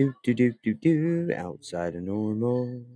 [0.00, 2.86] Do do do do do outside of normal.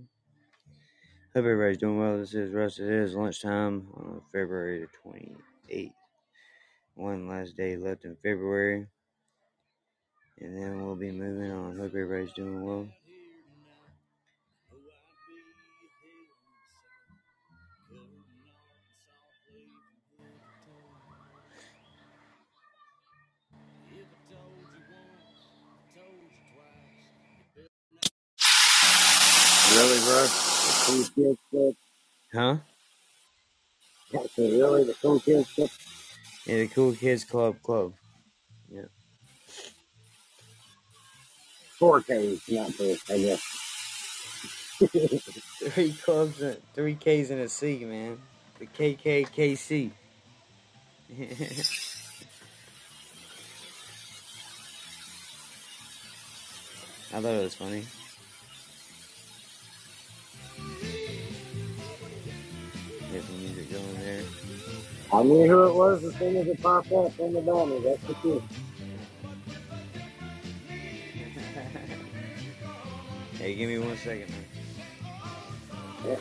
[1.35, 2.17] Hope everybody's doing well.
[2.17, 2.79] This is Russ.
[2.79, 5.35] It is lunchtime on February twenty
[5.69, 5.93] eighth.
[6.95, 8.87] One last day left in February.
[10.39, 11.77] And then we'll be moving on.
[11.77, 12.87] Hope everybody's doing well.
[29.85, 30.23] Really, bro?
[30.23, 31.77] The cool kids?
[32.33, 32.57] Huh?
[34.35, 34.83] Really?
[34.83, 35.59] The cool kids?
[36.47, 37.93] Yeah, the Cool Kids Club Club.
[38.67, 38.85] Yeah.
[41.79, 43.41] 4Ks, not this, I guess.
[45.69, 48.17] Three clubs, and three Ks in a C, man.
[48.57, 49.91] The KKKC.
[57.13, 57.85] I thought it was funny.
[65.15, 67.79] I knew who it was as soon as it popped up on the banner.
[67.79, 68.43] That's the kid.
[73.39, 74.45] hey, give me one second, man.
[76.05, 76.17] Yeah.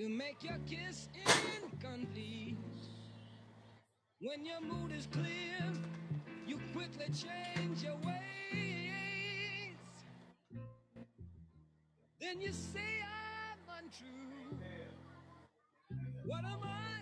[0.00, 1.10] To make your kiss
[1.62, 2.56] incomplete.
[4.18, 5.60] When your mood is clear,
[6.46, 9.76] you quickly change your ways.
[12.18, 14.56] Then you say I'm untrue.
[16.24, 16.99] What am I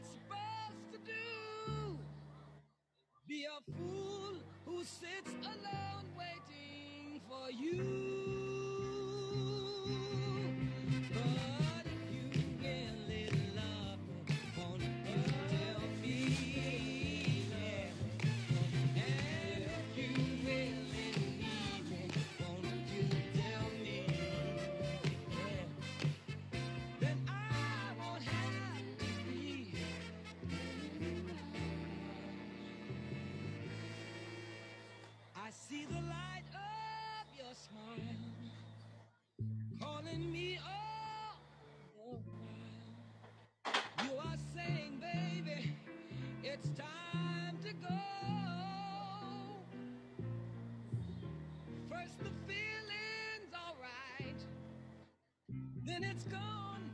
[56.18, 56.90] it's gone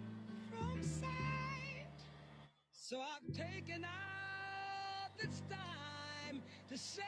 [0.50, 1.08] from sight.
[2.72, 7.02] So I've taken out this time to say,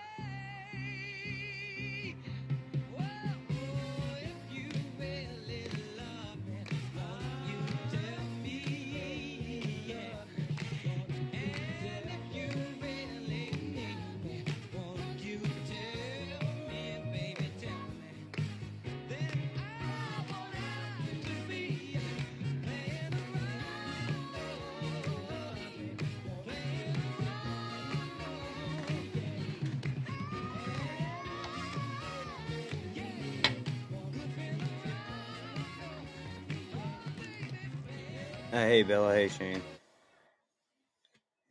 [38.64, 39.62] hey Bella, hey Shane.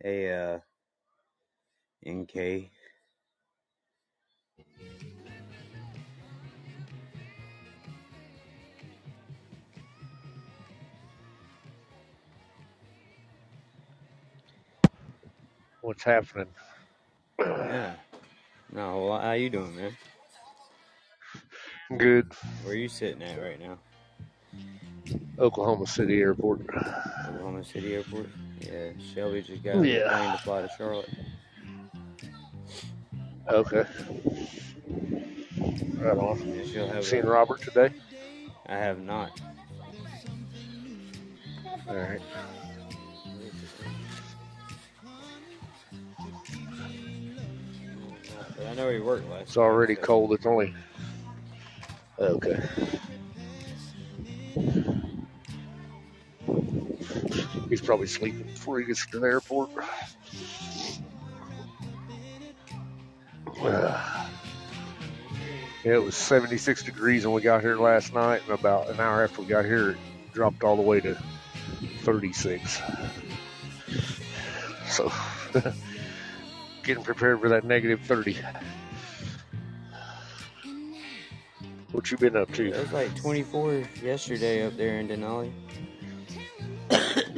[0.01, 0.59] Hey uh
[2.07, 2.71] NK.
[15.81, 16.47] What's happening?
[17.39, 17.93] Yeah.
[18.71, 19.97] No, well, how you doing, man?
[21.97, 22.31] Good.
[22.63, 23.77] Where you sitting at right now?
[25.39, 26.61] Oklahoma City Airport.
[27.27, 28.27] Oklahoma City Airport?
[28.61, 30.09] Yeah, Shelby just got on the Yeah.
[30.09, 31.09] plane to fly to Charlotte.
[33.49, 33.85] Okay.
[35.97, 36.41] Right on.
[36.41, 37.93] And she'll have Seen a, Robert today?
[38.67, 39.31] I have not.
[41.87, 42.21] All right.
[48.57, 50.33] But I know he worked last It's already night, cold.
[50.33, 50.73] It's only.
[52.19, 52.59] Okay.
[57.85, 59.69] Probably sleeping before he gets to the airport.
[63.61, 64.27] Uh,
[65.83, 69.41] it was 76 degrees when we got here last night, and about an hour after
[69.41, 69.97] we got here, it
[70.33, 71.17] dropped all the way to
[72.01, 72.81] 36.
[74.87, 75.11] So,
[76.83, 78.37] getting prepared for that negative 30.
[81.91, 82.67] What you been up to?
[82.67, 85.51] It was like 24 yesterday up there in Denali.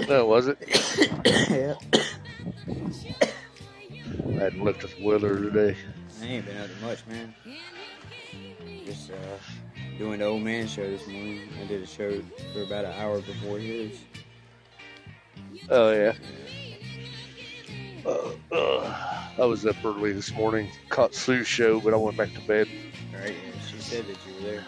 [0.10, 0.58] Oh, was it?
[1.50, 1.76] yeah.
[4.38, 5.76] I hadn't looked at the weather today.
[6.22, 7.36] I ain't been to much, man.
[8.86, 9.16] Just uh,
[9.98, 11.50] doing the old man show this morning.
[11.62, 12.22] I did a show
[12.54, 14.00] for about an hour before his.
[15.70, 16.14] Oh yeah.
[18.06, 22.34] Uh, uh, I was up early this morning, caught Sue's show, but I went back
[22.34, 22.70] to bed.
[23.14, 23.36] Right?
[23.36, 24.66] Yeah, she said that you were there.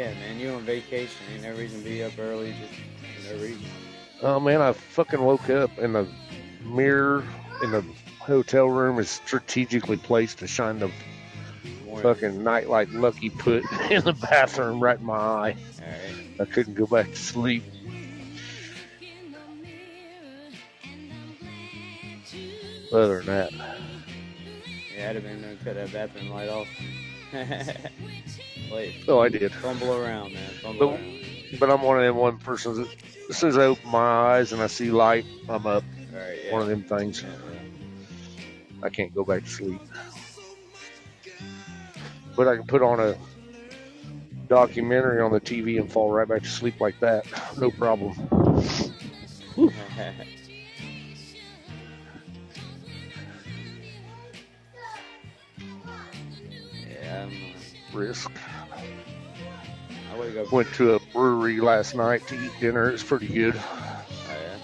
[0.00, 1.26] Yeah, man, you on vacation.
[1.30, 3.62] Ain't no reason to be up early, just no reason.
[4.22, 6.08] Oh man, I fucking woke up and the
[6.64, 7.22] mirror
[7.62, 7.84] in the
[8.18, 10.90] hotel room is strategically placed to shine the
[11.84, 12.02] Morning.
[12.02, 15.56] fucking nightlight Lucky put in the bathroom right in my eye.
[15.82, 16.14] Alright.
[16.40, 17.62] I couldn't go back to sleep.
[22.90, 23.52] Other than that,
[24.96, 26.68] Yeah, I'd have been cut that bathroom light off.
[28.70, 29.52] Wait, oh, I did.
[29.52, 30.50] fumble around, man.
[30.62, 31.16] Fumble But- around.
[31.58, 32.88] But I'm one of them one persons that
[33.28, 35.82] as soon as I open my eyes and I see light, I'm up.
[36.14, 36.52] Alright, yeah.
[36.52, 37.22] One of them things.
[37.22, 38.84] Yeah, yeah.
[38.84, 39.80] I can't go back to sleep.
[42.36, 43.16] But I can put on a
[44.48, 47.26] documentary on the TV and fall right back to sleep like that.
[47.58, 48.14] No problem.
[56.88, 57.32] yeah, I'm,
[57.92, 58.30] Risk.
[60.12, 60.46] I.
[60.50, 62.90] Went to a brewery last night to eat dinner.
[62.90, 63.54] It's pretty good.
[63.56, 64.56] Oh, yeah.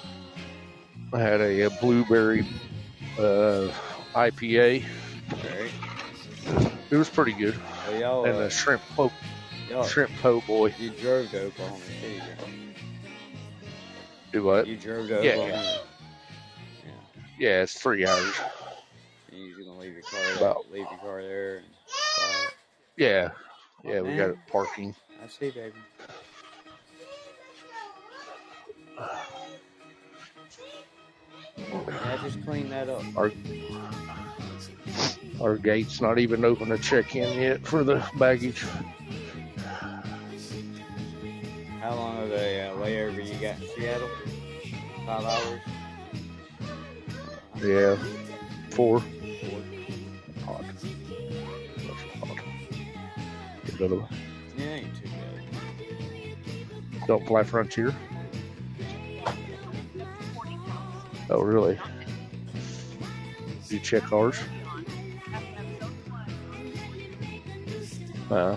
[1.12, 2.46] I had a, a blueberry
[3.18, 3.70] uh,
[4.14, 4.84] IPA.
[6.90, 7.56] It was pretty good.
[7.88, 9.10] Well, y'all, And uh, a shrimp po
[9.68, 10.74] y'all, shrimp po' boy.
[10.78, 12.20] you drove to Oklahoma City.
[14.32, 14.66] Do what?
[14.66, 15.32] You drove to Yeah.
[15.32, 15.80] Oklahoma.
[17.38, 18.34] Yeah, it's three hours.
[19.32, 21.56] You usually gonna leave your car, About- leave your car there.
[21.58, 21.66] And
[22.14, 22.46] fly
[22.96, 23.30] Yeah.
[23.84, 24.30] Yeah, we got Man.
[24.30, 24.94] it parking.
[25.26, 25.42] It.
[25.42, 25.73] I see, baby.
[31.88, 33.02] Yeah, just clean that up.
[33.16, 33.33] Our
[35.40, 38.64] our gate's not even open to check in yet for the baggage.
[41.80, 44.09] How long of a uh, layover you got in Seattle?
[45.04, 45.61] Five hours.
[47.62, 47.97] Yeah,
[48.71, 49.00] four.
[49.00, 49.61] Four.
[50.45, 50.64] Hot.
[52.21, 52.38] Hot.
[53.66, 54.09] Get another one.
[54.56, 55.05] Yeah, ain't too bad.
[57.06, 57.94] Don't fly Frontier.
[61.30, 61.78] Oh, really?
[63.68, 64.38] You check ours?
[68.30, 68.56] Uh,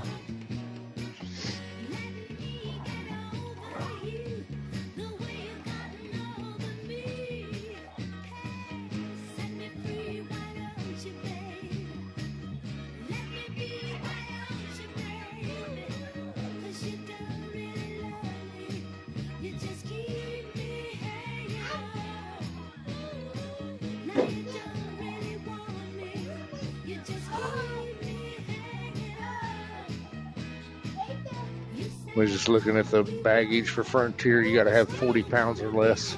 [32.19, 34.41] We're just looking at the baggage for Frontier.
[34.41, 36.17] You got to have 40 pounds or less.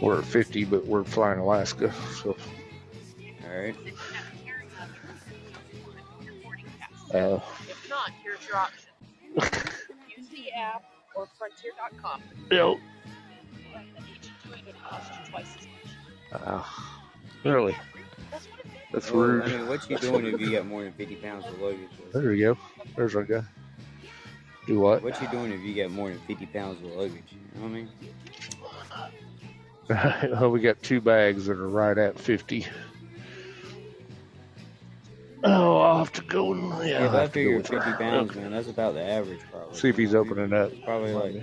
[0.00, 1.92] We're at 50, but we're flying Alaska.
[2.22, 2.36] So,
[3.42, 3.74] All right.
[7.12, 8.90] uh, If not, here's your option.
[10.16, 10.84] Use the app
[11.16, 12.22] or frontier.com.
[12.52, 12.76] yep.
[13.72, 13.82] But
[14.14, 15.66] each doing it costs you twice as
[16.32, 16.40] much.
[16.46, 16.62] Uh,
[17.44, 17.74] really?
[18.30, 18.72] That's what it is.
[18.92, 19.42] That's Well, rude.
[19.42, 21.80] I mean, what you doing if you got more than 50 pounds of luggage?
[22.12, 22.56] There we go.
[22.94, 23.42] There's our guy.
[24.70, 25.02] Do what?
[25.02, 27.24] What you doing if you got more than 50 pounds of luggage?
[27.32, 29.00] You know what
[29.90, 30.30] I mean?
[30.40, 32.64] well, we got two bags that are right at 50.
[35.42, 36.52] Oh, I'll have to go.
[36.52, 37.80] and- Yeah, Yeah, I'll if I have to go figure with her.
[37.82, 39.76] 50 pounds, man, that's about the average, probably.
[39.76, 40.52] See if he's You know what I mean?
[40.52, 40.72] opening up.
[40.72, 41.42] It's probably like,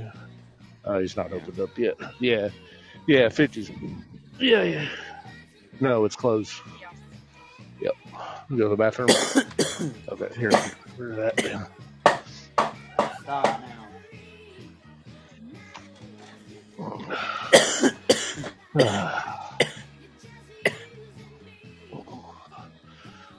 [0.85, 1.97] Oh, he's not opened up yet.
[2.21, 2.47] Yeah.
[3.07, 3.69] Yeah, 50's.
[4.39, 4.87] Yeah, yeah.
[5.81, 6.53] No, it's closed.
[7.81, 7.93] Yep.
[8.51, 9.09] Go to the bathroom?
[10.13, 10.51] okay, here.
[10.95, 11.65] Where's that then?
[13.27, 13.83] Stop now.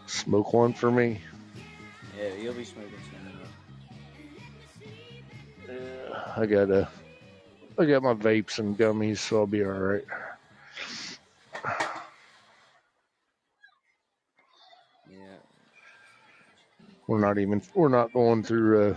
[0.07, 1.23] Smoke one for me.
[2.19, 2.93] Yeah, you'll be smoking
[5.67, 5.75] some.
[5.75, 6.85] Yeah, I got uh,
[7.79, 10.05] I got my vapes and gummies, so I'll be all right.
[15.11, 15.39] Yeah.
[17.07, 18.97] We're not even we're not going through uh,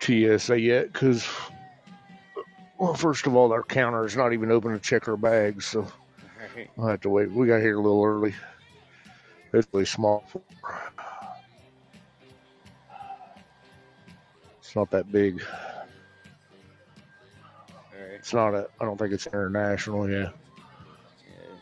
[0.00, 1.26] TSA yet because,
[2.78, 5.86] well, first of all, our counter is not even open to check our bags, so.
[6.78, 7.30] I'll have to wait.
[7.30, 8.34] We got here a little early.
[9.52, 10.24] It's really small.
[14.58, 15.42] It's not that big.
[18.14, 18.68] It's not a.
[18.80, 20.08] I don't think it's international.
[20.08, 20.28] Yeah, Yeah.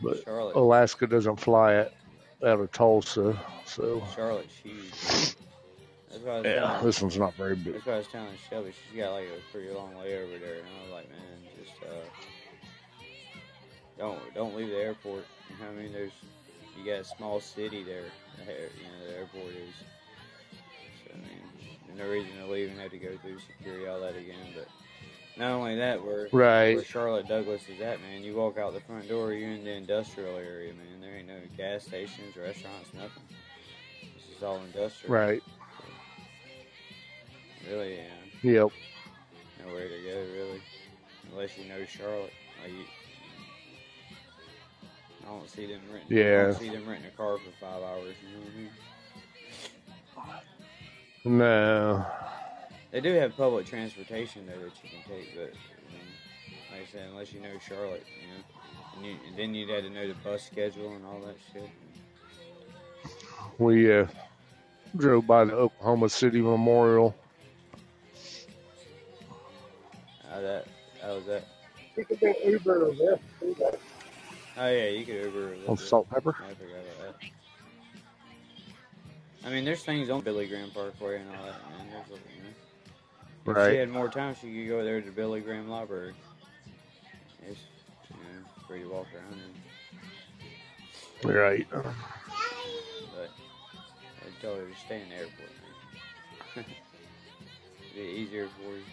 [0.03, 0.55] But- Charlotte.
[0.55, 1.93] Alaska doesn't fly it
[2.45, 5.35] out of Tulsa, so Charlotte's huge.
[6.43, 7.73] Yeah, this one's not very big.
[7.73, 8.71] that's why I was telling Shelby.
[8.71, 11.83] She's got like a pretty long way over there, and I was like, man, just
[11.83, 12.05] uh,
[13.97, 15.25] don't don't leave the airport.
[15.49, 15.93] You know what I mean?
[15.93, 16.11] There's
[16.77, 18.05] you got a small city there.
[18.39, 19.75] You know the airport is.
[21.05, 23.99] So I mean, there's no reason to leave and have to go through security all
[24.01, 24.53] that again.
[24.55, 24.67] But
[25.37, 26.75] not only that, where Right.
[26.75, 29.71] where Charlotte Douglas is at, man, you walk out the front door, you're in the
[29.73, 31.01] industrial area, man.
[31.01, 33.23] There ain't no gas stations, restaurants, nothing.
[34.01, 35.13] This is all industrial.
[35.13, 35.43] Right.
[37.69, 38.51] Really, yeah.
[38.51, 38.71] Yep.
[39.65, 40.61] Nowhere to go, really.
[41.31, 42.33] Unless you know Charlotte.
[42.63, 42.85] Like you,
[45.23, 46.17] I don't see them renting.
[46.17, 46.43] I Yeah.
[46.45, 48.15] don't see them renting a car for five hours.
[48.23, 48.53] You know what
[51.25, 51.37] I mean?
[51.37, 52.05] No.
[52.91, 56.91] They do have public transportation there that you can take, but you know, like I
[56.91, 58.43] said, unless you know Charlotte, you know,
[58.95, 61.69] and, you, and then you'd have to know the bus schedule and all that shit.
[63.59, 64.07] We uh,
[64.95, 67.15] drove by the Oklahoma City Memorial.
[70.39, 70.65] How that?
[71.03, 71.43] How was that?
[71.97, 73.77] You could do Uber or Lyft too, though.
[74.55, 75.47] Oh yeah, you could Uber.
[75.47, 75.85] a little On bit.
[75.85, 76.33] Salt Pepper?
[76.39, 77.25] I forgot about that.
[79.45, 81.87] I mean, there's things on Billy Graham Parkway and all that, man.
[81.91, 82.21] There's,
[83.45, 86.13] you know, if she had more time, she could go there to Billy Graham Library.
[87.49, 87.59] It's,
[88.11, 89.41] you know, free to walk around
[91.25, 91.37] in.
[91.37, 91.67] Right.
[93.13, 93.29] But
[94.21, 95.51] I told her to stay in the airport,
[96.55, 96.65] man.
[97.93, 98.83] Be easier for you.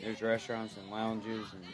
[0.00, 1.64] There's restaurants and lounges, and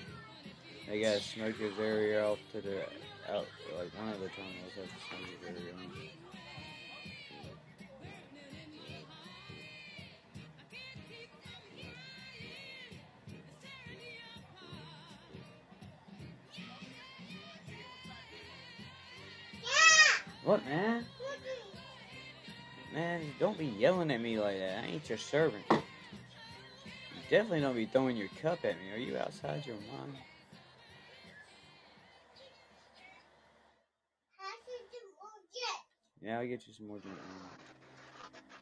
[0.87, 2.83] they got a smokers area off to the
[3.31, 3.47] out.
[3.79, 5.73] Like one of the terminals has a smokers area.
[5.75, 5.91] On.
[20.45, 21.05] What, man?
[22.95, 24.85] Man, don't be yelling at me like that.
[24.85, 25.65] I ain't your servant.
[27.31, 28.91] Definitely don't be throwing your cup at me.
[28.95, 30.15] Are you outside your mind?
[36.23, 37.17] Yeah, I'll get you some more drink.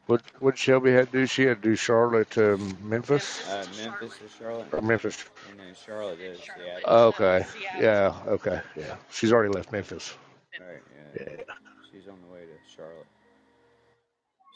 [0.05, 1.25] What what Shelby had to do?
[1.25, 5.25] She had to do Charlotte to Memphis Uh, Memphis to Charlotte, or Memphis.
[5.49, 6.89] and then Charlotte to Seattle.
[7.07, 7.45] Okay.
[7.79, 8.13] Yeah.
[8.27, 8.61] Okay.
[8.75, 8.95] Yeah.
[9.11, 10.13] She's already left Memphis.
[10.59, 10.81] Right,
[11.15, 11.23] yeah.
[11.27, 11.43] Yeah.
[11.91, 13.05] She's on the way to Charlotte.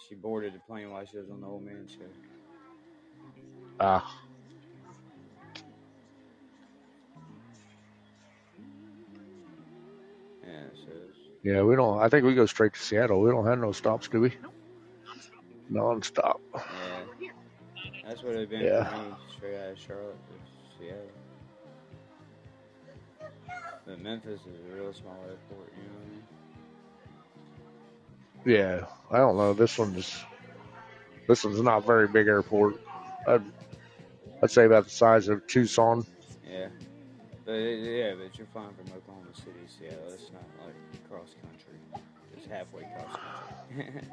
[0.08, 1.98] She boarded the plane while she was on the old man's show.
[3.84, 4.06] Ah.
[10.44, 10.52] Yeah,
[11.44, 11.62] Yeah.
[11.64, 12.00] We don't.
[12.00, 13.22] I think we go straight to Seattle.
[13.22, 14.34] We don't have no stops, do we?
[15.70, 16.40] Non-stop.
[16.54, 17.30] yeah.
[18.06, 18.84] That's what it'd been Yeah.
[18.90, 21.10] for me, straight out of Charlotte to Seattle.
[23.86, 26.06] But Memphis is a real small airport, you know what
[28.46, 28.58] I mean?
[28.58, 28.86] Yeah.
[29.10, 29.54] I don't know.
[29.54, 30.24] This one's
[31.28, 32.76] this one's not very big airport.
[33.28, 33.44] I'd,
[34.44, 36.06] I'd say about the size of Tucson.
[36.50, 36.68] Yeah.
[37.46, 40.00] But it, yeah, but you're fine from Oklahoma City, Seattle.
[40.14, 42.04] It's not like cross country.
[42.36, 43.18] It's halfway cross
[43.76, 44.02] country.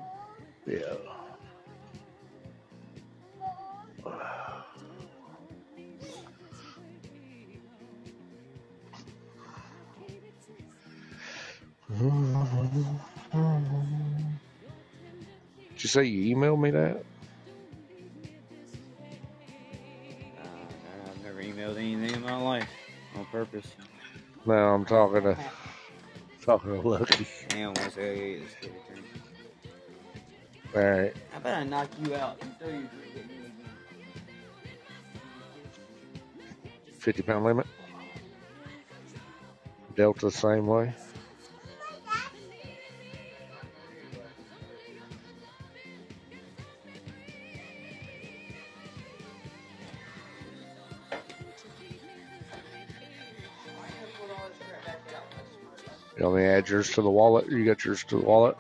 [0.67, 0.95] Yeah.
[15.79, 17.03] Did you say you emailed me that?
[21.59, 22.69] I've never emailed anything in my life
[23.17, 23.67] on purpose.
[24.47, 25.37] No, I'm talking to
[26.45, 27.27] talking to Lucky.
[27.49, 29.05] Damn, once I get a drink.
[30.77, 31.17] All right.
[31.33, 33.53] How about I knock you out and throw you drink at me again?
[37.01, 37.67] 50 pound limit.
[39.97, 40.95] Delta the same way.
[56.29, 57.51] Want me add yours to the wallet?
[57.51, 58.59] You got yours to the wallet?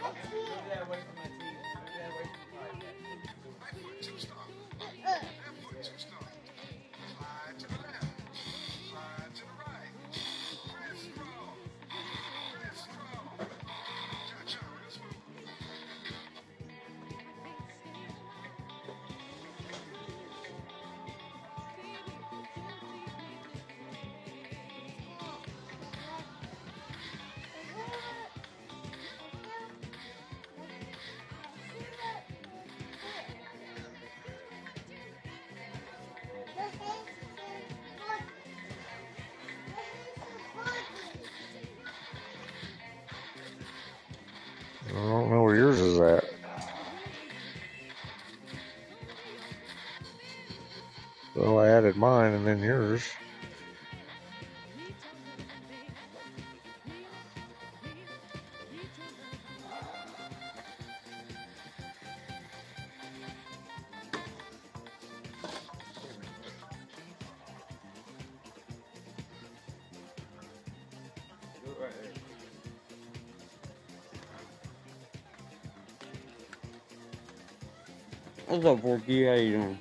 [78.58, 79.24] What's up, Forky?
[79.24, 79.78] How you doing?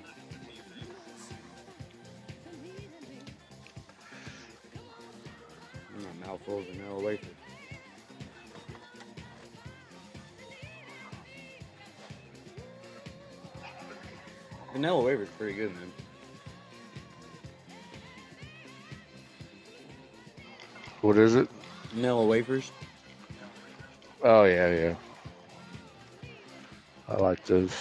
[5.95, 7.25] My mouthful of vanilla wafer.
[14.73, 15.91] Vanilla wafer's pretty good, man.
[21.01, 21.49] What is it?
[21.93, 22.71] Vanilla wafers.
[24.21, 24.95] Oh, yeah, yeah.
[27.07, 27.71] I like those.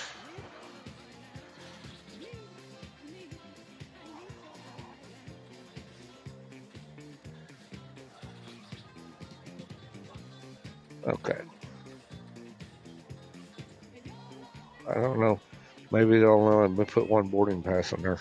[16.87, 18.19] Put one boarding pass on there.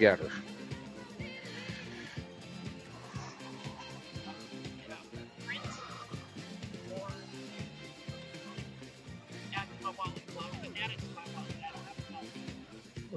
[0.00, 0.20] Got.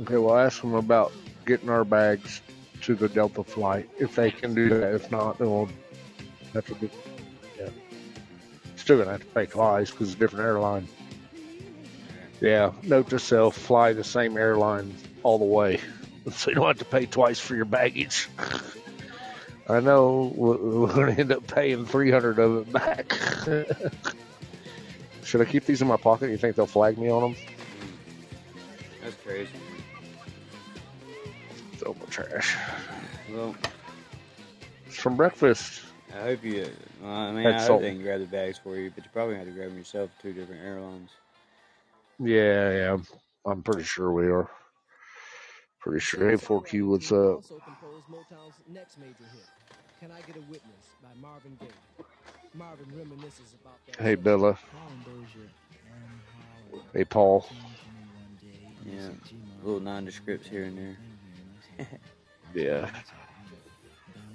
[0.02, 1.14] Okay, well, ask them about
[1.46, 2.42] getting our bags
[2.82, 4.94] to the Delta flight if they can do that.
[4.94, 5.70] If not, then we'll
[6.54, 6.90] have to.
[7.58, 7.70] Yeah,
[8.76, 10.86] still gonna have to pay twice because it's a different airline.
[12.42, 14.94] Yeah, note to self: fly the same airline
[15.24, 15.80] all the way,
[16.32, 18.30] so you don't have to pay twice for your baggage.
[19.70, 23.14] I know we're we're gonna end up paying three hundred of it back.
[25.24, 26.30] Should I keep these in my pocket?
[26.30, 27.36] You think they'll flag me on them?
[29.02, 29.50] That's crazy.
[31.78, 32.56] Throw my trash.
[33.32, 33.56] Well,
[34.86, 35.82] It's from breakfast.
[36.14, 36.68] I hope you.
[37.02, 37.82] Well, I mean, Had I hope salt.
[37.82, 40.12] they can grab the bags for you, but you probably have to grab them yourself.
[40.22, 41.10] Two different airlines.
[42.20, 42.98] Yeah, yeah.
[43.46, 44.50] I'm pretty sure we are.
[45.84, 46.30] Pretty sure.
[46.30, 47.36] Hey, 4Q, what's up?
[47.36, 49.50] Also composed Motown's next major hit,
[50.00, 52.06] Can I Get a Witness by Marvin Gaye.
[52.54, 53.98] Marvin reminisces about that.
[54.02, 54.58] Hey, Bella.
[56.94, 57.46] Hey, Paul.
[58.86, 59.10] Yeah,
[59.62, 61.88] little nondescripts here and there.
[62.56, 62.88] Yeah.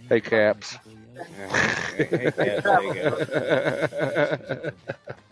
[0.09, 0.77] Hey, Caps.
[0.77, 4.71] Hey, hey, Caps, there you go.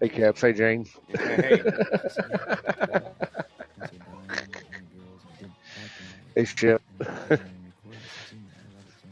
[0.00, 0.38] Hey, Cap.
[0.38, 0.86] Hey, Jane.
[1.08, 1.62] Hey,
[6.36, 6.82] Hey, Chip.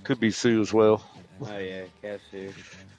[0.04, 1.02] Could be Sue as well.
[1.40, 2.52] oh yeah, Caps Sue.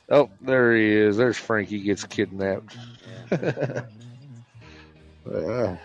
[0.10, 1.18] Oh, there he is.
[1.18, 2.76] There's Frankie gets kidnapped.
[3.32, 3.86] Yeah.
[5.32, 5.78] Ah.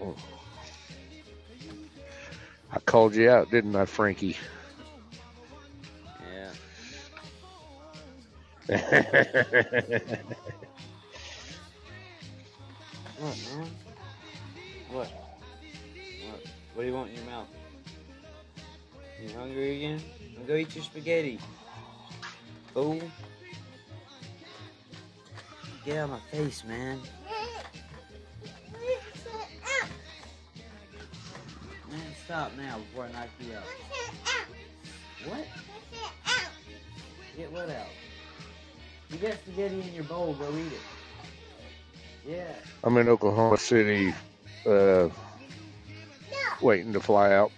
[2.72, 4.36] I called you out, didn't I, Frankie?
[8.68, 8.80] What,
[13.20, 13.70] man?
[14.90, 15.08] What?
[15.08, 15.10] What?
[16.74, 17.46] What do you want in your mouth?
[19.22, 20.02] You hungry again?
[20.48, 21.38] Go eat your spaghetti.
[22.74, 23.00] Fool.
[25.84, 27.00] Get out of my face, man.
[31.88, 33.62] Man, stop now before I knock you out.
[35.28, 35.46] What?
[37.36, 37.86] Get what out?
[39.10, 40.80] You got spaghetti in your bowl, go eat it.
[42.26, 42.54] Yeah.
[42.82, 44.12] I'm in Oklahoma City,
[44.66, 45.08] uh,
[46.60, 47.52] waiting to fly out.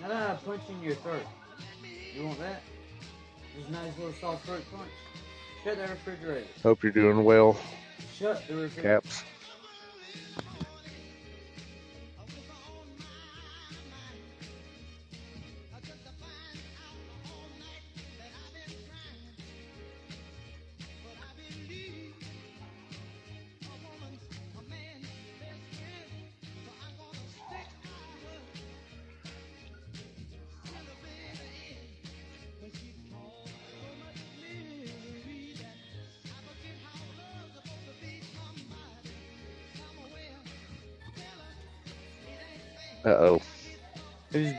[0.00, 1.22] How about I punch in your throat?
[2.14, 2.62] You want that?
[3.56, 4.90] Just a nice little soft throat punch.
[5.64, 6.46] Shut the refrigerator.
[6.62, 7.56] Hope you're doing well,
[8.16, 9.00] Shut the refrigerator.
[9.00, 9.24] Caps.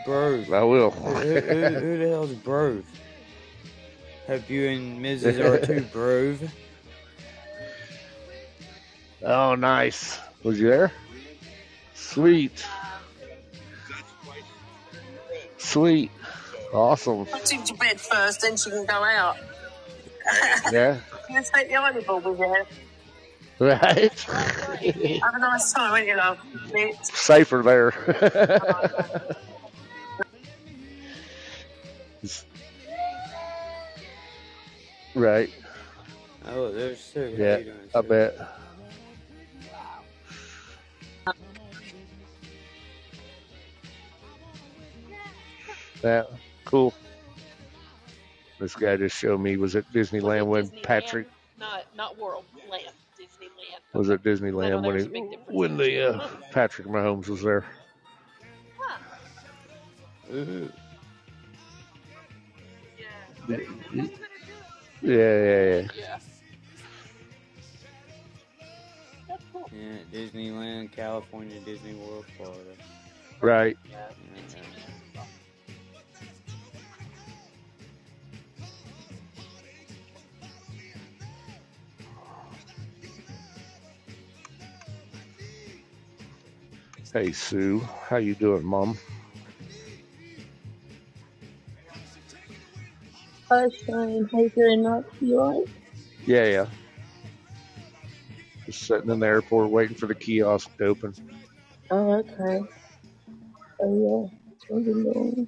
[0.08, 0.54] Who's Brove?
[0.54, 0.91] I will.
[0.91, 2.86] who, who, who, who the hell's Brove?
[4.26, 5.39] Hope you and Mrs.
[5.39, 6.50] are too Brove.
[9.24, 10.17] oh, nice.
[10.43, 10.93] Was you there?
[11.93, 12.65] Sweet.
[15.58, 16.12] Sweet.
[16.74, 17.26] Awesome.
[17.26, 19.38] Put him to bed first, then she can go out.
[20.74, 21.00] Yeah.
[21.30, 22.65] You take the ironing board with you.
[23.60, 24.20] Right?
[24.20, 26.38] Have a nice time, won't you, love?
[27.02, 29.36] Safer there.
[35.17, 35.49] right.
[36.45, 37.36] Oh, there's Sue.
[37.38, 38.38] Yeah, doing, I bet.
[46.03, 46.23] Yeah,
[46.65, 46.93] cool.
[48.60, 51.27] This guy just showed me was at Disneyland when Disneyland, Patrick
[51.60, 52.86] Not not World Land,
[53.19, 53.80] Disneyland.
[53.93, 57.27] was at I know Disneyland when he a big difference when the uh, Patrick Mahomes
[57.27, 57.65] was there.
[58.80, 58.97] Huh.
[60.34, 60.71] Ooh.
[63.49, 64.08] Yeah.
[65.01, 65.88] Yeah, yeah, yeah.
[65.95, 66.19] Yeah.
[69.27, 69.69] That's cool.
[69.71, 72.75] Yeah, Disneyland, California, Disney World, Florida.
[73.41, 73.77] Right.
[73.89, 74.10] Yeah.
[74.19, 74.81] Yeah.
[87.13, 87.79] Hey Sue,
[88.10, 88.97] how you doing, Mom?
[93.49, 95.05] Hi Shane, how you doing, Max?
[95.21, 95.69] You alright?
[96.25, 96.67] Yeah, yeah.
[98.65, 101.13] Just sitting in the airport waiting for the kiosk to open.
[101.91, 102.67] Oh, okay.
[103.81, 105.47] Oh yeah, it's gonna be long.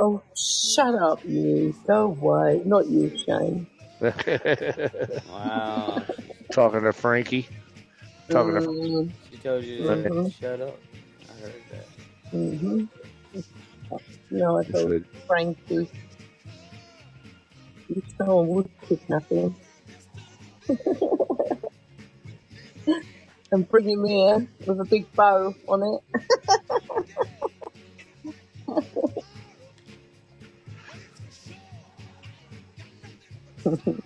[0.00, 1.74] Oh, shut up, you.
[1.88, 2.60] Go away.
[2.66, 3.66] Not you, Shane.
[5.28, 6.06] Wow.
[6.52, 7.48] Talking to Frankie.
[8.30, 10.32] Talking to Mm, She told you to Mhm.
[10.40, 10.80] shut up.
[11.28, 11.88] I heard that.
[12.34, 12.84] mm-hmm.
[14.30, 14.92] No, I told
[15.28, 15.88] Frankie.
[17.90, 19.56] You someone would kidnap him.
[23.50, 26.00] and bring him here with a big bow on it.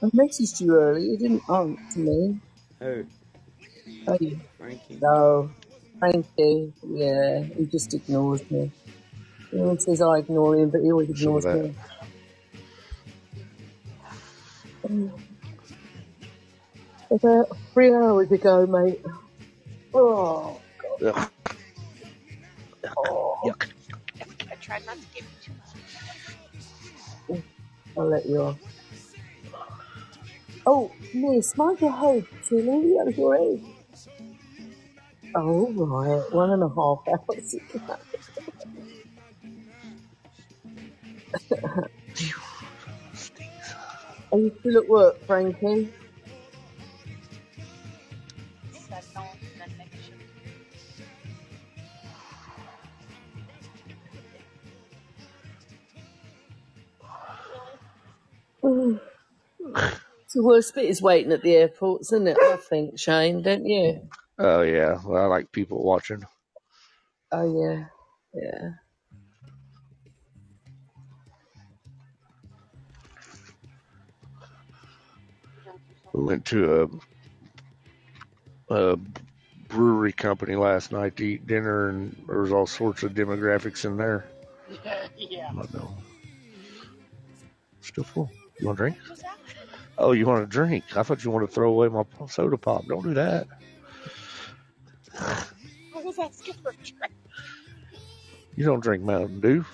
[0.00, 1.04] I messaged you earlier.
[1.04, 2.40] You didn't answer me.
[2.80, 3.04] Who?
[4.08, 4.98] Oh, you- Frankie?
[5.02, 5.50] no.
[5.98, 6.72] Frankie.
[6.82, 8.70] Yeah, he just ignores me.
[9.50, 11.74] He always says I ignore him, but he always Some of ignores me.
[14.84, 15.12] Um,
[17.10, 19.00] About three hours ago, mate.
[19.94, 20.60] Oh,
[21.04, 21.30] Ugh,
[22.96, 23.38] oh.
[23.44, 23.66] yuck.
[24.50, 25.52] I tried not to give you too
[27.36, 27.42] much.
[27.96, 28.58] I'll let you off.
[30.66, 32.64] Oh, miss, mind your head, silly.
[32.64, 33.60] That was your head.
[35.40, 36.34] Oh, right.
[36.34, 37.54] One and a half hours.
[43.12, 43.74] Stinks.
[44.32, 45.92] Are you still at work, Frankie?
[60.34, 62.36] The worst bit is waiting at the airports, isn't it?
[62.40, 64.08] I think, Shane, don't you?
[64.38, 64.98] Oh yeah.
[65.04, 66.24] Well, I like people watching.
[67.32, 67.84] Oh, yeah.
[68.32, 68.70] Yeah.
[76.12, 77.00] We went to
[78.70, 78.98] a, a
[79.68, 83.96] brewery company last night to eat dinner, and there was all sorts of demographics in
[83.96, 84.24] there.
[85.16, 85.50] yeah.
[85.50, 85.96] I know.
[87.80, 88.30] Still full.
[88.58, 88.96] You want a drink?
[89.08, 89.38] What that?
[89.98, 90.96] Oh, you want a drink?
[90.96, 92.86] I thought you wanted to throw away my soda pop.
[92.86, 93.48] Don't do that.
[98.56, 99.64] You don't drink Mountain Dew.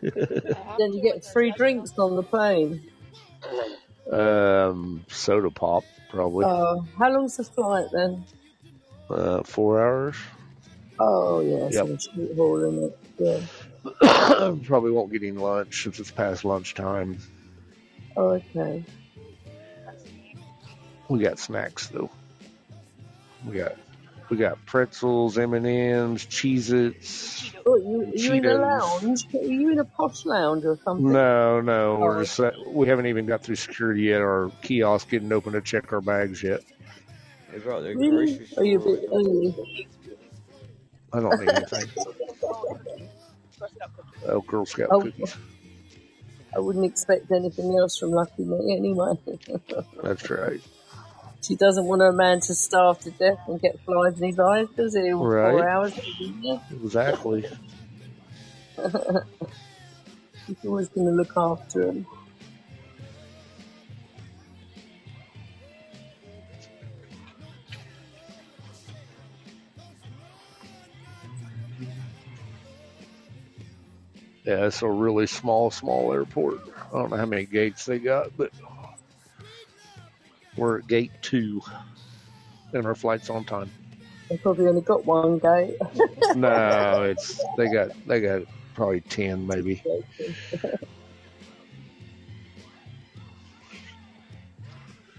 [0.00, 2.90] Then you get free drinks on the plane.
[4.10, 6.44] um, soda pop, probably.
[6.46, 8.24] Oh, how long's the flight then?
[9.10, 10.16] Uh, four hours.
[10.98, 11.84] Oh, yeah, Yep.
[11.84, 12.98] on a short haul, it?
[13.18, 13.40] Yeah.
[14.64, 17.18] probably won't get any lunch since it's past lunchtime.
[18.16, 18.84] Oh, okay.
[21.08, 22.10] We got snacks though.
[23.46, 23.76] We got
[24.30, 27.52] we got pretzels, M and M's, Cheez-Its.
[27.64, 29.26] Oh, you, you in a lounge?
[29.34, 31.12] Are you in a posh lounge or something?
[31.12, 34.20] No, no, we're Oh, just uh, we haven't even got through security yet.
[34.20, 36.60] Our kiosk didn't open to check our bags yet.
[37.52, 38.40] They brought Really?
[38.56, 39.88] Are you a bit early?
[41.12, 41.86] I don't need anything.
[43.60, 44.28] Girl Scout cookies.
[44.28, 45.36] Oh, Girl Scout Oh, cookies.
[46.54, 49.12] I wouldn't expect anything else from Lucky Me anyway.
[50.02, 50.60] That's right.
[51.42, 54.68] She doesn't want her man to starve to death and get flies in his eyes,
[54.76, 55.12] does he?
[55.12, 55.68] All Four Right.
[55.68, 55.94] hours.
[56.70, 57.44] Exactly.
[60.46, 62.06] She's always going to look after him.
[74.44, 76.62] Yeah, it's a really small, small airport.
[76.92, 78.52] I don't know how many gates they got, but
[80.56, 81.60] we're at gate two,
[82.72, 83.70] and our flight's on time.
[84.28, 85.76] They probably only got one gate.
[86.34, 88.42] No, it's they got they got
[88.74, 89.82] probably ten maybe.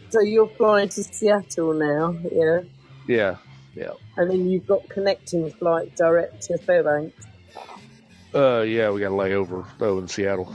[0.09, 2.59] so you're flying to Seattle now, yeah?
[3.07, 3.37] Yeah,
[3.75, 3.91] yeah.
[4.17, 7.25] And then you've got connecting flight direct to Fairbanks.
[8.35, 10.53] Uh, yeah, we got a layover though in Seattle.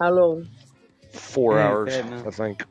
[0.00, 0.48] How long?
[1.12, 1.94] Four Yeah, hours,
[2.26, 2.64] I think.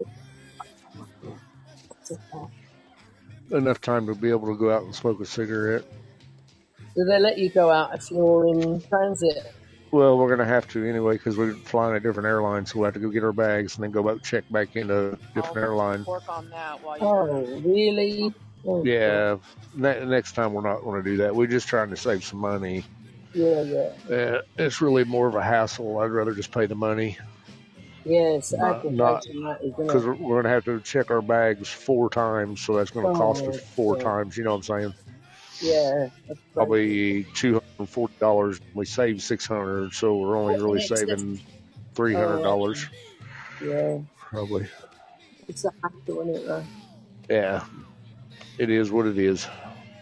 [3.52, 5.84] Enough time to be able to go out and smoke a cigarette.
[6.96, 9.54] Do they let you go out if you're in transit?
[9.92, 12.94] Well, we're gonna have to anyway because we're flying a different airline, so we have
[12.96, 15.64] to go get our bags and then go back check back into a different I'll
[15.64, 16.04] airline.
[16.06, 17.60] work on that while Oh, you're.
[17.62, 18.34] really?
[18.66, 18.86] Oh, God.
[18.86, 19.38] Yeah,
[19.76, 21.34] ne- next time we're not going to do that.
[21.34, 22.84] We're just trying to save some money.
[23.34, 24.14] Yeah, yeah.
[24.14, 26.00] Uh, it's really more of a hassle.
[26.00, 27.18] I'd rather just pay the money
[28.08, 31.22] Yes, not not aggravating that, isn't because we're, we're going to have to check our
[31.22, 34.04] bags four times, so that's going to cost us four God.
[34.04, 34.38] times.
[34.38, 34.94] You know what I'm saying?
[35.62, 36.10] Yeah.
[36.54, 38.62] Probably two hundred and forty dollars.
[38.74, 41.52] We saved six hundred, so we're only really saving oh,
[41.96, 42.86] three hundred oh, dollars,
[43.64, 44.00] yeah.
[44.18, 44.68] probably.
[45.48, 46.64] It's a hassle, isn't it, though?
[47.30, 47.66] Yeah,
[48.58, 49.48] it is what it is.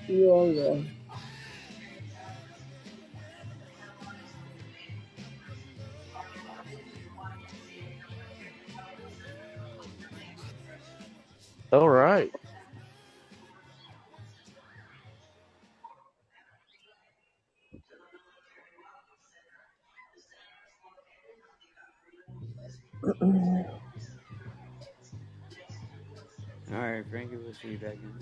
[0.07, 0.81] Yeah, yeah.
[11.75, 12.31] All right.
[26.71, 28.13] All right, Frankie, we'll see you back in.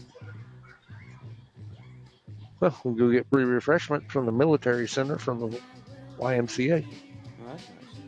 [2.60, 5.60] Well, we'll go get free refreshment from the military center from the
[6.18, 6.84] YMCA.
[6.88, 8.02] Oh, that's nice.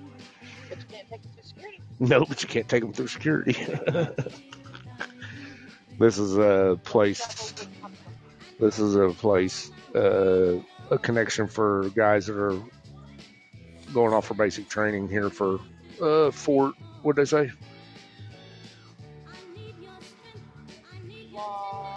[0.70, 1.82] But you can't take it to security.
[2.00, 3.56] No, but you can't take them through security.
[6.00, 7.54] this is a place.
[8.60, 9.72] This is a place.
[9.94, 10.60] Uh,
[10.92, 12.60] a connection for guys that are
[13.94, 15.60] going off for basic training here for
[16.02, 16.76] uh, Fort.
[17.02, 17.52] What did I say?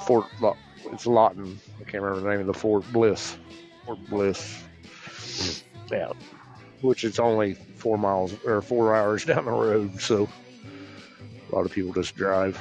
[0.07, 0.27] Fort.
[0.93, 1.61] It's Lawton.
[1.81, 2.85] I can't remember the name of the fort.
[2.93, 3.37] Bliss.
[3.85, 4.65] Fort Bliss.
[5.91, 6.13] Yeah.
[6.81, 10.29] Which it's only four miles or four hours down the road, so
[11.51, 12.61] a lot of people just drive.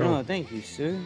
[0.00, 1.00] Oh, thank you, Sue.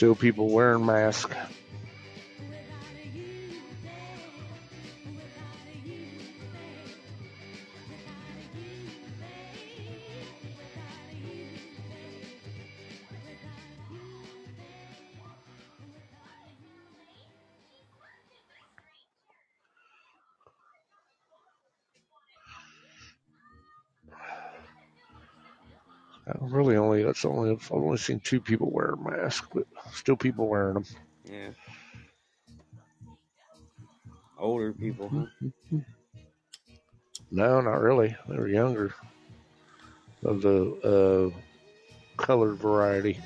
[0.00, 1.36] Still people wearing masks.
[26.40, 30.48] Really only that's only I've only seen two people wear a mask, but still people
[30.48, 30.84] wearing them.
[31.30, 31.50] Yeah.
[34.38, 35.78] Older people, huh?
[37.30, 38.16] No, not really.
[38.28, 38.94] They were younger.
[40.24, 41.38] Of the uh,
[42.16, 43.18] colored variety.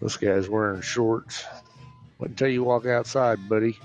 [0.00, 1.44] This guy's wearing shorts.
[2.18, 3.78] Wait until you walk outside, buddy.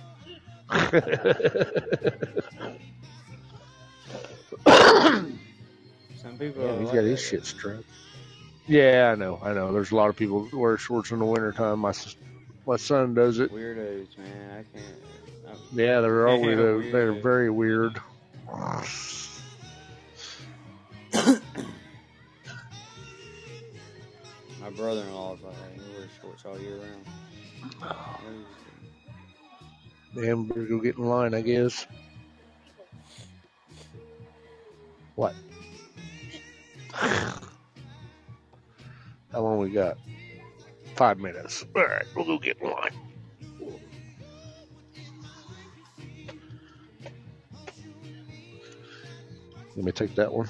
[7.15, 7.31] people.
[7.31, 7.45] Yeah, are he's like got his that.
[7.45, 7.85] shit strapped.
[8.67, 9.71] Yeah, I know, I know.
[9.73, 11.79] There's a lot of people that wear shorts in the wintertime.
[11.79, 11.93] My
[12.65, 13.51] my son does it.
[13.51, 14.51] Weirdos, man.
[14.51, 15.03] I can't.
[15.47, 18.01] I, Yeah, they're Yeah, always they're, they're very weird.
[24.61, 25.73] my brother-in-law is like that.
[25.75, 27.05] He wears shorts all year round.
[30.15, 31.87] Damn, better go get in line, I guess.
[35.15, 35.35] What?
[39.31, 39.97] How long we got?
[40.95, 41.65] Five minutes.
[41.75, 42.91] All right, we'll go get one.
[49.75, 50.49] Let me take that one.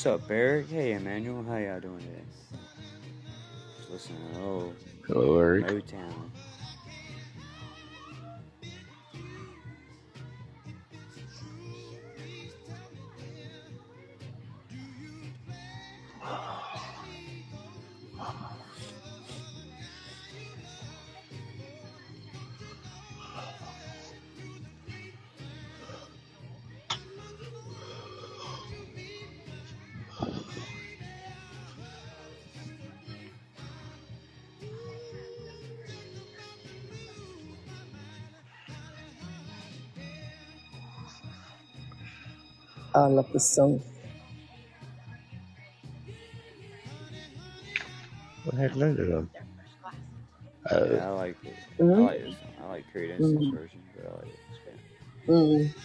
[0.00, 0.70] What's up, Barrick?
[0.70, 1.44] Hey, Emmanuel.
[1.46, 2.22] How y'all doing today?
[3.76, 4.32] Just listening.
[4.32, 4.72] to Oh,
[5.06, 5.66] Hello, Eric.
[5.66, 6.30] Motown.
[43.10, 43.80] I love this song.
[48.44, 49.30] What the heck is that doing?
[50.70, 51.58] Yeah, Uh, I like it.
[51.92, 52.54] I Mm, like this one.
[52.60, 54.40] I like Creedence's mm, version, but I like it.
[55.28, 55.74] mm.
[55.74, 55.79] Oh,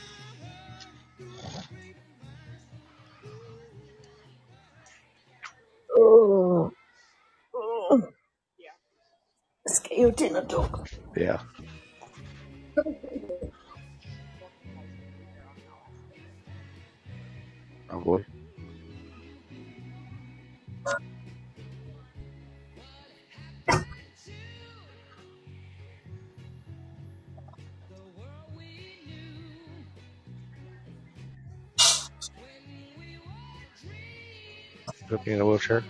[35.07, 35.83] Put me in a wheelchair.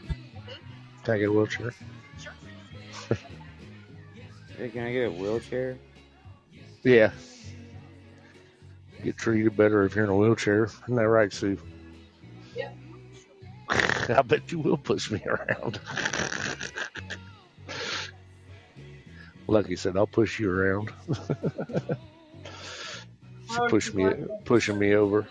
[1.04, 1.74] Can I get a wheelchair?
[4.58, 5.78] Hey, can I get a wheelchair?
[6.84, 7.12] Yeah.
[9.04, 10.66] Get treated better if you're in a wheelchair.
[10.66, 11.58] Isn't that right, Sue?
[12.56, 12.70] Yeah.
[13.70, 15.80] I bet you will push me around.
[19.48, 20.92] Lucky said, I'll push you around.
[23.50, 24.10] she pushed me,
[24.46, 25.28] pushing me over.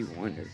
[0.00, 0.48] Stevie Wonder.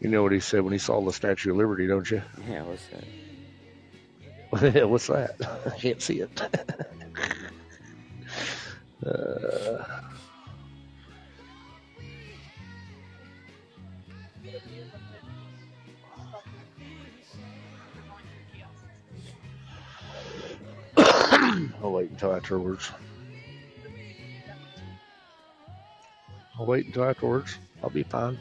[0.00, 2.22] You know what he said when he saw the Statue of Liberty, don't you?
[2.48, 3.04] Yeah, what's that?
[4.88, 5.36] What's that?
[5.66, 6.40] I can't see it.
[22.48, 22.90] afterwards.
[26.58, 27.58] I'll wait until afterwards.
[27.82, 28.38] I'll be fine.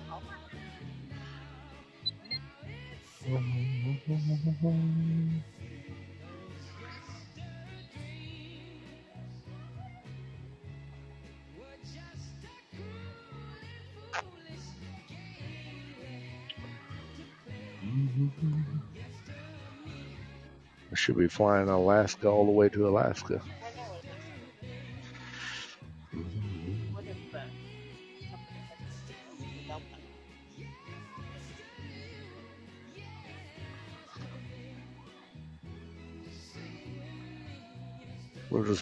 [20.89, 23.41] I should be flying Alaska all the way to Alaska.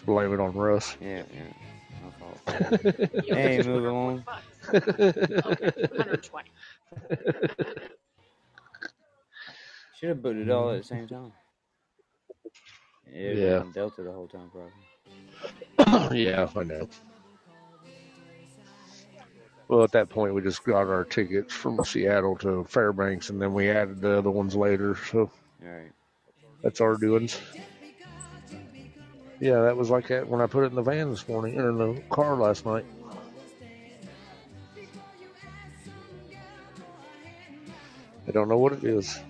[0.06, 0.96] Blame it on Russ.
[1.00, 1.52] Yeah, yeah.
[2.02, 2.40] My fault.
[3.28, 4.24] hey, move along.
[4.72, 6.50] Okay, 120.
[9.98, 11.32] Should have booted all at the same time.
[13.06, 13.44] It Yeah.
[13.58, 13.64] yeah.
[13.72, 14.72] Delta the whole time, probably.
[16.24, 16.88] yeah, I know.
[19.68, 23.52] Well, at that point, we just got our tickets from Seattle to Fairbanks, and then
[23.52, 24.96] we added the other ones later.
[25.10, 25.30] So All
[25.68, 25.90] right.
[26.62, 27.40] that's our doings.
[29.38, 31.68] Yeah, that was like that when I put it in the van this morning, or
[31.68, 32.86] in the car last night.
[38.26, 39.20] I don't know what it is.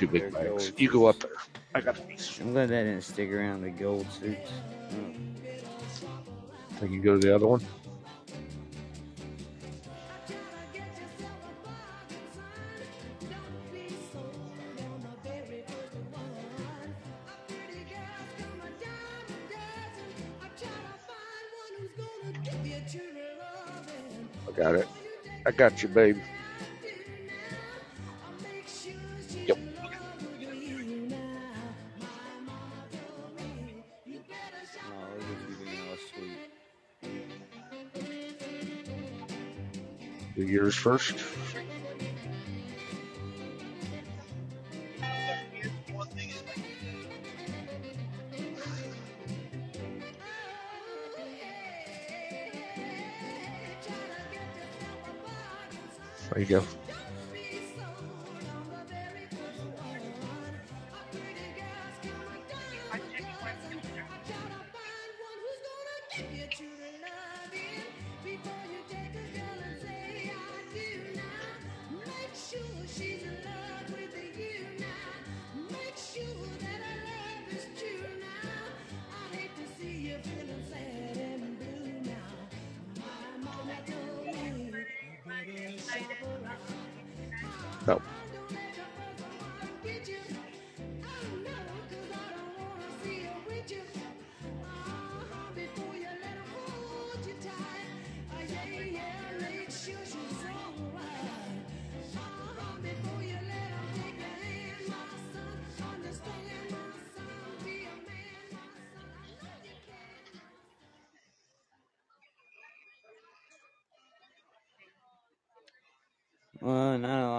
[0.00, 0.72] Two big bags.
[0.78, 1.30] You go up there.
[1.74, 2.38] I got these.
[2.40, 4.50] I'm glad that didn't stick around the gold suits.
[4.92, 4.96] Oh,
[6.76, 7.60] Think you go to the other one?
[24.48, 24.88] I got it.
[25.44, 26.18] I got you, babe.
[40.80, 41.19] First.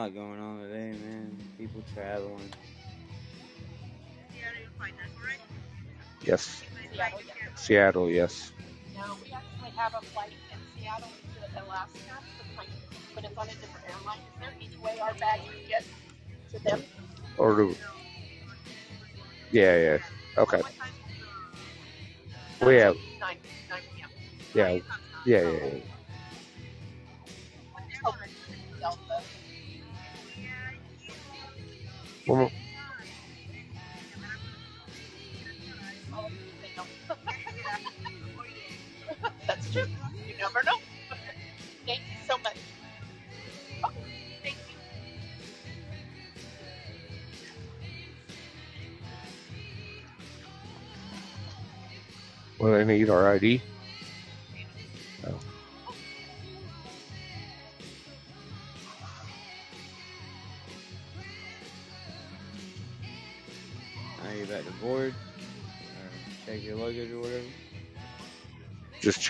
[0.02, 1.38] Lot going on today, man.
[1.60, 2.50] People traveling.
[6.24, 6.64] Yes.
[7.56, 8.52] Seattle, yes.
[8.96, 11.08] No, we actually have a flight in Seattle
[11.54, 12.20] to Alaska,
[13.14, 14.18] but it's on a different airline.
[14.18, 15.84] Is there any way our bag would get
[16.54, 16.84] to them?
[17.38, 17.76] Or do
[19.52, 19.98] Yeah, yeah.
[20.38, 20.62] Okay.
[22.66, 23.38] We have Nine,
[23.70, 23.82] nine
[25.26, 25.91] yeah, yeah, yeah, yeah.
[32.32, 32.61] Well, Oh,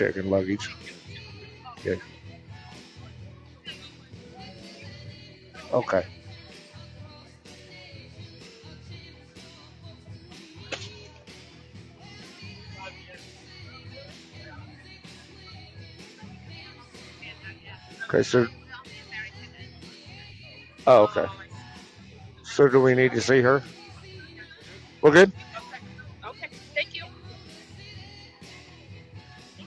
[0.02, 0.68] checking luggage.
[1.84, 1.94] Yeah.
[5.72, 6.04] Okay.
[18.08, 18.46] Okay, so.
[20.86, 21.26] Oh, okay.
[22.42, 23.62] So, do we need to see her?
[25.00, 25.32] We're good.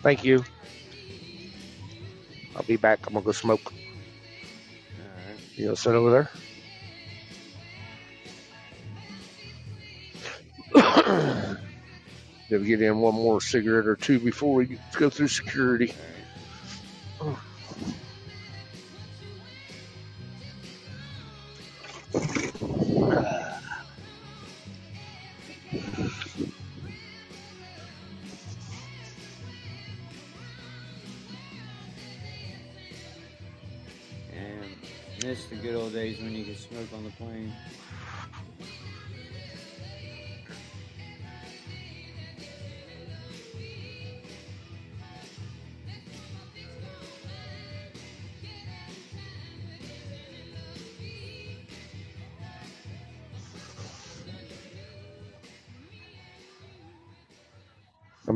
[0.05, 0.43] Thank you.
[2.55, 2.99] I'll be back.
[3.07, 3.73] I'm gonna go smoke.
[5.57, 6.29] You know, sit over
[10.71, 11.55] there.
[12.51, 15.91] To get in one more cigarette or two before we go through security.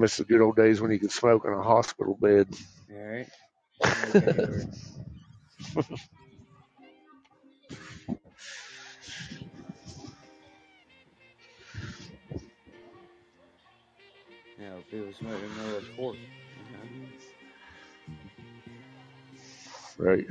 [0.10, 2.48] Miss the good old days when you could smoke in a hospital bed.
[2.92, 3.30] Alright.
[3.86, 4.72] Okay, we're-
[14.60, 16.18] Yeah, people smoke in the middle of court.
[16.18, 17.06] you
[20.08, 20.10] know?
[20.12, 20.26] Right.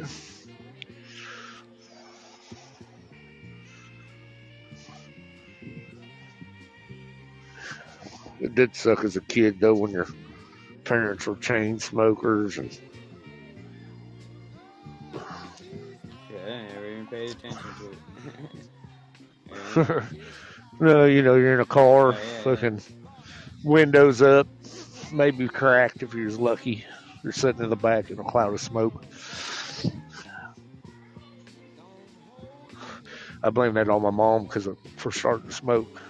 [8.40, 10.06] It did suck as a kid though when your
[10.84, 12.78] parents were chain smokers and
[15.12, 17.98] Yeah, I never even paid attention to it.
[20.80, 22.80] No, you know, you're in a car, Oh, yeah, fucking
[23.64, 24.46] windows up,
[25.12, 26.84] maybe cracked if you're lucky.
[27.24, 29.04] You're sitting in the back in a cloud of smoke.
[33.42, 36.00] I blame that on my mom because for starting to smoke.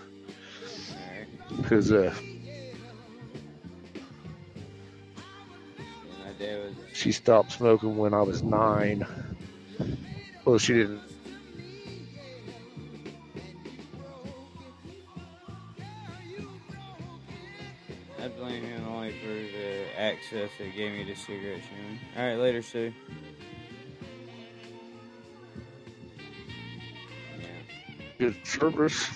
[1.57, 2.63] Because uh, Yeah,
[6.25, 9.07] my dad was She stopped smoking when I was nine.
[10.45, 11.01] Well, she didn't.
[18.21, 21.99] I blame him only for the access that gave me the cigarette chewing.
[22.17, 22.93] All right, later, Sue.
[28.19, 29.09] Good service.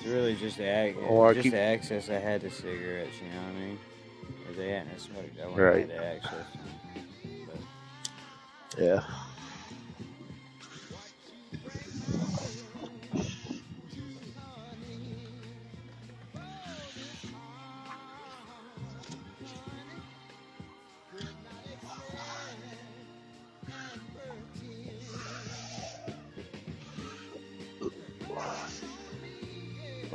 [0.00, 0.64] It's really just the
[1.08, 3.16] Oh, I just keep- the access I had to cigarettes.
[3.22, 3.78] You know what I mean?
[4.50, 5.90] If they hadn't smoked, I wouldn't Right.
[5.90, 6.46] have had the access.
[7.46, 9.04] But Yeah.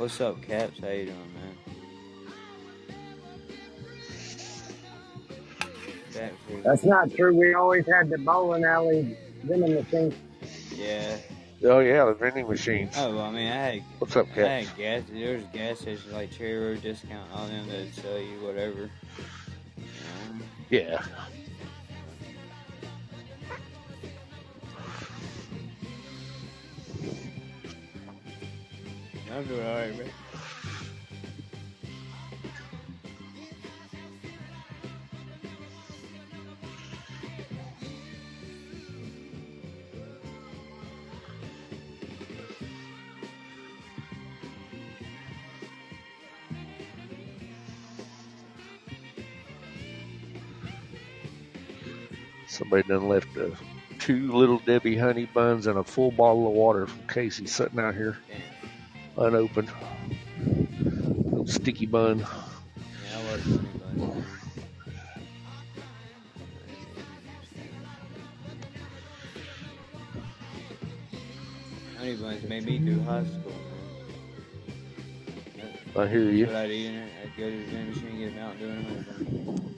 [0.06, 0.78] What's up, Caps?
[0.78, 1.32] How you doing,
[6.14, 6.62] man?
[6.62, 7.36] That's not true.
[7.36, 10.14] We always had the bowling alley vending machine.
[10.76, 11.16] Yeah.
[11.64, 12.94] Oh yeah, the vending machines.
[12.96, 14.62] Oh, well, I mean, I had What's up, I Cat?
[14.66, 15.02] had gas.
[15.12, 18.88] There was gas stations like Cherry Road Discount, all them that sell you whatever.
[20.70, 21.02] Yeah.
[29.36, 30.08] I'm doing alright, man.
[52.48, 53.28] Somebody done left
[53.98, 57.94] two little Debbie honey buns and a full bottle of water from Casey sitting out
[57.94, 58.16] here.
[59.18, 59.70] Unopened.
[61.24, 62.18] Little sticky bun.
[62.18, 62.26] Yeah,
[63.18, 64.26] I love honey buns.
[71.98, 73.52] Honey buns made me through high school.
[75.96, 76.46] I hear you.
[76.46, 77.12] what I'd eat in it.
[77.22, 79.76] I'd go to the vending machine, get a Mountain Dew and a honey.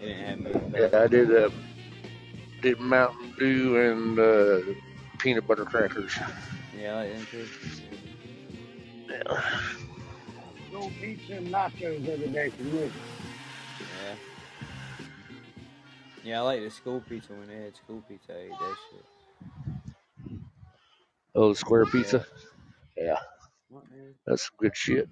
[0.00, 1.50] They didn't have moon Yeah, I did uh,
[2.62, 4.60] did Mountain Dew and uh,
[5.18, 6.16] peanut butter crackers.
[6.80, 7.12] Yeah, I like.
[9.10, 9.50] Yeah.
[10.70, 12.90] Go pizza and nachos every day for me.
[13.80, 14.14] Yeah.
[16.22, 18.34] Yeah, I like the school pizza when they had school pizza.
[18.34, 19.04] I ate that shit.
[21.34, 22.26] Oh, square pizza.
[22.98, 23.16] Yeah,
[23.70, 24.14] What, man?
[24.26, 25.08] that's some good shit.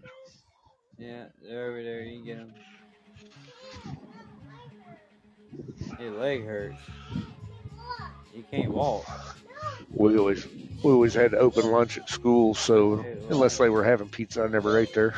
[0.99, 2.03] Yeah, they're over there.
[2.03, 2.55] You can get them.
[5.99, 6.77] Your leg hurts.
[8.35, 9.07] You can't walk.
[9.91, 10.47] We always
[10.83, 14.79] we always had open lunch at school, so unless they were having pizza, I never
[14.79, 15.15] ate there.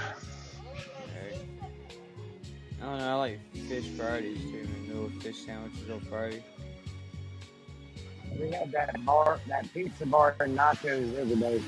[2.81, 3.09] I don't know.
[3.09, 4.65] I like fish Fridays too.
[4.65, 4.89] Man.
[4.89, 6.43] Little fish sandwiches on Friday.
[8.39, 11.63] We had that bar, that pizza bar and nachos every day,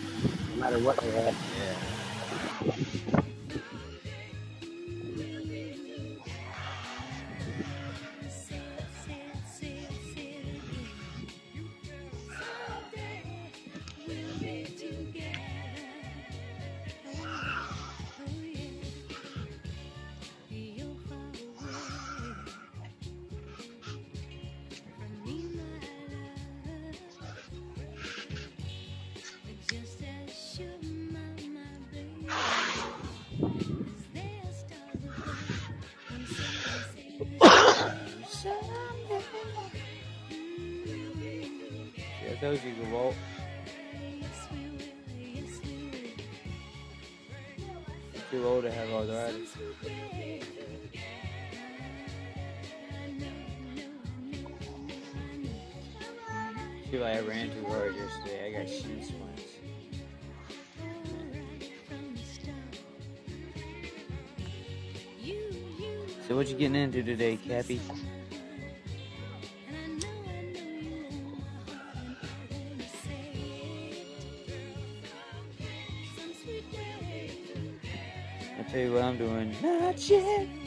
[0.50, 1.34] no matter what they had.
[1.56, 3.20] Yeah.
[66.30, 67.80] So what you getting into today, Cappy?
[78.56, 79.56] I'll tell you what I'm doing.
[79.60, 80.59] Not yet.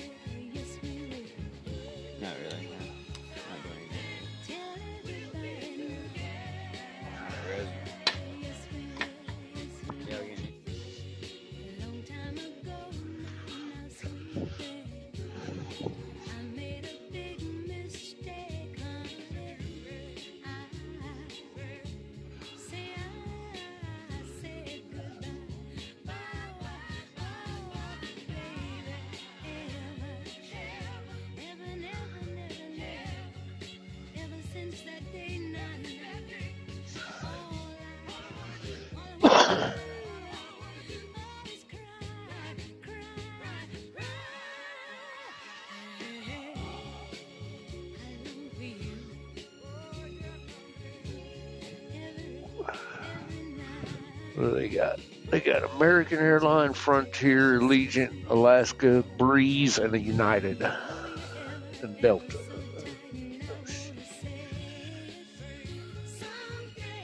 [55.53, 60.59] Got American Airline, Frontier, Allegiant, Alaska, Breeze, and the United
[61.83, 62.39] and Delta.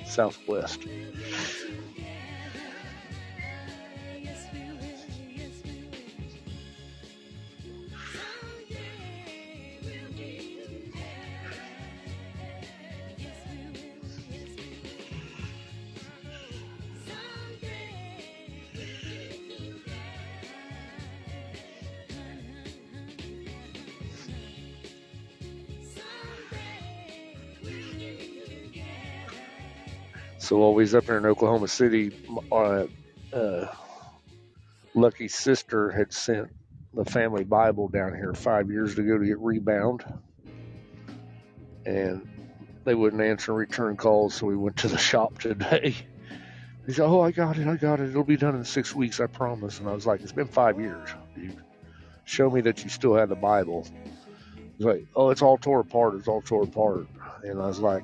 [0.08, 0.88] Southwest.
[30.60, 32.12] While up here in Oklahoma City,
[32.52, 32.84] uh,
[33.32, 33.68] uh,
[34.94, 36.50] Lucky's sister had sent
[36.94, 40.04] the family Bible down here five years ago to get rebound,
[41.86, 42.28] and
[42.84, 45.96] they wouldn't answer return calls, so we went to the shop today.
[46.86, 48.10] He said, "Oh, I got it, I got it.
[48.10, 50.78] It'll be done in six weeks, I promise." And I was like, "It's been five
[50.78, 51.56] years, dude.
[52.26, 53.88] Show me that you still have the Bible."
[54.78, 56.16] He's like, "Oh, it's all tore apart.
[56.16, 57.08] It's all tore apart."
[57.44, 58.04] And I was like,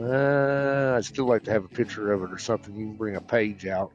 [0.00, 2.74] uh, I'd still like to have a picture of it or something.
[2.74, 3.92] You can bring a page out.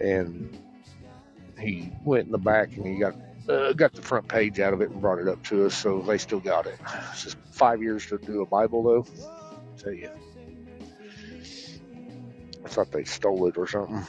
[0.00, 0.56] And
[1.58, 3.14] he went in the back and he got
[3.48, 5.74] uh, got the front page out of it and brought it up to us.
[5.74, 6.78] So they still got it.
[7.12, 9.06] It's just five years to do a Bible though.
[9.22, 10.10] I'll tell you,
[12.64, 14.06] I thought they stole it or something.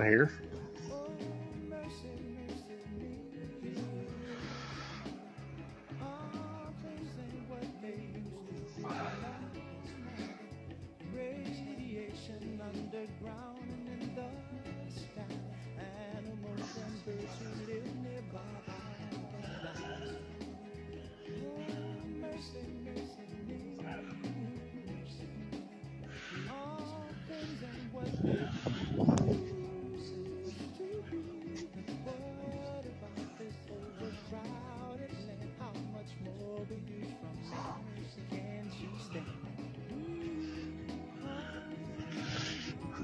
[0.00, 0.47] I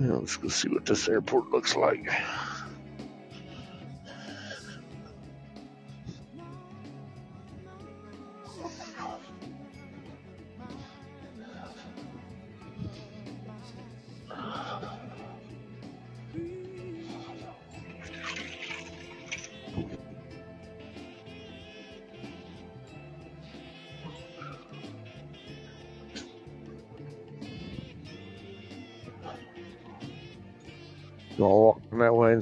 [0.04, 2.10] Yeah, let's go see what this airport looks like.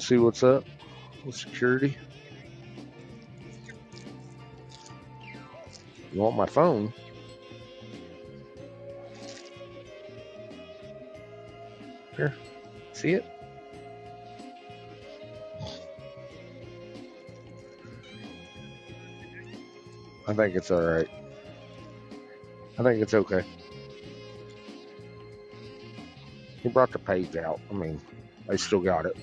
[0.03, 0.65] And see what's up
[1.25, 1.97] with security.
[6.13, 6.93] You want my phone?
[12.17, 12.35] Here,
[12.93, 13.25] see it?
[20.27, 21.09] I think it's all right.
[22.79, 23.45] I think it's okay.
[26.63, 27.61] He brought the page out.
[27.71, 28.01] I mean,
[28.49, 29.17] I still got it.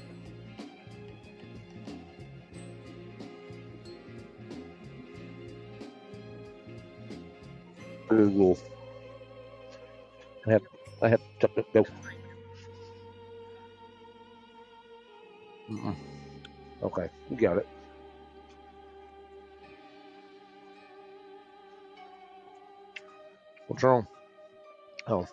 [8.26, 8.58] Google.
[10.48, 10.62] I have,
[11.02, 11.86] I have to go.
[15.70, 15.96] Mm-mm.
[16.84, 17.68] Okay, you got it.
[23.68, 24.08] What's wrong?
[25.08, 25.28] Oh,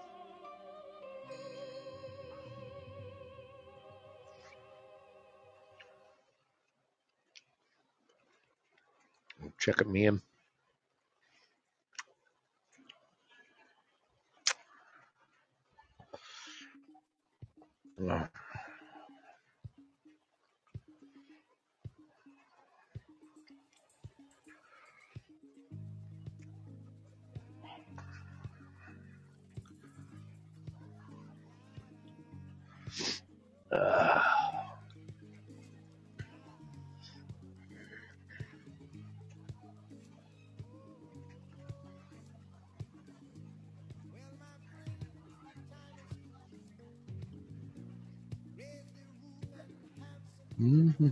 [9.59, 10.21] check it, me in.
[18.07, 18.29] No.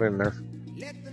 [0.00, 0.32] soul.
[0.76, 1.10] Let the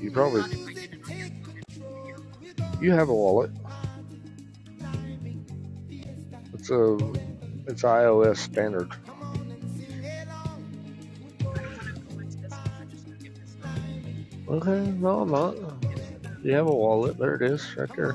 [0.00, 0.42] You probably.
[2.80, 3.50] You have a wallet.
[6.52, 6.98] It's a
[7.66, 8.90] it's iOS standard.
[14.46, 15.56] Okay, no, I'm not.
[16.42, 17.16] You have a wallet.
[17.16, 18.14] There it is, right there.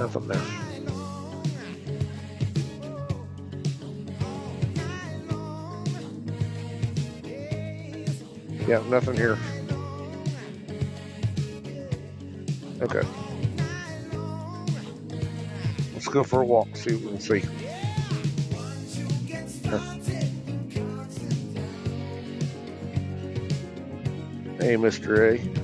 [0.00, 0.40] Nothing there.
[8.66, 9.36] Yeah, nothing here.
[12.80, 13.02] Okay.
[15.92, 17.40] Let's go for a walk, see what we can see.
[24.56, 25.34] Hey, Mr.
[25.34, 25.59] A.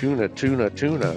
[0.00, 1.12] Tuna, tuna, tuna.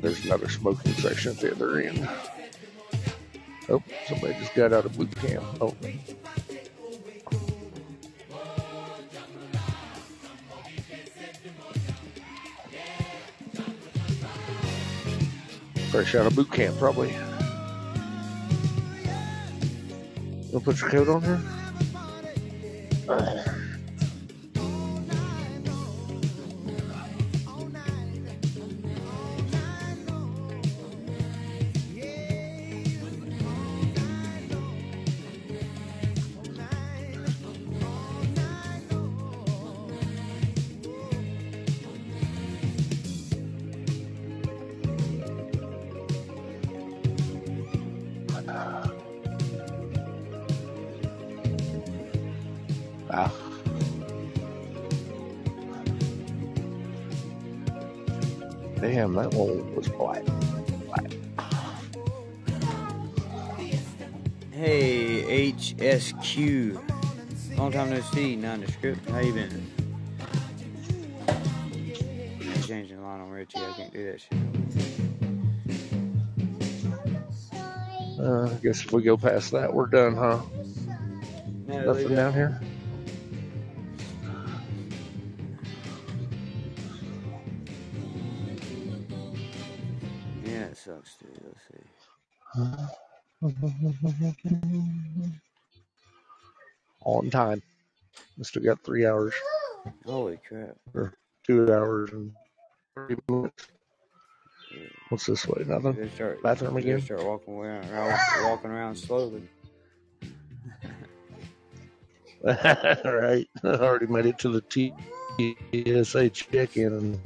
[0.00, 2.08] There's another smoking section at the other end.
[4.56, 5.44] Got out of boot camp.
[5.60, 5.76] Oh,
[15.90, 17.14] fresh out of boot camp, probably.
[20.50, 21.55] You'll put your coat on here?
[68.94, 69.72] How you been?
[71.28, 71.32] I
[72.60, 73.58] changed the line on Richie.
[73.58, 74.32] I can't do that shit.
[78.20, 80.40] Uh, I guess if we go past that, we're done, huh?
[81.66, 82.60] No, Nothing down here?
[90.44, 91.26] Yeah, it sucks too.
[91.44, 91.82] Let's see.
[97.04, 97.62] On time.
[98.36, 99.34] We still got three hours
[100.04, 100.76] Holy crap.
[100.94, 101.14] or
[101.46, 102.32] two hours and
[102.94, 103.68] 30 minutes.
[105.08, 105.64] What's this way?
[105.66, 106.10] Nothing?
[106.14, 107.00] start, Bathroom again?
[107.00, 107.88] start walking around,
[108.44, 109.42] walking around slowly.
[112.44, 113.48] right.
[113.64, 114.62] I already made it to the
[116.04, 116.92] TSA check in.
[116.92, 117.20] And,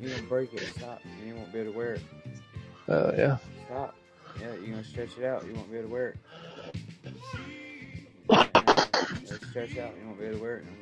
[0.00, 0.62] You're gonna break it.
[0.76, 1.02] Stop.
[1.26, 2.02] You won't be able to wear it.
[2.88, 3.36] uh, yeah.
[3.66, 3.94] Stop.
[4.40, 5.44] Yeah, you're gonna stretch it out.
[5.46, 6.16] You won't be able to wear it.
[9.22, 9.92] It'll stretch out.
[9.98, 10.80] You won't be able to wear it no more.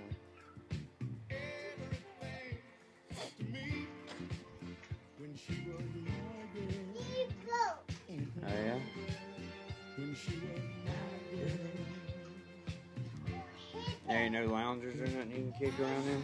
[8.44, 8.78] Oh yeah.
[14.08, 16.22] There ain't no loungers or nothing you can kick around in.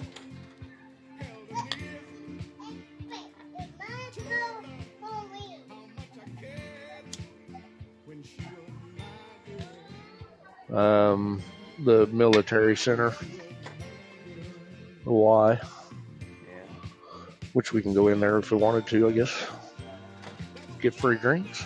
[10.76, 11.42] Um,
[11.84, 13.14] the military center.
[15.04, 15.52] Why?
[15.52, 15.58] Yeah.
[17.52, 19.46] which we can go in there if we wanted to, I guess.
[20.80, 21.64] Get free drinks.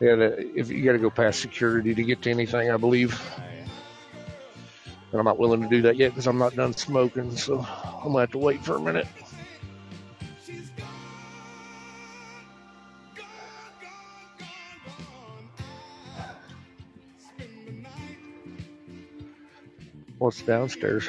[0.00, 0.14] Yeah,
[0.54, 3.20] if you got to go past security to get to anything, I believe.
[5.10, 8.12] And I'm not willing to do that yet because I'm not done smoking, so I'm
[8.12, 9.08] gonna have to wait for a minute.
[20.28, 21.08] What's downstairs?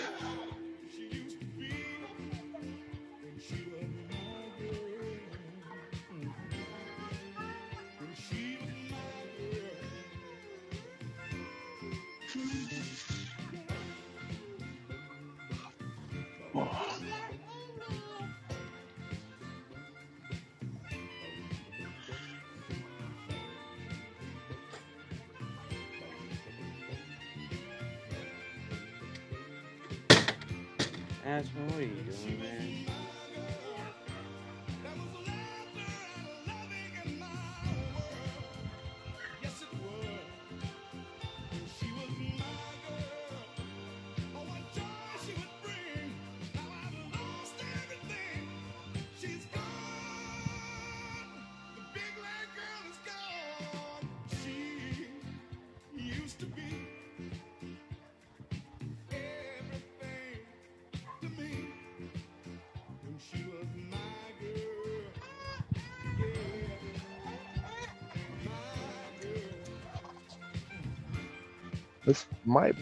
[72.05, 72.75] This might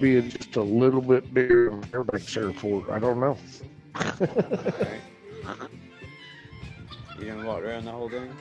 [0.00, 2.88] be just a little bit bigger than Fairbanks Airport.
[2.90, 3.36] I don't know.
[3.96, 5.00] Alright.
[5.46, 5.68] Uh-huh.
[7.18, 8.34] You didn't walk around the whole thing?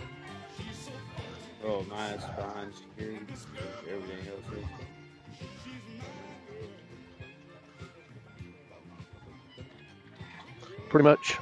[1.65, 3.25] Oh, minus behind security.
[3.89, 4.65] Everything else is.
[10.89, 11.37] Pretty much.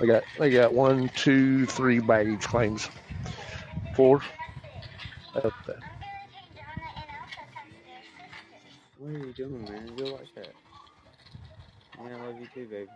[0.00, 2.88] I got I got one, two, three baggage claims.
[3.94, 4.22] Four.
[8.98, 9.90] What are you doing, man?
[9.96, 10.52] Go watch that.
[12.02, 12.88] Man, I love you too, baby.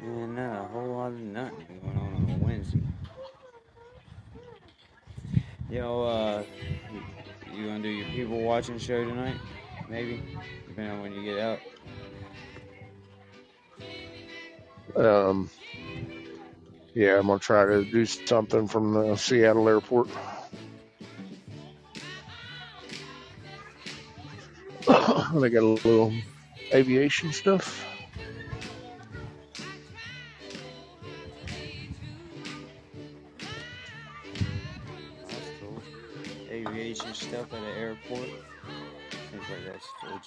[0.00, 2.80] Man, not a whole lot of nothing going on on a Wednesday.
[5.70, 6.42] Yo, uh,
[6.92, 7.00] you,
[7.54, 9.36] you gonna do your people watching show tonight?
[9.88, 10.20] Maybe,
[10.66, 11.60] depending on when you get out.
[14.96, 15.48] Um,
[16.92, 20.08] yeah, I'm gonna try to do something from the Seattle airport.
[24.88, 26.12] they got a little
[26.74, 27.86] aviation stuff.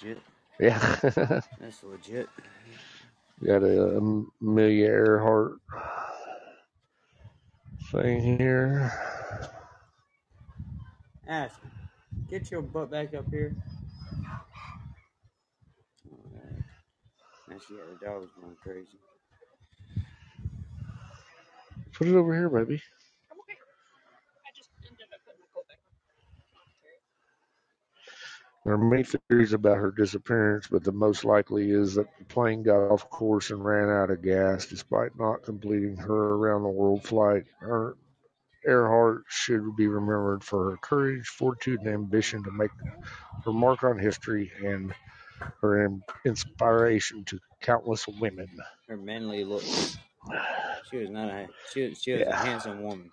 [0.02, 0.18] Legit.
[0.60, 0.96] Yeah,
[1.60, 2.28] That's legit.
[3.44, 3.98] got a,
[4.40, 5.54] Amelia Earhart
[7.90, 8.92] thing here.
[11.26, 11.60] Ask.
[12.28, 13.54] Get your butt back up here.
[16.10, 16.62] Alright.
[17.48, 18.98] Now she got her dogs going crazy.
[21.92, 22.82] Put it over here, baby.
[23.30, 23.58] I'm okay.
[24.46, 25.94] I just ended up putting my coat back on.
[28.64, 32.62] There are many theories about her disappearance, but the most likely is that the plane
[32.62, 37.04] got off course and ran out of gas despite not completing her around the world
[37.04, 37.44] flight.
[37.60, 37.96] Her,
[38.66, 42.70] Earhart should be remembered for her courage, fortitude, and ambition to make
[43.44, 44.94] her mark on history and
[45.60, 48.48] her in- inspiration to countless women.
[48.88, 49.98] Her manly looks.
[50.90, 51.48] She was not a.
[51.72, 52.02] She was.
[52.02, 53.10] She was a handsome woman.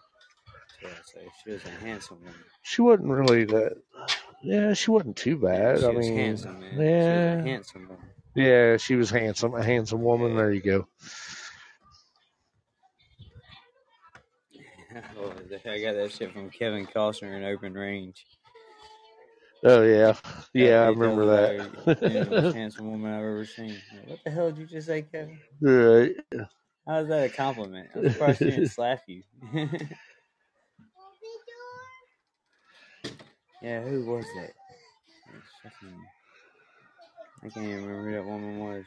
[1.43, 2.35] She was a handsome woman.
[2.63, 3.77] She wasn't really that.
[4.43, 5.77] Yeah, she wasn't too bad.
[5.79, 6.85] she I was mean, handsome, man.
[6.99, 8.09] She was a yeah, handsome woman.
[8.35, 10.35] yeah, she was handsome, a handsome woman.
[10.35, 10.87] There you go.
[15.17, 15.33] Oh,
[15.65, 18.25] I got that shit from Kevin Costner in Open Range.
[19.63, 20.15] Oh yeah,
[20.53, 21.71] yeah, I remember her, you
[22.27, 22.53] most that.
[22.53, 23.81] handsome woman I've ever seen.
[23.93, 25.39] Like, what the hell did you just say, Kevin?
[25.61, 26.15] right.
[26.87, 27.89] How is that a compliment?
[27.95, 29.23] I'm surprised she didn't slap you.
[33.61, 34.53] yeah, who was it?
[35.63, 36.05] Fucking-
[37.43, 38.85] I can't even remember who that woman was.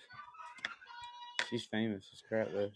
[1.48, 2.70] She's famous as crap though.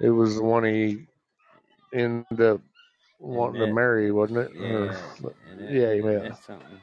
[0.00, 1.06] It was the one he
[1.92, 2.60] ended up
[3.18, 4.50] wanting to marry, wasn't it?
[4.56, 4.96] Or- Yeah,
[5.52, 6.16] Annette, yeah, he met.
[6.24, 6.80] Annette something.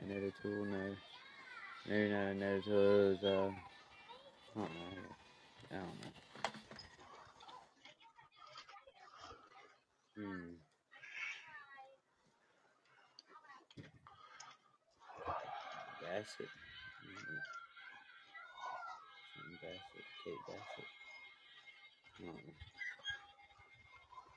[0.00, 0.96] Annette O'Toole, no.
[1.88, 3.52] Maybe not Annette O'Toole, it was, uh,
[4.56, 5.06] I don't know.
[5.70, 6.12] I don't know.
[10.16, 10.53] Hmm.
[16.14, 16.46] Bassett.
[16.46, 17.42] Mhm.
[19.34, 20.88] Some Bassett, Kate Bassett.
[22.22, 22.54] Mm.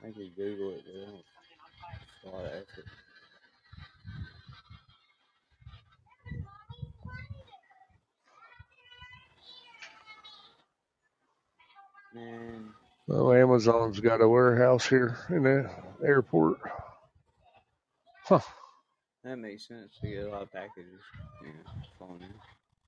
[0.04, 0.84] I could Google it,
[13.10, 15.70] Oh, Amazon's got a warehouse here in the
[16.04, 16.60] airport.
[18.24, 18.40] Huh.
[19.28, 21.02] That makes sense to get a lot of packages.
[21.44, 22.30] Yeah, phone in.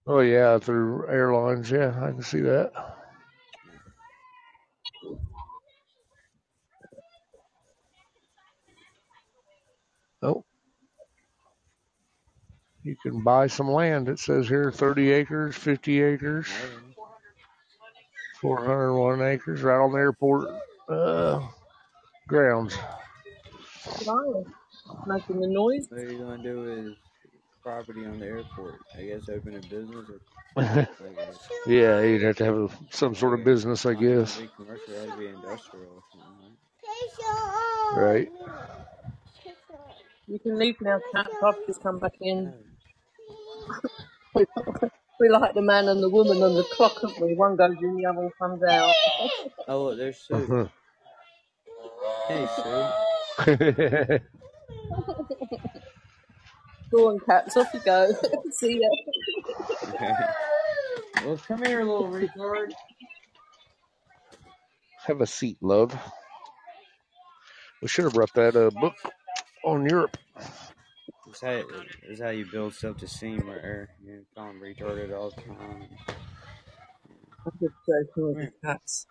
[0.07, 1.69] Oh yeah, through airlines.
[1.69, 2.71] Yeah, I can see that.
[10.21, 10.43] Oh,
[12.83, 14.09] you can buy some land.
[14.09, 16.95] It says here 30 acres, 50 acres, Oh,
[18.41, 20.49] 401 acres, right on the airport
[20.87, 21.45] uh,
[22.27, 22.77] grounds.
[23.83, 24.45] Hello.
[25.07, 25.87] Making the noise.
[25.89, 26.95] What are you gonna do with
[27.63, 28.75] property on the airport?
[28.97, 30.21] I guess open a business or
[31.67, 34.41] yeah, you'd have to have a, some sort of business, I guess.
[34.57, 36.03] commercial, that'd be industrial
[37.95, 37.95] right?
[37.95, 38.31] Right.
[40.27, 41.27] You can leave now, cat.
[41.41, 42.53] Bob just come back in.
[44.35, 44.45] No.
[45.19, 47.35] We like the man and the woman and the clock, haven't we?
[47.35, 48.95] One goes in, the other one comes out.
[49.67, 50.35] Oh look, there's Sue.
[50.35, 50.67] Uh-huh.
[52.29, 54.19] Hey Sue.
[56.91, 57.55] Go on, cats.
[57.55, 58.11] Off you go.
[58.51, 58.89] See ya.
[61.23, 62.71] well, come here, little retard.
[65.05, 65.95] have a seat, love.
[67.81, 68.95] We should have brought that uh, book
[69.63, 70.17] on Europe.
[71.27, 71.65] This how, this
[72.09, 73.89] is how you build self-esteem right there.
[74.03, 75.87] You call them retarded all the time.
[77.45, 79.05] I'm just joking the cats.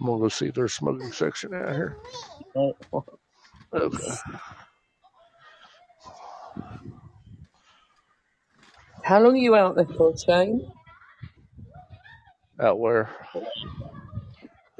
[0.00, 1.98] I'm gonna go see if there's a smoking section out here.
[3.72, 3.98] Okay.
[9.06, 10.68] How long are you out there for, Shane?
[12.60, 13.08] Out where?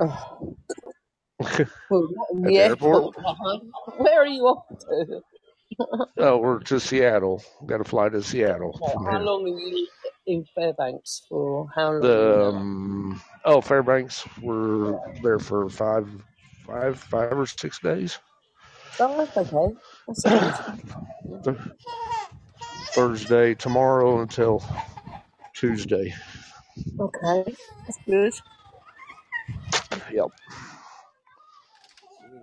[0.00, 0.56] Oh,
[1.90, 3.14] well, not in At the the airport.
[3.16, 3.62] airport?
[3.98, 5.20] Where are you off to?
[6.18, 7.42] Oh, we're to Seattle.
[7.66, 9.20] Got to fly to Seattle Well, from how here.
[9.20, 9.86] long are you
[10.26, 11.68] in Fairbanks for?
[11.74, 12.00] How long?
[12.00, 14.24] The um, oh Fairbanks.
[14.42, 16.08] We're there for five,
[16.66, 18.18] five, five or six days.
[18.98, 19.74] Oh, that's okay.
[20.08, 21.58] That's
[22.94, 24.64] Thursday tomorrow until
[25.54, 26.14] Tuesday.
[27.00, 27.56] Okay,
[27.86, 28.32] that's good.
[30.12, 30.26] Yep.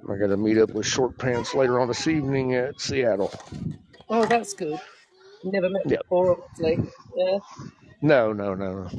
[0.10, 3.32] I got to meet up with Short Pants later on this evening at Seattle.
[4.10, 4.80] Oh, that's good.
[5.44, 6.04] Never met Yep.
[6.10, 6.80] before, obviously.
[7.16, 7.40] Yeah.
[8.02, 8.90] No, no, no.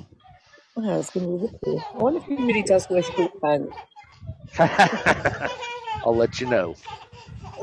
[0.76, 1.84] Oh, it's going to be wicked.
[1.94, 3.76] I wonder if he really does wear short pants.
[6.04, 6.76] I'll let you know.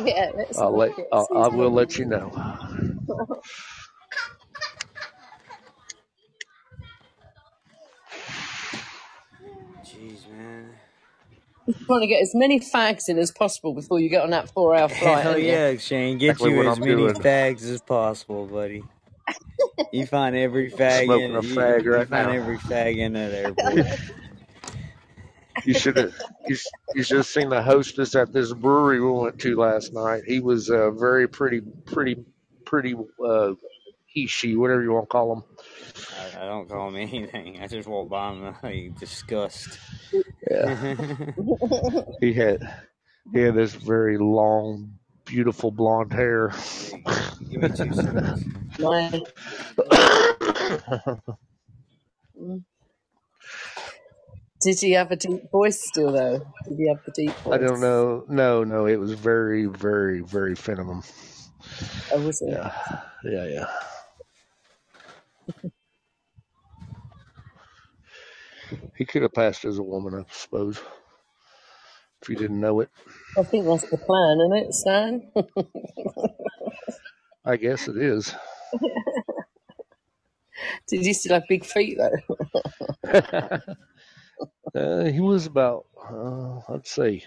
[0.04, 0.92] Yeah, let's I'll let.
[1.12, 2.32] I'll, I will let you know.
[9.86, 10.72] Jeez, man.
[11.88, 14.90] trying to get as many fags in as possible before you get on that four-hour
[14.90, 15.24] flight.
[15.24, 15.48] Hell aren't you?
[15.48, 16.18] yeah, Shane.
[16.20, 17.16] Get Exactly you as I'm many doing.
[17.16, 18.90] fags as possible, buddy.
[19.92, 22.32] You find every fag Smoking in a you, fag you right find now.
[22.32, 23.88] every fag in that airport.
[25.64, 26.14] You should have.
[26.48, 29.94] You, sh- you should have seen the hostess at this brewery we went to last
[29.94, 30.24] night.
[30.28, 32.26] He was uh, very pretty, pretty,
[32.72, 32.96] pretty.
[33.24, 33.54] Uh,
[34.08, 35.44] he, she, whatever you want to call him.
[36.18, 37.60] I, I don't call him anything.
[37.62, 39.78] I just walk by him like disgust.
[40.50, 40.96] Yeah.
[42.20, 42.62] He had.
[43.34, 44.94] He had this very long,
[45.26, 46.52] beautiful blonde hair.
[47.50, 48.44] Give me two seconds.
[54.62, 56.46] Did he have a deep voice still, though?
[56.68, 57.54] Did he have the deep voice?
[57.54, 58.26] I don't know.
[58.28, 61.02] No, no, it was very, very, very feminine.
[62.14, 62.50] Oh, was it?
[62.52, 62.72] Yeah,
[63.26, 63.68] yeah, yeah.
[68.96, 70.80] He could have passed as a woman, I suppose,
[72.22, 72.90] if you didn't know it.
[73.38, 75.32] I think that's the plan, isn't it, Stan?
[77.46, 78.34] I guess it is.
[80.88, 82.36] Did he still have big feet, though?
[84.76, 87.24] uh, he was about, uh, I'd say,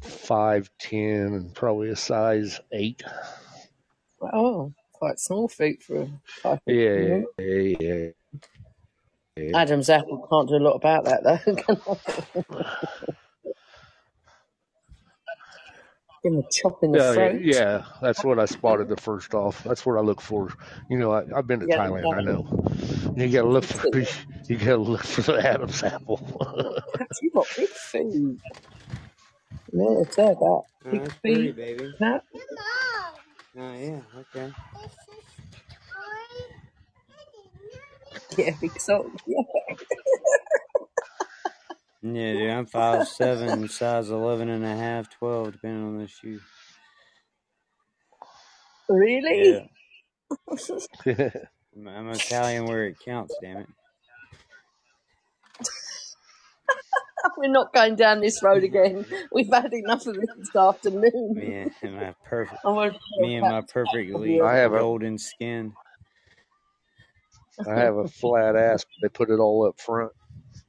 [0.00, 3.02] five ten and probably a size eight.
[4.20, 6.08] Oh, quite small feet for a
[6.42, 8.08] type of Yeah, yeah, yeah.
[9.36, 9.56] yeah.
[9.58, 12.64] Adam's apple can't do a lot about that, though.
[16.24, 17.40] Give him a chop in the Yeah, yeah, throat.
[17.42, 19.62] yeah, that's what I spotted the first off.
[19.62, 20.48] That's what I look for.
[20.90, 22.12] You know, I, I've been to Yeah, Thailand.
[22.12, 23.14] I know.
[23.16, 23.88] You gotta look for
[24.48, 26.20] you gotta look for the Adam's apple.
[27.22, 28.40] You've got big feet.
[29.72, 30.62] Yeah, it's there, that.
[30.86, 31.52] Oh, Big that's pretty, feet.
[31.52, 31.94] baby.
[32.00, 32.24] That.
[33.58, 34.54] Oh, yeah, okay.
[38.38, 39.06] Yeah, big sock.
[39.26, 39.42] Yeah.
[42.02, 46.40] Yeah, dude, I'm 5'7", size 11 and a half, 12, depending on the shoe.
[48.88, 49.60] Really?
[49.60, 49.66] Yeah,
[50.50, 50.58] I'm,
[51.88, 53.68] I'm Italian where it counts, damn it.
[57.36, 59.04] We're not going down this road again.
[59.32, 61.34] We've had enough of it this afternoon.
[61.34, 65.72] Me and my perfect, I want me and my perfectly I have a- golden skin.
[67.68, 68.84] I have a flat ass.
[68.84, 70.12] but They put it all up front.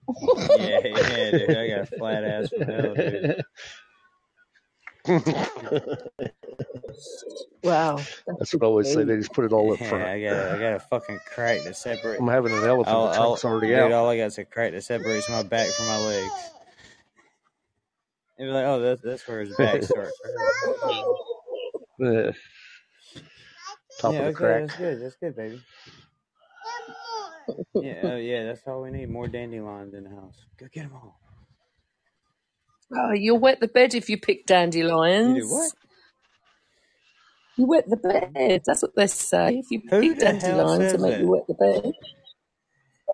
[0.58, 3.44] Yeah, yeah, dude, I got a flat ass from hell, dude.
[7.64, 7.98] Wow.
[8.38, 9.04] That's what I always say.
[9.04, 10.06] They just put it all up Yeah, front.
[10.06, 12.20] I got, I got a fucking crack to separate.
[12.20, 12.96] I'm having an elephant.
[12.96, 13.92] All, the all, trunk's already dude, out.
[13.92, 16.52] all I got is a crack that separates my back from my legs.
[18.38, 20.18] They'd be like, oh, that's, that's where his back starts.
[22.02, 22.32] Yeah.
[24.00, 24.62] Top yeah, of the okay, crack.
[24.68, 25.02] that's good.
[25.02, 25.62] That's good, baby.
[27.76, 29.10] Yeah, oh, yeah, that's all we need.
[29.10, 30.46] More dandelions in the house.
[30.58, 31.20] Go get them all.
[32.96, 35.36] Oh, you'll wet the bed if you pick dandelions.
[35.38, 35.72] You do what?
[37.58, 38.62] You wet the bed.
[38.66, 39.60] That's what they say.
[39.60, 41.22] If you Who pick the dandelions, says to make that?
[41.22, 41.92] you wet the bed.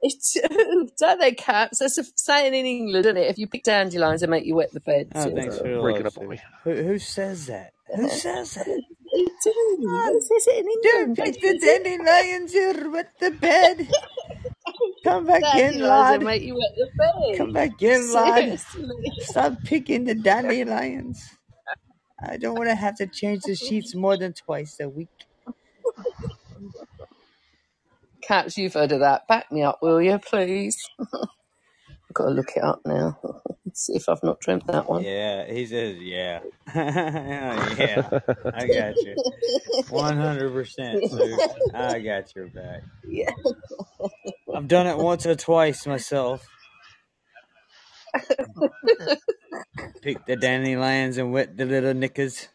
[0.02, 0.38] It's
[1.00, 1.80] don't they, Caps?
[1.80, 3.28] That's a saying in England, isn't it?
[3.30, 5.10] If you pick dandelions, they make you wet the bed.
[5.16, 6.40] Oh, thanks for Breaking up on me.
[6.64, 7.72] Who, who says that?
[7.96, 8.66] Who says that?
[8.68, 9.78] They do.
[9.80, 11.18] Who says it in Don't England?
[11.18, 13.90] pick the dandelions, you wet the bed.
[15.06, 16.24] Come back in, Dandelions lad.
[16.24, 17.38] make you wet the bed.
[17.38, 18.46] Come back in, lad.
[18.46, 18.90] Seriously.
[19.22, 21.24] Stop picking the dandelions.
[22.24, 25.10] I don't want to have to change the sheets more than twice a week.
[28.22, 29.28] Cats, you've heard of that.
[29.28, 30.78] Back me up, will you, please?
[32.10, 33.20] I've got to look it up now.
[33.74, 35.04] See if I've not dreamt that one.
[35.04, 36.42] Yeah, he says, yeah.
[36.76, 38.04] yeah,
[38.54, 39.18] I got you.
[39.92, 41.42] 100%, Sue.
[41.74, 42.84] I got your back.
[43.04, 43.32] Yeah.
[44.56, 46.48] I've done it once or twice myself.
[50.02, 52.48] Pick the dandelions and wet the little knickers.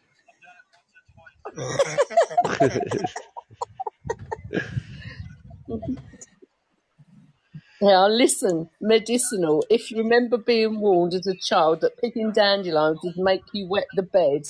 [7.81, 9.63] Now, listen, medicinal.
[9.69, 13.87] If you remember being warned as a child that picking dandelions would make you wet
[13.95, 14.43] the bed,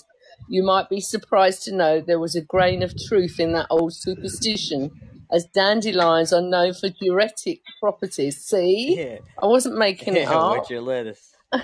[0.50, 3.94] you might be surprised to know there was a grain of truth in that old
[3.94, 4.92] superstition,
[5.32, 8.44] as dandelions are known for diuretic properties.
[8.44, 8.98] See?
[9.00, 9.20] Yeah.
[9.42, 10.52] I wasn't making it Yeah, up.
[10.52, 11.36] wet your lettuce.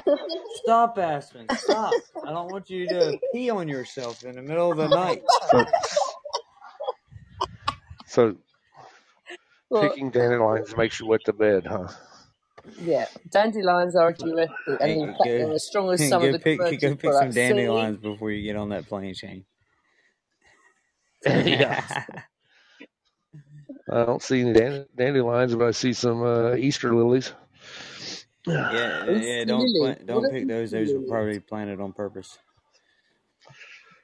[0.63, 1.47] Stop, Aspen.
[1.51, 1.93] Stop.
[2.25, 5.23] I don't want you to pee on yourself in the middle of the night.
[5.51, 5.65] So,
[8.05, 8.37] so
[9.69, 11.87] Well, picking dandelions makes you wet the bed, huh?
[12.81, 16.33] yeah, dandelions are a diuretic, and in fact, they're as strong as some of go
[16.33, 17.35] the pick, go pick some products.
[17.35, 17.41] See?
[17.41, 19.45] dandelions before you get on that plane, Shane.
[21.25, 21.83] yeah.
[23.91, 27.33] I don't see any dand- dandelions, but I see some uh, Easter lilies.
[28.71, 29.45] Yeah, yeah.
[29.45, 30.71] Don't plant, don't are pick those.
[30.71, 32.37] Those were probably planted on purpose.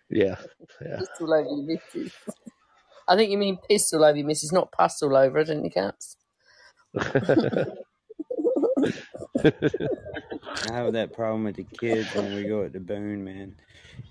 [0.10, 0.38] Yeah,
[0.81, 0.99] yeah.
[0.99, 2.14] Piss all over your missus.
[3.07, 5.65] I think you mean piss all over your missus, not pus all over her, didn't
[5.65, 6.18] you, Caps?
[10.69, 13.55] I have that problem with the kids when we go at the Boone, man.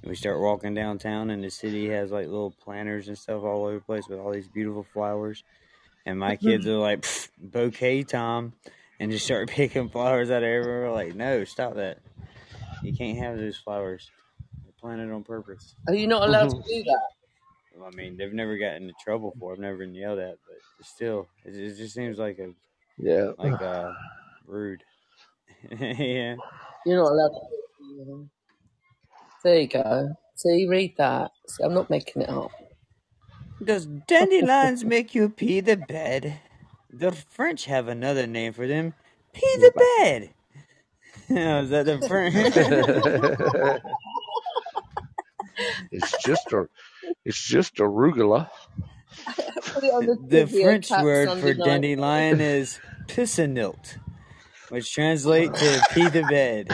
[0.02, 3.64] And we start walking downtown, and the city has like little planters and stuff all
[3.64, 5.44] over the place with all these beautiful flowers.
[6.04, 8.54] And my kids are like, "Pfft, bouquet time,
[9.02, 10.82] and just start picking flowers out of everywhere.
[10.82, 11.98] We're like, no, stop that.
[12.82, 14.10] You can't have those flowers.
[14.62, 15.74] They're planted on purpose.
[15.88, 17.84] Are you not allowed to do that?
[17.84, 19.50] I mean, they've never gotten into trouble for.
[19.50, 19.54] it.
[19.54, 22.52] I've never been yelled at, but still, it, it just seems like a
[22.96, 23.32] yeah.
[23.38, 23.92] like uh
[24.46, 24.84] rude.
[25.80, 26.36] yeah.
[26.86, 28.28] You're not allowed to.
[29.42, 30.10] There you go.
[30.36, 31.32] See, read that.
[31.48, 32.52] See, I'm not making it up.
[33.62, 36.40] Does dandelions make you pee the bed?
[36.90, 38.94] The French have another name for them.
[39.32, 40.30] Pee the bed.
[41.30, 42.54] Oh, is that the French?
[45.92, 46.68] it's just a,
[47.24, 48.50] it's just arugula.
[49.26, 53.98] Put it on the, the French word for dandelion is pissenlit,
[54.72, 56.70] which translate to pee the bed.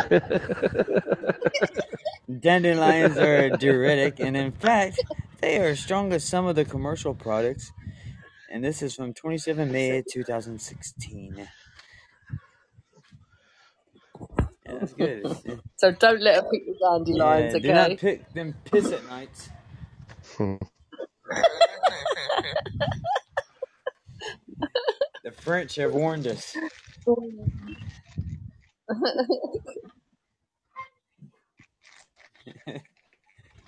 [2.40, 5.04] Dandelions are a diuretic, and in fact,
[5.40, 7.72] they are as strong as some of the commercial products.
[8.50, 11.36] And this is from 27 May 2016.
[11.38, 11.46] Yeah,
[14.66, 15.30] that's good.
[15.76, 17.98] So don't let her pick the dandelions, Yeah, do not okay?
[17.98, 19.50] pick them piss at nights.
[25.24, 26.58] The French have warned us.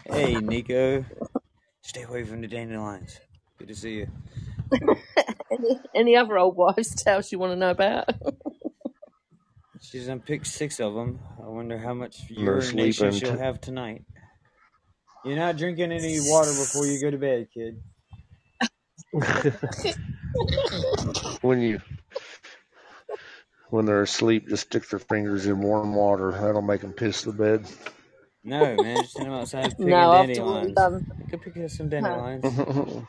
[0.07, 1.05] Hey, Nico.
[1.83, 3.21] Stay away from the dandelions.
[3.59, 4.09] Good to see you.
[5.53, 8.11] Any, any other old wives' tales you want to know about?
[9.81, 11.21] She's unpicked six of them.
[11.39, 14.05] I wonder how much They're urination sleeping she'll have tonight.
[15.25, 17.83] You're not drinking any water before you go to bed, kid.
[21.43, 21.81] when you
[23.73, 26.33] when they're asleep, just stick their fingers in warm water.
[26.33, 27.67] That'll make them piss the bed.
[28.45, 30.73] No, man, just send them outside picking no, after what he dandelions.
[30.73, 32.45] done, pick us some dandelions.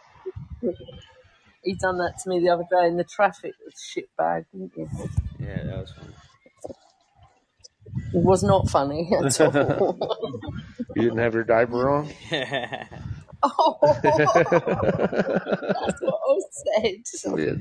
[1.63, 4.85] he done that to me the other day in the traffic shit bag, didn't he?
[5.39, 6.13] Yeah, that was fun.
[8.13, 9.97] It was not funny at all.
[10.95, 12.09] you didn't have your diaper on.
[13.43, 14.05] oh, that's
[16.01, 16.19] what
[16.77, 17.33] I said.
[17.37, 17.53] yeah,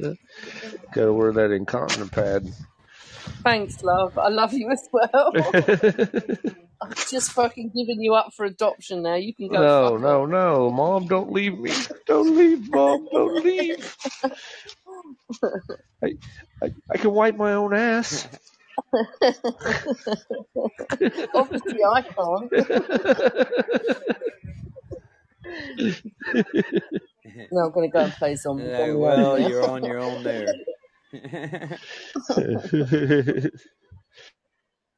[0.93, 2.47] gotta wear that incontinent pad.
[3.45, 4.17] Thanks, love.
[4.19, 5.33] I love you as well.
[6.83, 9.17] I'm just fucking giving you up for adoption now.
[9.17, 9.61] You can go.
[9.61, 10.27] No, fuck no, off.
[10.27, 11.73] no, mom, don't leave me.
[12.07, 13.97] Don't leave, mom, don't leave.
[16.05, 16.15] I,
[16.63, 18.29] I, I can wipe my own ass.
[21.35, 22.53] Obviously, I can't.
[27.53, 29.99] No, I'm going to go and play zombie Like, on my well, you're on your
[29.99, 30.47] own there.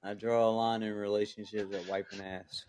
[0.05, 2.65] I draw a line in relationships at wiping ass.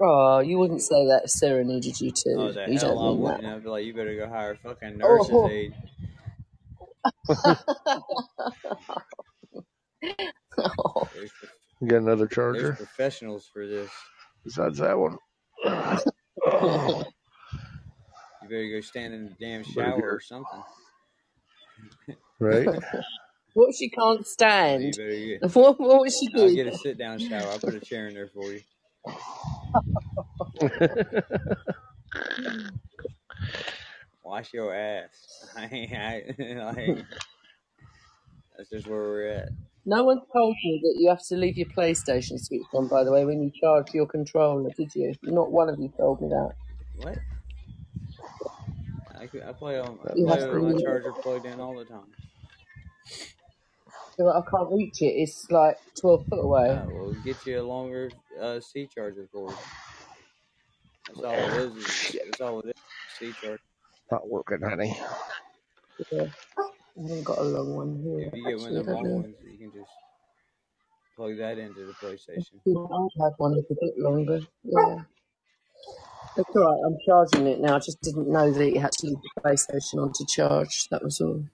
[0.00, 2.34] Oh, you wouldn't say that if Sarah needed you to.
[2.38, 3.42] Oh, the you hell I don't mean wouldn't.
[3.42, 3.54] that.
[3.56, 5.48] I'd be like, you better go hire a fucking nurse's Oh.
[5.50, 5.74] aide.
[11.14, 11.30] There's,
[11.80, 13.90] You got another there's charger professionals for this.
[14.44, 15.16] besides that one.
[15.64, 15.70] You
[18.48, 20.62] better go stand in the damn shower or something.
[22.38, 22.68] Right.
[23.54, 24.94] What she can't stand?
[24.96, 25.42] better get.
[25.54, 26.54] What, what would she I'll do?
[26.54, 27.50] get a sit down shower.
[27.50, 28.60] I'll put a chair in there for you.
[34.22, 35.48] Wash your ass.
[35.56, 36.22] I ain't, I,
[36.66, 37.04] like,
[38.56, 39.48] that's just where we're at.
[39.86, 43.10] No one told you that you have to leave your PlayStation switched on, by the
[43.10, 45.14] way, when you charge your controller, did you?
[45.22, 46.52] Not one of you told me that.
[46.96, 47.18] What?
[49.20, 49.98] I, could- I play on.
[50.08, 50.82] I You play have with my to.
[50.82, 52.06] charger plugged in all the time.
[54.18, 55.14] You're I can't reach it.
[55.14, 56.70] It's like 12 foot away.
[56.70, 59.54] Uh, we'll get you a longer uh, C charger cord.
[61.06, 61.76] That's all it is.
[61.76, 62.72] is that's all it is.
[63.18, 63.60] C charger.
[64.10, 64.98] Not working, honey.
[66.10, 66.24] Yeah.
[66.58, 68.26] I haven't got a long one here.
[68.28, 69.16] If you get one Actually, I of the don't long know.
[69.22, 69.90] ones, you can just
[71.16, 72.58] plug that into the PlayStation.
[72.66, 74.40] I've had one that's a bit longer.
[74.64, 75.02] Yeah.
[76.36, 76.80] That's all right.
[76.86, 77.76] I'm charging it now.
[77.76, 80.88] I just didn't know that you had to leave the PlayStation on to charge.
[80.90, 81.44] That was all.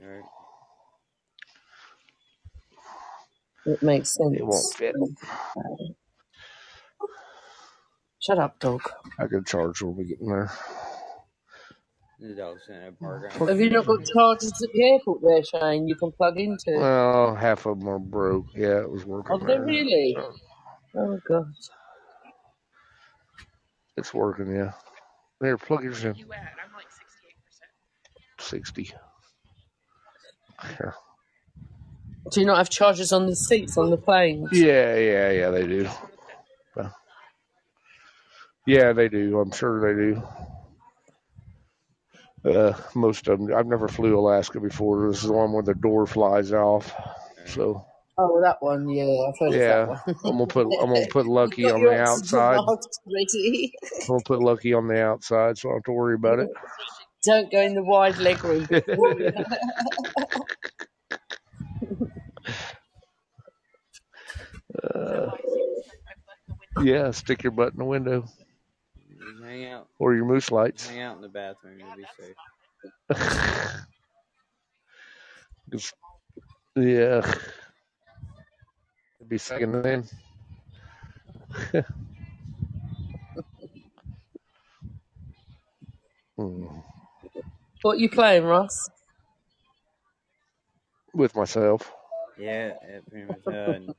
[0.00, 0.24] All right.
[3.66, 4.36] It makes sense.
[4.36, 4.74] It won't sense.
[4.76, 4.94] fit.
[8.20, 8.82] Shut up, dog.
[9.18, 10.50] I can charge when we get in there.
[12.20, 13.32] The dog's in a park.
[13.32, 15.88] Have you not got chargers at the airport there, Shane?
[15.88, 16.72] You can plug into.
[16.78, 18.46] Well, half of them are broke.
[18.54, 19.64] Yeah, it was working Oh, they there.
[19.64, 20.16] really?
[20.96, 21.44] Oh god.
[23.96, 24.72] It's working, yeah.
[25.40, 26.14] There, plug yours in.
[26.14, 26.38] You at?
[26.64, 26.86] I'm like
[28.40, 28.44] 68%.
[28.44, 28.90] 60.
[30.76, 30.94] Here.
[32.30, 34.48] Do you not have chargers on the seats on the planes?
[34.52, 35.88] Yeah, yeah, yeah, they do.
[36.74, 36.94] Well,
[38.66, 39.38] Yeah, they do.
[39.40, 40.22] I'm sure they do.
[42.50, 43.54] Uh, most of them.
[43.54, 45.08] I've never flew Alaska before.
[45.08, 46.92] This is the one where the door flies off.
[47.46, 47.84] So
[48.16, 48.88] Oh, that one.
[48.88, 50.16] Yeah, I've heard yeah, of that one.
[50.24, 52.56] I'm gonna put I'm gonna put You've Lucky got on your the oxygen outside.
[52.66, 53.72] masks ready.
[54.02, 56.50] I'm gonna put Lucky on the outside, so I don't have to worry about it.
[57.24, 58.68] Don't go in the wide leg room.
[64.82, 65.36] Uh, I've
[66.06, 66.92] left the window.
[66.92, 68.22] yeah, stick your butt in the window
[69.08, 69.88] Just hang out.
[69.98, 70.88] or your moose lights.
[70.88, 71.78] Hang out in the bathroom.
[71.78, 72.34] You'll be safe.
[76.76, 77.20] Yeah,
[79.28, 80.04] be second then.
[86.36, 86.66] Hmm.
[87.82, 88.90] What you playing, Ross?
[91.12, 91.92] With myself.
[92.36, 92.72] Yeah,
[93.12, 93.54] yeah much.
[93.54, 93.92] Uh,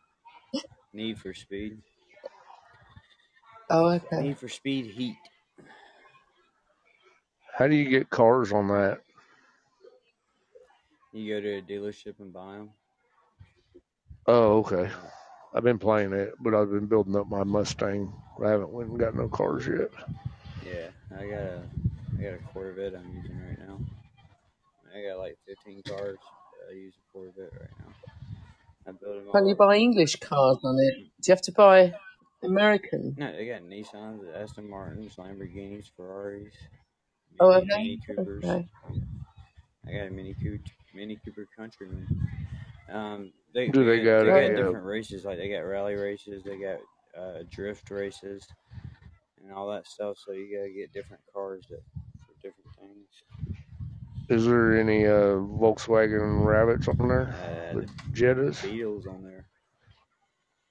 [0.91, 1.77] Need for Speed.
[3.69, 4.22] Oh, okay.
[4.22, 5.15] Need for Speed Heat.
[7.53, 9.02] How do you get cars on that?
[11.14, 12.69] You go to a dealership and buy them.
[14.27, 14.89] Oh, okay.
[15.53, 18.11] I've been playing it, but I've been building up my Mustang.
[18.43, 19.89] I haven't went and got no cars yet.
[20.65, 20.88] Yeah,
[21.18, 21.61] I got a,
[22.19, 23.80] I got a Corvette I'm using right now.
[24.93, 26.18] I got like 15 cars.
[26.69, 27.93] I use a Corvette right now.
[28.88, 29.57] I build them Can all you up.
[29.60, 30.95] buy English cars on it?
[31.22, 31.93] Do you have to buy
[32.43, 33.15] American?
[33.18, 36.53] No, they got Nissans, Aston Martins, Lamborghinis, Ferraris,
[37.39, 37.77] Oh, Mini, okay.
[37.84, 38.43] Mini Coopers.
[38.43, 38.68] Okay.
[39.88, 42.07] I got a Mini Cooper, Mini Cooper Countryman.
[42.91, 46.44] Um, they Do they got they got uh, different races like they got rally races,
[46.44, 46.80] they got
[47.19, 48.45] uh, drift races,
[49.41, 50.18] and all that stuff.
[50.23, 51.82] So you gotta get different cars that
[52.27, 53.07] for different things.
[54.30, 57.34] Is there any uh, Volkswagen Rabbits on there?
[57.34, 58.61] Uh, The the Jettas?
[58.64, 59.45] Beetles on there.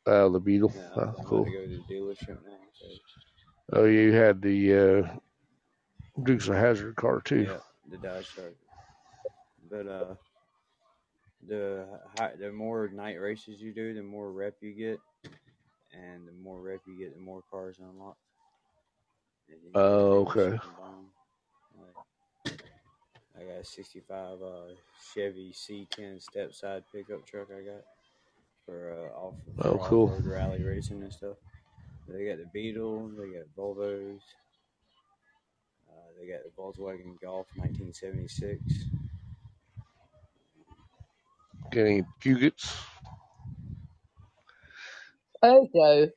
[0.07, 0.73] Oh, the Beetle.
[0.77, 1.45] Yeah, Oh, cool.
[1.45, 2.59] go to the dealership now.
[2.79, 2.87] So,
[3.73, 4.75] Oh, you had the
[5.07, 7.47] uh, Dukes of Hazzard car too.
[7.49, 7.59] yeah,
[7.91, 8.55] the Dodge Charger.
[9.71, 10.15] But uh,
[11.49, 15.01] the high, the more night races you do, the more rep you get,
[15.93, 18.17] and the more rep you get, the more cars unlock.
[19.49, 20.51] And you can Oh, okay.
[20.51, 21.07] shit and buy 'em.
[21.79, 21.97] Like,
[23.37, 24.75] I got a '65 uh,
[25.15, 27.49] Chevy C10 step side pickup truck.
[27.51, 27.85] I got
[28.65, 30.07] for uh, off for Oh, cool.
[30.09, 31.37] off-road rally racing and stuff.
[32.09, 33.11] They got the Beetle.
[33.19, 34.21] They got Volvos.
[35.89, 38.61] Uh, they got the Volkswagen Golf 1976.
[41.75, 42.73] Got any Pugets?
[45.43, 46.09] Pogo.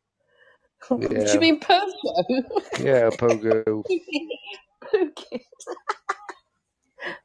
[0.87, 2.43] What do you mean Pogo?
[2.79, 3.83] Yeah, Pogo.
[4.93, 5.41] Pookie.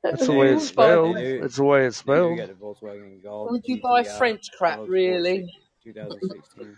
[0.03, 0.55] That's the way do.
[0.55, 1.17] it's spelled.
[1.17, 1.41] They do.
[1.43, 2.39] That's the way it's They do spelled.
[2.39, 5.47] got the Volkswagen Golf Would you buy GTI French crap, Club really?
[5.85, 6.77] 2016.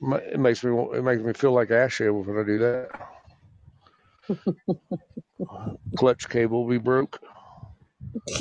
[0.00, 3.08] Ma- It makes me wa- it makes me feel like Ashley when I do that.
[5.96, 7.20] Clutch cable will be broke.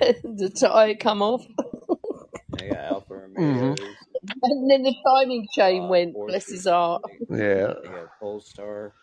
[0.24, 1.46] the tire come off,
[2.54, 3.96] They got Alfa hmm Romeos,
[4.42, 6.16] and then the timing chain uh, went.
[6.26, 7.02] Bless his heart.
[7.04, 7.30] Porsches.
[7.30, 7.74] Yeah.
[7.82, 8.94] they got Polestar,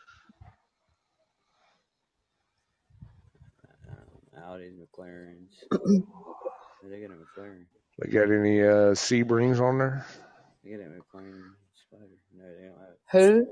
[3.89, 5.51] um, Audis, McLarens.
[6.83, 7.65] They got a McLaren.
[7.99, 10.05] They got any uh, Sebrings on there?
[10.63, 12.05] They got a McLaren Spider.
[12.35, 13.47] No, they don't have Who?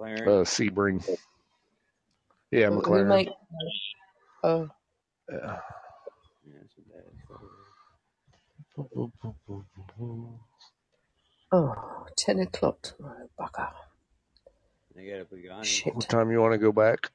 [0.00, 0.28] McLaren.
[0.28, 1.04] Uh, Sebring.
[2.52, 3.06] Yeah, Who McLaren.
[3.06, 3.28] make?
[4.44, 4.68] Oh,
[5.30, 5.58] Yeah.
[6.46, 7.20] Yeah, that's what that is.
[11.52, 13.70] Oh, 10 o'clock tomorrow, bugger.
[14.94, 15.64] They got a Pagani.
[15.64, 15.98] What Shit.
[16.08, 17.10] time you want to go back?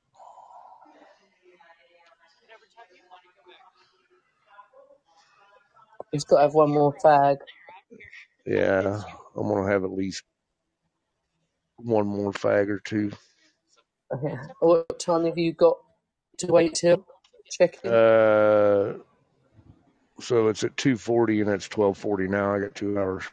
[6.12, 7.38] He's got to have one more fag.
[8.46, 9.02] Yeah,
[9.36, 10.24] I'm gonna have at least
[11.78, 13.12] one more fag or two.
[14.12, 14.36] Okay.
[14.60, 15.78] What time have you got
[16.40, 17.06] to wait till?
[17.52, 17.92] Check in.
[17.92, 18.94] Uh,
[20.22, 22.54] so it's at 2:40 and it's 12:40 now.
[22.56, 23.24] I got two hours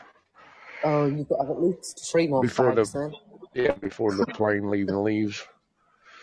[0.84, 3.12] Oh, you've got at least three more before fags the then.
[3.54, 5.42] yeah before the plane leaving leaves.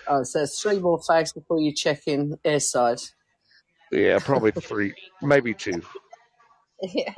[0.05, 3.01] Oh, so it's three more fags before you check in airside.
[3.89, 5.81] Yeah, probably three, maybe two.
[6.81, 7.13] Yeah.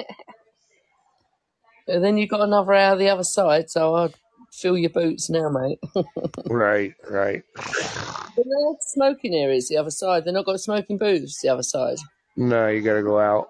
[1.88, 4.14] And then you've got another hour the other side, so I'd
[4.54, 5.80] fill your boots now, mate.
[6.46, 7.42] Right, right.
[7.56, 10.24] But they have smoking areas the other side.
[10.26, 11.98] They're not got smoking booths the other side.
[12.38, 13.50] No, you got to go out.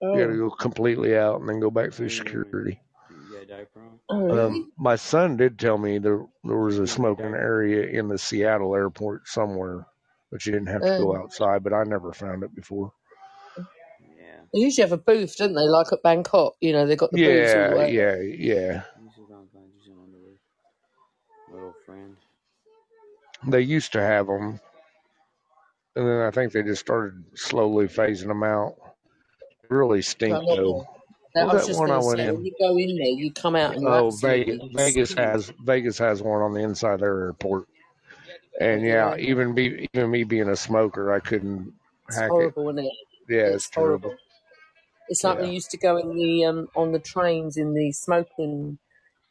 [0.00, 2.80] You got to Oh, go completely out and then go back through security.
[3.10, 3.98] you got a diaper on?
[4.10, 4.38] oh really?
[4.46, 8.74] Um, my son did tell me there there was a smoking area in the Seattle
[8.74, 9.86] airport somewhere,
[10.30, 11.62] but you didn't have to go Uh, outside.
[11.62, 12.92] But I never found it before.
[14.18, 14.40] Yeah.
[14.52, 15.62] they usually have a booth, don't they?
[15.62, 18.82] Like at Bangkok, you know, they've got the booths all Yeah, yeah, yeah.
[19.00, 20.34] You should go and find you some underwear.
[21.52, 22.16] Little friend.
[23.46, 24.60] They used to have them,
[25.96, 28.76] and then I think they just started slowly phasing them out.
[29.70, 30.86] Really stink though.
[31.34, 32.46] Now, I What was was that just one I went say, in?
[32.46, 36.42] you go in there, you come out and Oh, Vegas, Vegas has Vegas has one
[36.42, 37.66] on the inside of their airport,
[38.60, 41.74] and yeah, Yeah, even be even me being a smoker, I couldn't
[42.08, 42.92] it's hack horrible, isn't it?
[43.28, 44.10] Yeah, It's it's terrible.
[44.10, 44.16] horrible.
[45.08, 47.92] It's like Yeah, we used to go in the um, on the trains in the
[47.92, 48.78] smoking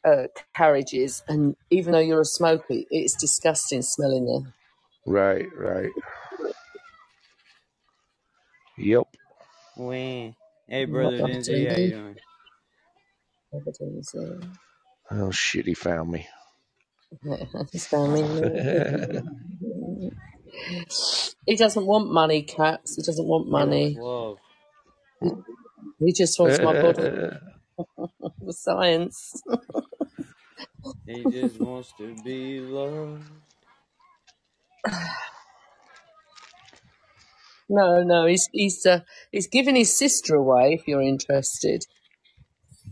[0.04, 0.24] uh,
[0.54, 4.52] carriages, and even though you're a smoker, it's disgusting smelling there.
[5.06, 5.90] right, right.
[8.82, 9.08] Yep.
[9.76, 10.36] When?
[10.68, 11.94] Hey, Not brother up Denzi, how to you me.
[11.94, 12.18] doing?
[13.54, 14.14] Evidence,
[15.10, 16.26] Oh shit, he found me.
[17.72, 18.24] He's found me.
[21.46, 22.96] He doesn't want money, cats.
[22.96, 24.00] He doesn't want money.
[24.00, 24.38] love.
[26.00, 27.12] He just wants my body.
[28.40, 29.42] The science.
[31.06, 33.24] He just wants to be loved.
[37.68, 40.74] No, no, he's he's uh, he's giving his sister away.
[40.74, 41.84] If you're interested.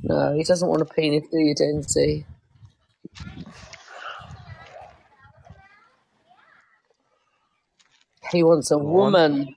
[0.02, 2.24] No, he doesn't want a penis, do you, Denzi?
[8.32, 9.12] He wants a One.
[9.12, 9.54] woman.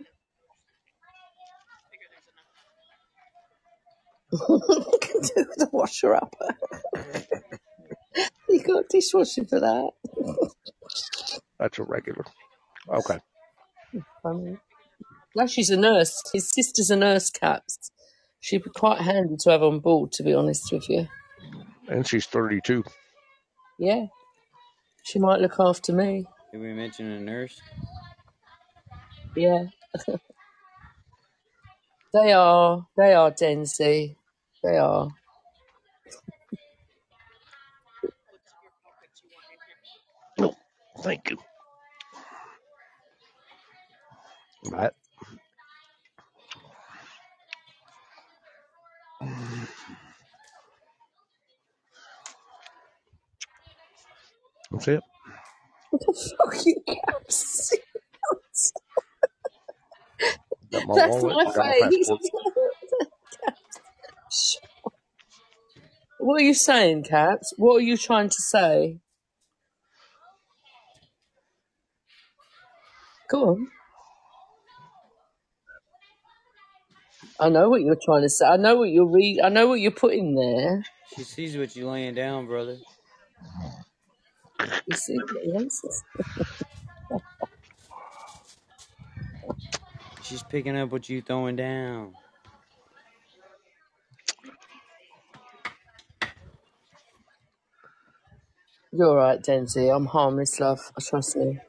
[4.32, 6.36] to the washer up.
[8.50, 9.92] you got dishwashing for that.
[11.60, 12.26] That's a regular.
[12.90, 13.20] Okay.
[14.24, 14.58] Funny.
[15.34, 16.22] Flashy's a nurse.
[16.32, 17.92] His sister's a nurse, Caps.
[18.40, 21.08] She'd be quite handy to have on board, to be honest with you.
[21.88, 22.84] And she's 32.
[23.80, 24.06] Yeah.
[25.04, 26.26] She might look after me.
[26.52, 27.60] Did we mention a nurse?
[29.36, 29.64] Yeah.
[32.14, 32.86] they are.
[32.96, 34.16] They are, Denzi.
[34.64, 35.10] They are.
[40.40, 40.56] Oh,
[41.02, 41.38] thank you.
[44.72, 44.92] Right.
[54.72, 55.02] That's it.
[55.92, 57.78] What the fuck you Caps?
[60.72, 61.10] That's my
[61.92, 62.12] face.
[66.20, 67.54] what are you saying, Caps?
[67.58, 69.00] What are you trying to say?
[73.30, 73.68] Go on.
[77.40, 78.46] I know what you're trying to say.
[78.46, 79.42] I know what you're read.
[79.44, 80.84] I know what you're putting there.
[81.16, 82.78] She sees what you're laying down, brother.
[84.88, 85.82] You see, yes.
[90.24, 92.14] She's picking up what you're throwing down.
[98.92, 99.96] You're all right, Denzi.
[99.96, 100.80] I'm harmless, love.
[100.98, 101.60] I trust me.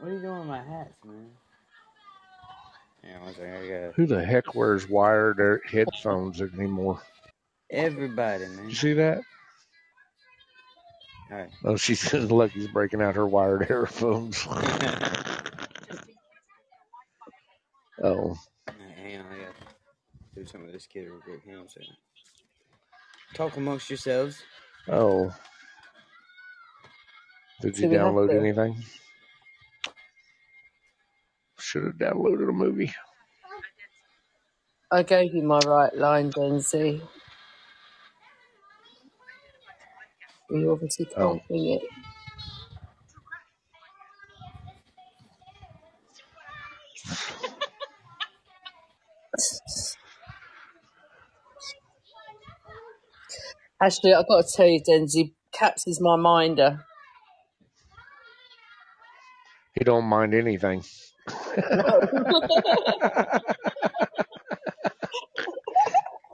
[0.00, 1.26] What are you doing with my hats, man?
[3.04, 3.52] Yeah, one second.
[3.54, 7.00] I got Who the heck wears wired air- headphones anymore?
[7.70, 8.70] everybody, Did you man.
[8.72, 9.20] see that?
[11.30, 11.50] All right.
[11.64, 14.46] Oh, she says Lucky's breaking out her wired earphones.
[18.02, 18.36] oh,
[18.66, 19.64] Hang on, I got to
[20.34, 21.42] do something with this kid real quick.
[21.44, 21.94] Hang on a second.
[23.34, 24.42] Talk amongst yourselves.
[24.88, 25.32] oh.
[27.62, 28.38] Did you Do download to?
[28.40, 28.76] anything?
[31.70, 32.92] Should have downloaded a movie.
[34.90, 37.00] I gave you my right line, Denzi.
[40.50, 41.14] You obviously oh.
[41.14, 41.82] can't Oh, bring it.
[53.80, 56.84] Actually, I've got to tell you, Denzi, Caps is my minder.
[59.78, 60.82] he don't mind anything.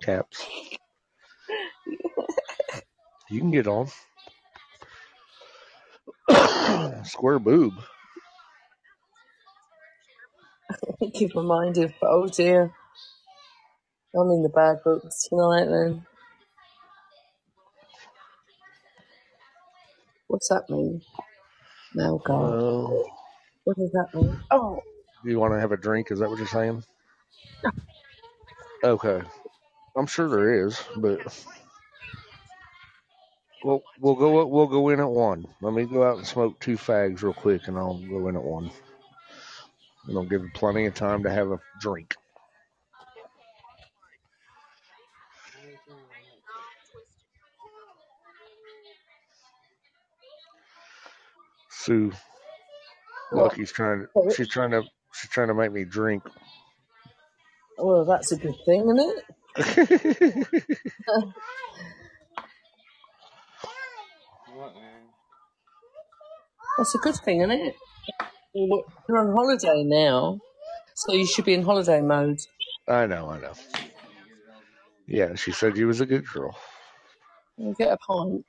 [0.02, 0.47] Caps.
[3.30, 3.88] You can get on.
[7.05, 7.74] Square boob.
[11.14, 12.72] Keep reminded, but oh dear,
[14.14, 16.06] I'm in the bad books tonight then.
[20.28, 21.02] What's that mean?
[21.94, 22.60] Now, God.
[22.62, 23.05] Oh.
[23.64, 24.38] What does that mean?
[24.51, 24.80] Oh,
[25.31, 26.11] you want to have a drink?
[26.11, 26.82] Is that what you're saying?
[28.85, 29.20] Okay.
[29.97, 31.20] I'm sure there is, but
[33.65, 35.47] we'll we'll go we'll go in at one.
[35.61, 38.43] Let me go out and smoke two fags real quick, and I'll go in at
[38.43, 38.70] one.
[40.07, 42.15] And I'll give you plenty of time to have a drink.
[51.70, 52.12] Sue?
[53.32, 54.82] Lucky's trying to she's trying to
[55.16, 56.22] she's trying to make me drink.
[57.78, 59.24] Well, that's a good thing, isn't it?
[66.78, 67.74] That's a good thing, isn't it?
[68.55, 70.38] You're you're on holiday now,
[70.94, 72.38] so you should be in holiday mode.
[72.86, 73.52] I know, I know.
[75.06, 76.56] Yeah, she said you was a good girl.
[77.56, 78.44] You get a pint.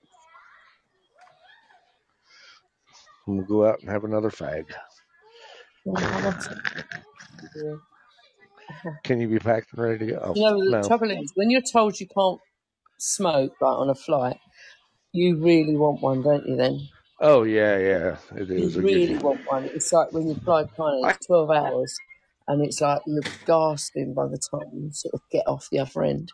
[3.26, 4.66] And we'll go out and have another fag.
[4.70, 5.06] Well, that's it.
[5.48, 5.76] Yeah.
[9.04, 10.20] Can you be packed and ready to go?
[10.24, 10.88] Oh, you know, the no.
[10.88, 12.40] trouble is, when you're told you can't
[12.98, 14.38] smoke like on a flight,
[15.14, 16.56] you really want one, don't you?
[16.56, 16.88] Then
[17.20, 18.18] Oh yeah, yeah.
[18.36, 18.78] It you is.
[18.78, 19.66] It really you want one.
[19.66, 21.98] It's like when you fly China, it's twelve hours,
[22.48, 26.04] and it's like you're gasping by the time you sort of get off the other
[26.04, 26.32] end.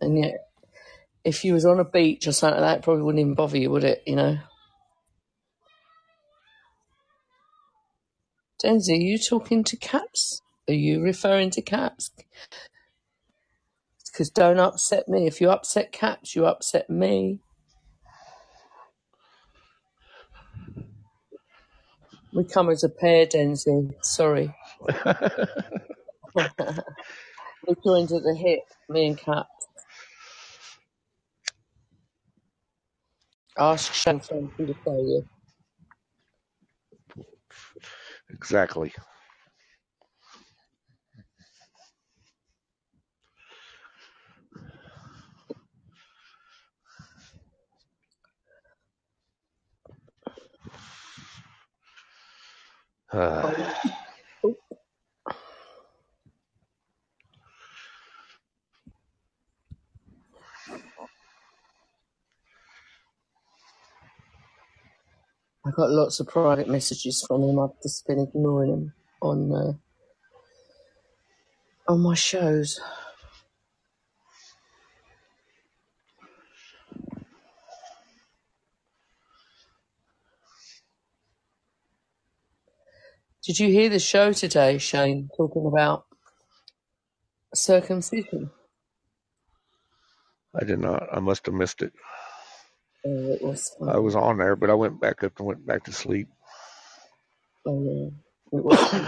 [0.00, 0.48] And yet,
[1.24, 3.58] if you was on a beach or something like that, it probably wouldn't even bother
[3.58, 4.02] you, would it?
[4.06, 4.38] You know.
[8.64, 10.42] Denzi, are you talking to Caps?
[10.68, 12.10] Are you referring to Caps?
[14.06, 15.26] Because don't upset me.
[15.26, 17.40] If you upset Caps, you upset me.
[22.34, 23.94] We come as a pair, Denzi.
[24.02, 24.54] Sorry.
[27.68, 29.46] We joined at the hip, me and Kat.
[33.58, 35.26] Ask Shane to tell you.
[38.30, 38.92] Exactly.
[53.12, 53.52] Uh,
[65.68, 67.58] I got lots of private messages from him.
[67.58, 69.72] I've just been ignoring him on uh,
[71.92, 72.80] on my shows.
[83.44, 86.06] Did you hear the show today, Shane, talking about
[87.54, 88.50] circumcision?
[90.58, 91.08] I did not.
[91.12, 91.92] I must have missed it.
[93.06, 95.84] Oh, it was I was on there, but I went back up and went back
[95.84, 96.28] to sleep.
[97.66, 98.58] Oh, yeah.
[98.58, 99.04] It was.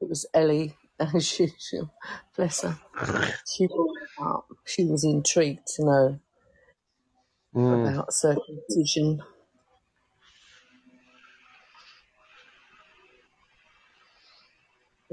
[0.00, 1.92] It was Ellie, as usual.
[2.36, 2.78] Bless her.
[3.46, 3.68] She
[4.20, 4.46] up.
[4.66, 6.20] She was intrigued to know
[7.56, 9.22] Mm, about circumcision.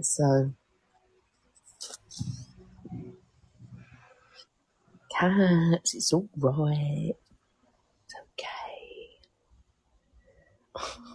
[0.01, 0.53] So,
[5.17, 7.13] cats, it's all right.
[8.05, 9.09] It's okay.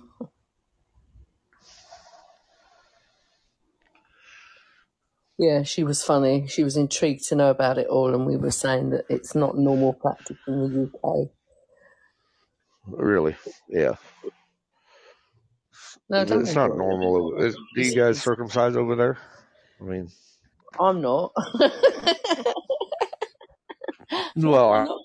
[5.38, 6.46] Yeah, she was funny.
[6.46, 9.58] She was intrigued to know about it all, and we were saying that it's not
[9.58, 11.28] normal practice in the UK.
[12.86, 13.36] really?
[13.68, 13.96] Yeah.
[16.08, 17.36] No, don't It's not normal.
[17.42, 19.18] Is, do you guys circumcise over there?
[19.80, 20.08] I mean,
[20.80, 21.32] I'm not.
[24.36, 25.00] well, I'm not.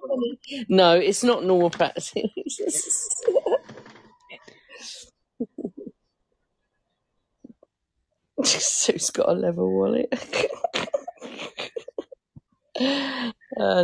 [0.70, 2.14] No, it's not normal practice.
[8.46, 10.10] Sue's got a leather wallet.
[12.80, 13.32] uh,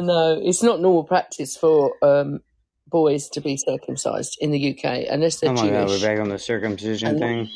[0.01, 2.41] no, it's not normal practice for um,
[2.87, 6.29] boys to be circumcised in the UK unless they're Oh my god, we're back on
[6.29, 7.49] the circumcision And thing.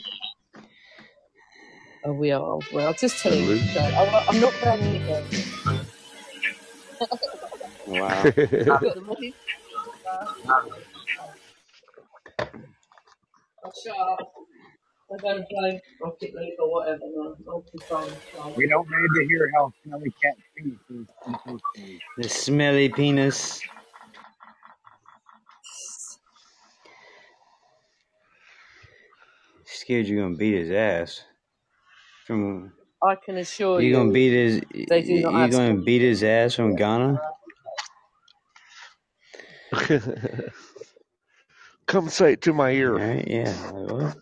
[2.05, 2.59] oh, we are.
[2.73, 3.47] Well, I'll just tell and you.
[3.47, 3.65] Luke.
[3.73, 5.23] So, I, I'm not going anywhere.
[7.85, 8.33] Wow.
[8.65, 9.35] You've got the money.
[13.65, 14.33] I'll shut up.
[15.11, 16.99] I'm going to play Rocket League or whatever.
[17.13, 18.09] No, I'll be fine.
[18.35, 18.53] fine.
[18.55, 21.99] We don't need to hear how smelly cat feet is interesting.
[22.17, 23.61] The smelly penis.
[29.65, 31.23] Scared you're gonna beat his ass.
[32.25, 32.71] From
[33.03, 35.71] I can assure you you gonna you, beat his they do not you have gonna
[35.71, 37.19] smelly beat his ass from Ghana?
[41.87, 42.93] Come say it to my ear.
[42.93, 43.55] Alright, yeah.
[43.73, 44.17] Like, what?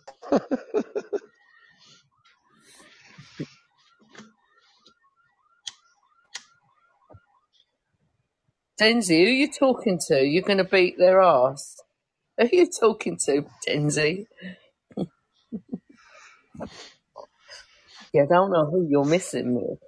[8.80, 10.24] Denzi, who are you talking to?
[10.24, 11.76] You're going to beat their ass.
[12.38, 14.26] Who are you talking to, Denzi?
[18.14, 19.78] Yeah, I don't know who you're missing with.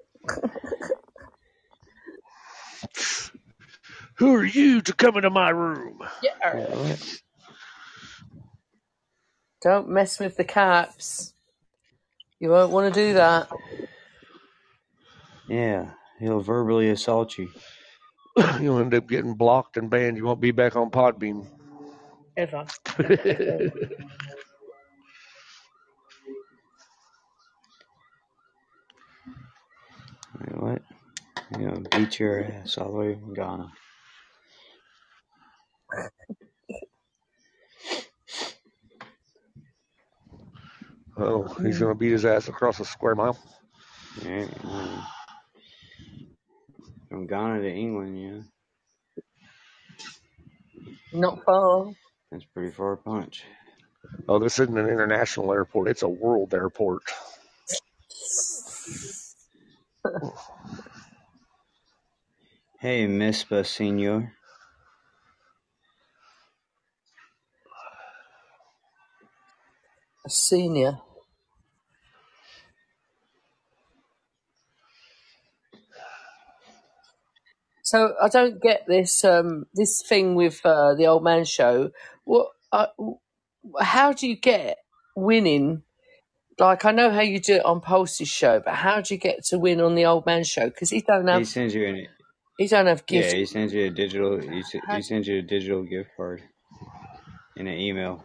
[4.18, 6.00] Who are you to come into my room?
[6.22, 6.32] Yeah.
[6.52, 7.00] Like, what?
[9.62, 11.34] Don't mess with the caps.
[12.40, 13.48] You won't want to do that.
[15.48, 15.90] Yeah.
[16.18, 17.50] He'll verbally assault you.
[18.60, 20.16] You'll end up getting blocked and banned.
[20.16, 21.46] You won't be back on Podbean.
[22.36, 22.66] Ever.
[22.98, 23.70] Ever.
[30.54, 30.82] What?
[31.58, 33.72] You know, beat your ass all the way from Ghana.
[41.16, 43.38] Oh, he's gonna beat his ass across a square mile.
[44.24, 45.06] Alright, um,
[47.08, 48.40] From Ghana to England, yeah.
[51.18, 51.92] Not far.
[52.30, 53.44] That's pretty far punch.
[54.28, 55.88] Oh, this isn't an international airport.
[55.88, 57.02] It's a world airport.
[62.78, 64.32] Hey, Miss Senor.
[70.26, 70.98] A senior.
[77.82, 81.90] So I don't get this um, this thing with uh, the old man show.
[82.24, 82.48] What?
[82.72, 82.86] Uh,
[83.80, 84.78] how do you get
[85.16, 85.82] winning
[86.58, 89.44] Like I know how you do it on Pulse's show, but how do you get
[89.46, 90.66] to win on the old man show?
[90.66, 92.06] Because he don't He have sends you an
[92.58, 93.34] he don't have yeah.
[93.34, 94.38] He sends you a digital.
[94.40, 96.42] He, s- he sends you a digital gift card
[97.56, 98.24] in an email.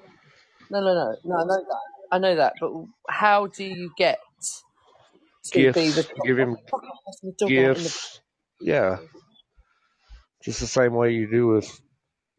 [0.72, 1.35] No, no, no, no.
[1.38, 1.81] I know that.
[2.11, 2.72] I know that, but
[3.10, 4.19] how do you get
[5.53, 6.11] to be the Gifts.
[6.18, 6.27] top?
[6.27, 8.22] Give him Fuck off, that's my dog out in the gifts.
[8.61, 8.99] Yeah,
[10.44, 11.81] just the same way you do with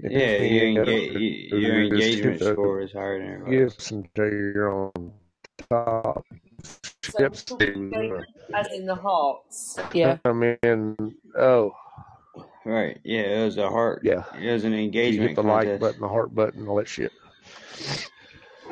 [0.09, 3.77] Yeah, your, enga- y- your engagement give score is higher than everybody else.
[3.77, 5.13] gifts until you're on
[5.71, 6.27] top.
[7.03, 7.33] So Yep.
[7.33, 9.77] we're talking engagement as in the hearts.
[9.95, 10.19] Yeah.
[10.25, 10.97] I mean,
[11.39, 11.73] oh
[12.65, 13.01] Right.
[13.05, 14.03] Yeah, it was a heart.
[14.03, 14.75] yeah, It was an
[15.05, 15.79] you engagement hit the like contest.
[15.79, 17.13] button, the heart button, all that shit.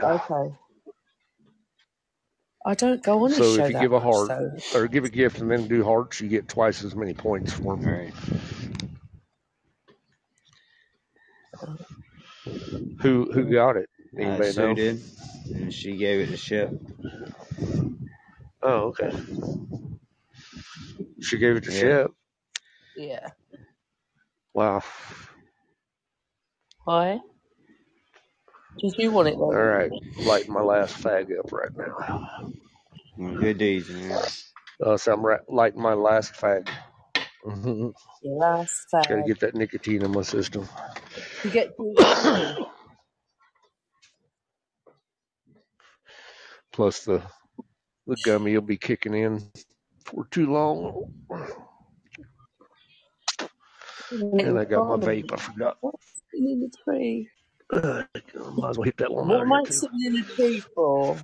[0.02, 0.56] Okay.
[2.66, 4.52] I don't go on his So show if you that give a much heart though.
[4.74, 7.76] or give a gift and then do hearts, you get twice as many points for
[7.76, 7.86] them.
[7.86, 8.14] Right.
[13.02, 13.88] Who who got it?
[14.20, 14.74] Uh, Anybody Sue know?
[14.74, 15.02] did,
[15.54, 16.70] and she gave it to Ship.
[18.62, 19.12] Oh, okay.
[21.22, 21.72] She gave it to Yeah.
[21.72, 22.10] Shep.
[22.96, 23.30] Yeah.
[24.54, 24.82] Wow.
[26.84, 27.20] Why?
[28.80, 29.60] Did you want it All then?
[29.64, 32.10] right, lighting my last fag up right now.
[33.38, 34.20] Good deeds, man.
[34.84, 36.68] Uh, so I'm ra- lighting my last fag.
[37.44, 37.90] hmm
[38.22, 40.68] Your last Got to get that nicotine in my system.
[41.44, 41.76] You get
[46.72, 47.22] Plus the
[48.06, 49.42] the gummy will be kicking in
[50.04, 50.96] for too long.
[54.42, 55.32] And I got my vape.
[55.32, 55.78] I forgot.
[55.80, 57.28] What's in the tree?
[57.72, 58.04] Uh,
[58.56, 59.82] might as well hit that one What out am here I too.
[59.82, 60.16] sitting in
[60.74, 61.18] for?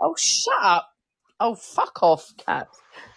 [0.00, 0.90] Oh, shut up.
[1.40, 2.68] Oh, fuck off, Cat.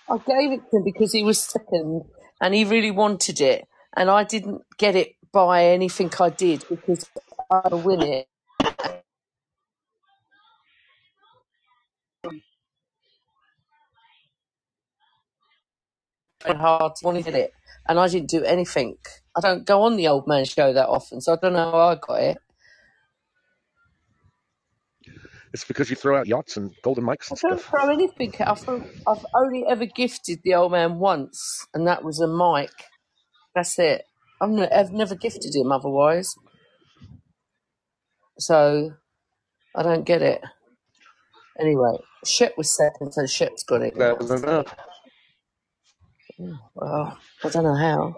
[0.10, 2.03] I gave it to him because he was second
[2.41, 3.65] and he really wanted it.
[3.97, 7.10] And I didn't get it by anything I did because
[7.52, 8.27] I win it.
[16.43, 17.53] Very hard to want to get it.
[17.88, 18.97] And I didn't do anything.
[19.38, 21.80] I don't go on the old man show that often, so I don't know how
[21.89, 22.38] I got it.
[25.56, 27.72] It's because you throw out yachts and golden mics I and don't stuff.
[27.72, 28.34] throw anything.
[28.40, 28.64] I've,
[29.07, 32.72] I've only ever gifted the old man once, and that was a mic.
[33.56, 34.03] That's it.
[34.41, 36.36] I've, ne- I've never gifted him otherwise.
[38.40, 38.91] So
[39.76, 40.41] I don't get it.
[41.60, 43.95] Anyway, Shep was second, so Shep's got it.
[43.95, 44.76] That was enough.
[46.76, 48.15] Well, I don't know how.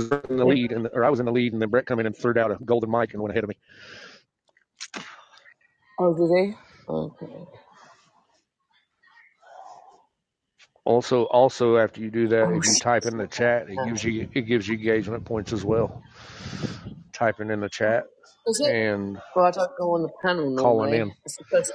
[0.00, 2.06] In the lead, and or I was in the lead, and then Brett come in
[2.06, 3.56] and threw out a golden mic and went ahead of me.
[6.00, 6.54] Oh, did he?
[6.88, 7.46] Okay.
[10.84, 14.04] Also, also after you do that, oh, if you type in the chat, it gives
[14.04, 16.02] you it gives you engagement points as well.
[17.12, 18.04] Typing in the chat
[18.46, 18.76] Is it?
[18.76, 20.98] and Well, I don't go on the panel calling normally.
[21.00, 21.12] in.
[21.24, 21.72] It's the first.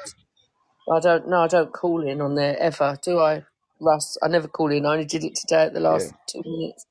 [0.92, 1.30] I don't.
[1.30, 3.44] No, I don't call in on there ever, do I,
[3.82, 4.18] Russ?
[4.24, 4.86] I never call in.
[4.86, 6.86] I only did it today at the Yeah, last two minutes.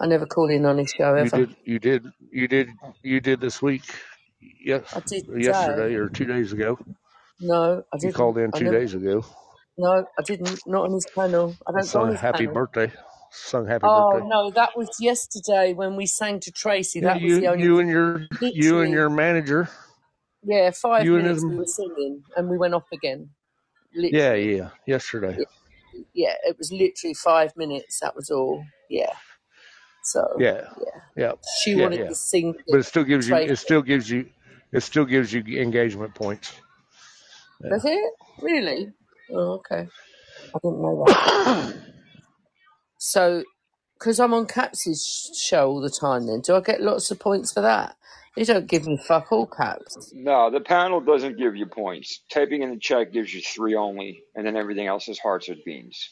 [0.00, 1.30] I never call in on his show you ever.
[1.30, 2.70] did, you did, you did,
[3.02, 3.84] you did this week.
[4.64, 5.86] Yes, I did today.
[5.86, 6.78] yesterday or two days ago.
[7.40, 8.12] No, I You didn't.
[8.12, 8.78] called in I two never.
[8.78, 9.24] days ago.
[9.78, 10.60] No, I didn't.
[10.66, 11.58] Not on his panel.
[11.68, 12.48] I don't go on sung his happy panel.
[12.48, 12.92] birthday.
[13.30, 14.20] Sung happy Birthday.
[14.20, 14.26] Oh birthday.
[14.26, 17.00] no, that was yesterday when we sang to Tracy.
[17.00, 17.74] Yeah, That was the you, only.
[17.74, 19.68] you and your, you and Literally, your manager.
[20.44, 23.30] yeah, five You and minutes we were singing, and we went off again.
[24.10, 24.70] Yeah, Literally, yeah.
[24.86, 25.40] Yesterday.
[26.14, 28.00] yeah, it was literally five minutes.
[28.00, 28.64] That was all.
[28.90, 29.14] Yeah.
[30.02, 32.08] So Yeah, yeah, yeah, she yeah, wanted yeah.
[32.08, 34.28] to sing But it still gives you, it still gives you,
[34.72, 36.52] it still gives you engagement points.
[37.62, 37.70] Yeah.
[37.70, 38.12] Does it
[38.42, 38.92] really?
[39.32, 39.88] Oh, okay.
[40.54, 41.74] I didn't know that.
[42.98, 43.44] So,
[43.98, 47.52] because I'm on Caps's show all the time, then do I get lots of points
[47.52, 47.96] for that?
[48.36, 49.98] They don't give me fuck all caps.
[50.12, 52.22] No, the panel doesn't give you points.
[52.32, 55.56] Typing in the chat gives you three only, and then everything else is hearts or
[55.66, 56.10] beans.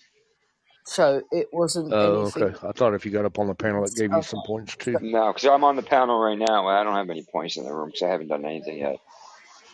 [0.84, 2.34] So it wasn't Oh, anything.
[2.36, 2.54] okay.
[2.66, 5.00] I thought if you got up on the panel, it gave you some points too.
[5.00, 7.64] No, because I'm on the panel right now, and I don't have any points in
[7.64, 8.96] the room because I haven't done anything yet.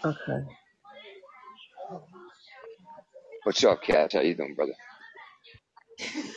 [0.05, 0.45] Okay.
[3.45, 4.13] What's up, Kat?
[4.15, 4.75] How you doing, brother?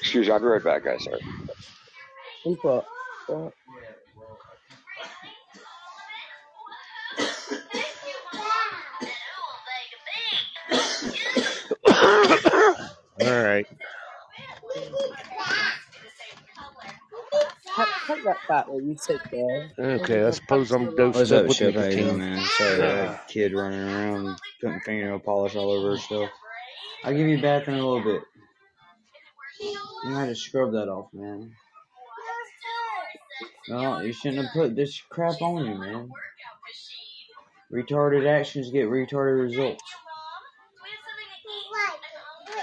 [0.01, 1.03] Excuse me, I'll be right back, guys.
[1.03, 1.21] Sorry.
[2.45, 2.85] We've got.
[3.27, 3.53] What?
[13.19, 13.67] All right.
[18.09, 19.71] Take, take that back what you said there.
[19.79, 20.23] Okay.
[20.23, 21.75] I suppose I'm What's dosed up up, with Shep?
[21.75, 22.17] How you doing, nicotine.
[22.17, 22.45] man?
[22.45, 26.29] Sorry, that kid running around putting fingernail polish all over herself.
[27.03, 28.21] I'll give you a bath in a little bit.
[29.61, 31.51] You might have scrubbed that off, man.
[33.69, 36.09] No, you shouldn't have put this crap on you, man.
[37.71, 39.83] Retarded actions get retarded results.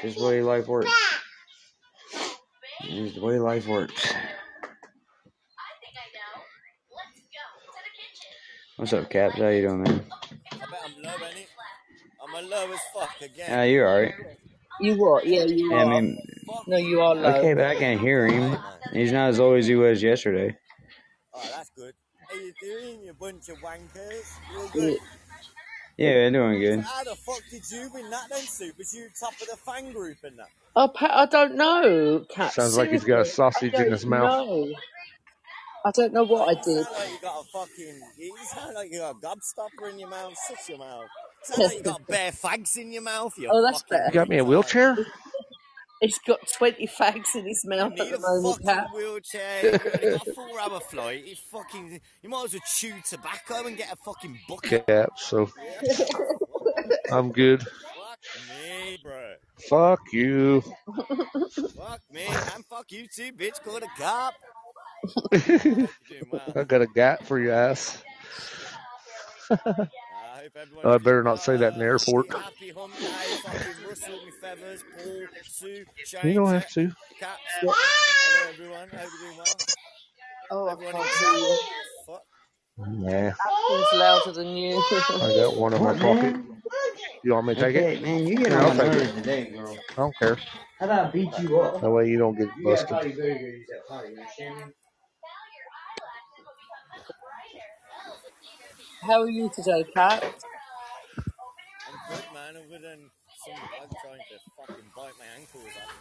[0.02, 0.90] This is the way life works.
[2.82, 4.12] This is the way life works.
[8.76, 9.38] What's up, Caps?
[9.38, 10.04] How you doing, man?
[10.52, 11.48] I bet I'm low, ain't
[12.22, 13.46] I'm a low as fuck again.
[13.48, 14.14] Yeah, you're alright.
[14.80, 15.26] You what?
[15.26, 16.18] Yeah, you Yeah, I mean,
[16.66, 17.36] No, you are low.
[17.36, 18.58] okay, but I can't hear him.
[18.92, 20.56] He's not as low as he was yesterday.
[21.32, 21.94] Oh, that's good.
[22.28, 24.26] How you doing, you bunch of wankers?
[24.52, 24.68] You Yeah.
[24.72, 24.98] good?
[25.96, 26.80] Yeah, they're doing good.
[26.80, 28.76] How the fuck did you win that then, Soup?
[28.76, 30.50] Was you top of the fan group in that?
[30.74, 32.52] Oh, Pat, I don't know, Cat.
[32.52, 34.46] Sounds like he's got a sausage I in don't his mouth.
[34.46, 34.68] know.
[35.86, 36.84] I don't know what I did.
[36.84, 38.00] sound like you got a fucking.
[38.18, 40.34] You sound like you got a gobstopper in your mouth.
[40.48, 41.04] Shut your mouth.
[41.44, 43.34] Sound like you got bare fags in your mouth.
[43.38, 44.06] You Oh, that's fucking better.
[44.08, 44.96] You got me a wheelchair?
[46.00, 48.88] He's got 20 fags in his You mouth at need the a moment, fucking Cat.
[48.94, 49.62] wheelchair.
[49.62, 51.24] You only got a four-hour flight.
[51.24, 52.00] You fucking.
[52.22, 54.84] You might as well chew tobacco and get a fucking bucket.
[54.88, 55.50] Yeah, so
[57.12, 57.62] I'm good.
[57.62, 58.18] Fuck
[58.48, 59.34] me, bro.
[59.70, 60.62] Fuck you.
[61.76, 62.26] Fuck me.
[62.26, 63.62] And fuck you too, bitch.
[63.64, 64.34] Call the cop.
[65.32, 66.56] You're doing well.
[66.56, 68.02] I got a gat for your ass.
[69.50, 70.48] I
[70.84, 72.26] oh, I better not say that in the airport.
[72.30, 73.36] Happy hump day.
[73.42, 75.84] Fucking Russell, me feathers, Paul, Sue,
[76.24, 76.92] You don't have to.
[77.18, 77.40] Caps.
[77.62, 77.72] Yeah.
[77.72, 78.88] Hello, everyone.
[78.90, 79.62] Hope you're doing well.
[80.50, 81.56] Oh, I Everyone can't hear you.
[82.06, 82.22] Fuck.
[82.78, 84.82] Nah, Acting's louder than you.
[85.20, 86.36] I got one in my What, pocket.
[86.36, 86.62] man?
[87.24, 88.02] You want me to take Okay, it?
[88.02, 89.14] man, you get Here, on I'll my take nerves it.
[89.14, 89.76] today, girl.
[89.90, 90.36] I don't care.
[90.78, 91.80] How about I beat you up?
[91.80, 92.88] That way you don't get You gotta busted.
[92.88, 94.64] potty better use that potty, you understand me?
[99.06, 100.24] How are you today, Cat?
[100.24, 102.56] I'm good, man.
[102.56, 103.10] Other than
[103.44, 105.94] some bug trying to fucking bite my ankles off.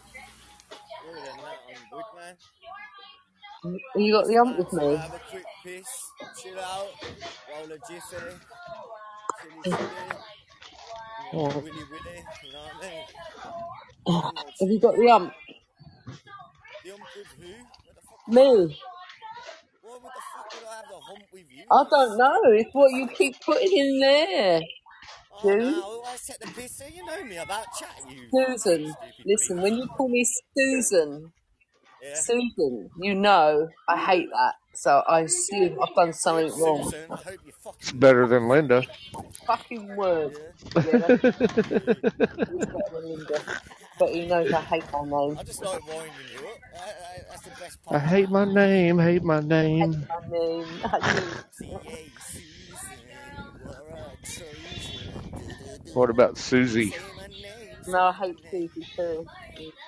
[1.07, 2.35] Other than that, I'm good, man.
[3.95, 4.95] You got the ump with me?
[4.95, 5.87] have a quick piss,
[6.41, 6.89] chill out,
[7.49, 8.41] roll a jiffy,
[9.41, 10.19] chilly chilly,
[11.33, 11.59] you know, Oh.
[11.61, 13.05] willy willy, you know what I mean?
[14.07, 15.33] Oh, have Same old you got the ump?
[16.83, 17.53] The hump with who?
[17.83, 18.21] What the fuck?
[18.27, 18.79] Me?
[20.61, 21.65] What, what the fuck would I have the hump with you?
[21.71, 22.41] I don't know.
[22.43, 24.61] stupid It's what you keep putting in there,
[25.31, 25.75] Oh dude.
[25.75, 29.61] no, I set the piss so you know me about chat, you Susan, stupid listen,
[29.61, 29.77] when beast.
[29.77, 30.25] you call me
[30.57, 31.33] Susan,
[32.01, 32.23] Yeah?
[32.23, 34.55] Susan, you know I hate that.
[34.75, 36.91] So I assume I've done something Good, wrong.
[36.91, 37.11] Susan.
[37.13, 38.49] I hope you It's fucking better than.
[38.49, 38.83] Linda.
[39.47, 40.33] Fucking word.
[40.33, 40.83] Yeah?
[40.83, 41.15] Yeah, that's
[41.69, 41.97] Good.
[42.47, 43.41] he's better than Linda.
[43.99, 45.37] But he knows I hate my name.
[45.39, 46.59] I just like winding you up.
[46.75, 50.07] I, I, that's the best part of hate my name, hate my name.
[50.85, 51.15] I do.
[51.59, 52.11] T.A.
[52.19, 52.99] Susan,
[53.37, 55.93] you are a Trojan.
[55.93, 56.91] What about Susie?
[56.91, 58.39] Say my name, say No, I hate.
[58.51, 59.25] Susie too.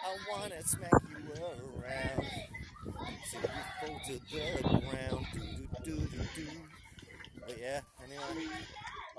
[0.06, 2.26] I wanna smack you around.
[3.32, 5.28] So you fall to the ground.
[5.34, 6.48] Do, do, do, do, do.
[7.48, 8.52] But yeah, anyway.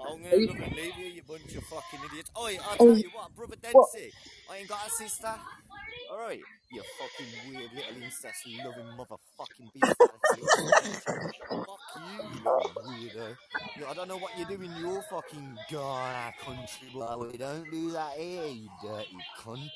[0.06, 2.30] I'm gonna you, look and leave you, you bunch of fucking idiots.
[2.38, 3.88] Oi, I'll tell you, you what, brother what?
[3.92, 4.12] Dempsey,
[4.50, 5.34] I ain't got a sister.
[6.12, 10.98] Alright, you fucking weird little incest loving motherfucking beast out of here, bitch.
[11.66, 13.36] Fuck you, you little weirdo.
[13.76, 17.70] You, I don't know what you do in your fucking Ghana country, but we don't
[17.70, 19.68] do that here, you dirty cunt.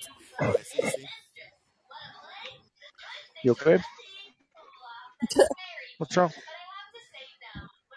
[0.43, 1.07] Alright, see you soon.
[3.45, 3.79] You okay?
[5.99, 6.33] What's wrong?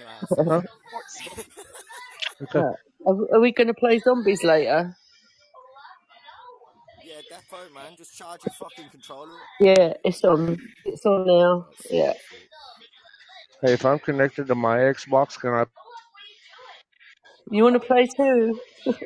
[0.01, 0.61] Alright, Uh-huh.
[2.39, 2.47] soon.
[2.47, 2.67] Okay.
[3.05, 4.95] Are, are we going to play zombies later?
[7.15, 9.29] yeah, Death Row, man, just charge your fucking controller.
[9.59, 10.57] Yeah, it's on.
[10.85, 11.67] It's on now.
[11.89, 12.13] Yeah.
[13.61, 15.65] Hey, if I'm connected to my Xbox, can I?
[17.51, 18.59] You want to play too?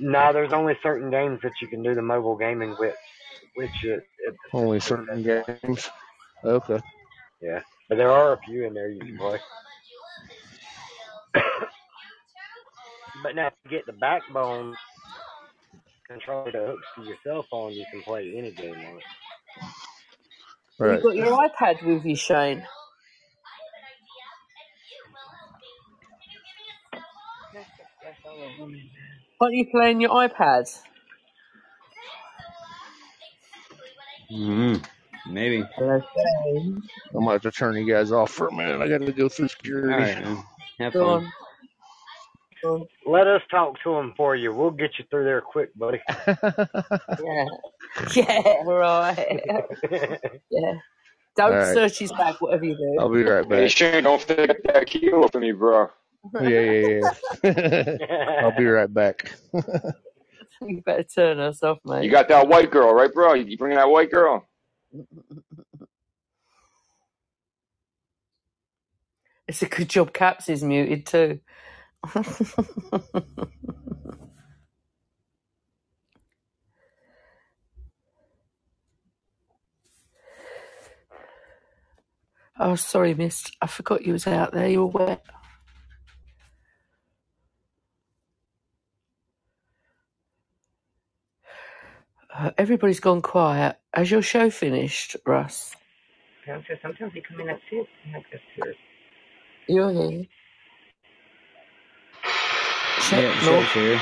[0.00, 2.94] No, there's only certain games that you can do the mobile gaming with,
[3.56, 5.90] which uh, it, it Only certain games.
[6.44, 6.78] Okay.
[7.42, 9.40] Yeah, but there are a few in there you can play.
[13.22, 14.76] but now to get the backbone
[16.08, 19.04] controller that hooks to your cell phone, you can play any game on it.
[20.82, 22.64] Have you got your iPad with you, Shane?
[29.40, 30.70] Aren't you playing your iPad?
[34.32, 34.84] Mm,
[35.26, 35.64] maybe.
[37.14, 38.80] I'm gonna have to turn you guys off for a minute.
[38.80, 40.10] I gotta go through security.
[40.14, 40.44] right, man.
[40.78, 41.24] Have Go fun.
[41.24, 41.32] Um,
[42.64, 42.86] on.
[43.06, 44.52] Let us talk to them for you.
[44.52, 46.00] We'll get you through there quick, buddy.
[47.22, 47.44] Yeah.
[48.14, 49.40] Yeah, right.
[50.50, 50.74] yeah.
[51.36, 51.74] Don't All right.
[51.74, 52.96] search his bag, whatever you do.
[53.00, 53.70] I'll be right Hey, back.
[53.70, 55.88] Shane, don't forget that kilo for me, bro.
[56.40, 57.00] Yeah, yeah,
[57.42, 58.40] yeah.
[58.42, 59.32] I'll be right back.
[60.60, 62.02] you better turn us off, man.
[62.02, 63.34] You got that white girl, right, bro?
[63.34, 64.46] You bringing that white girl?
[69.48, 71.40] It's a good job Caps is muted too.
[82.60, 83.50] oh, sorry, Miss.
[83.62, 84.68] I forgot you was out there.
[84.68, 85.26] You were wet.
[92.34, 93.78] Uh, everybody's gone quiet.
[93.94, 95.74] Has your show finished, Russ?
[96.46, 96.78] Downstairs.
[96.82, 97.88] Sometimes they come in six.
[98.06, 98.76] I'm like.
[99.68, 100.24] You're here.
[103.00, 103.60] Shep, Yeah, no.
[103.62, 103.98] Shep's here.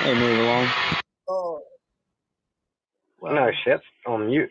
[0.00, 0.68] Hey, move along.
[1.28, 1.60] Oh.
[3.20, 4.50] Well, No, Shep's on mute.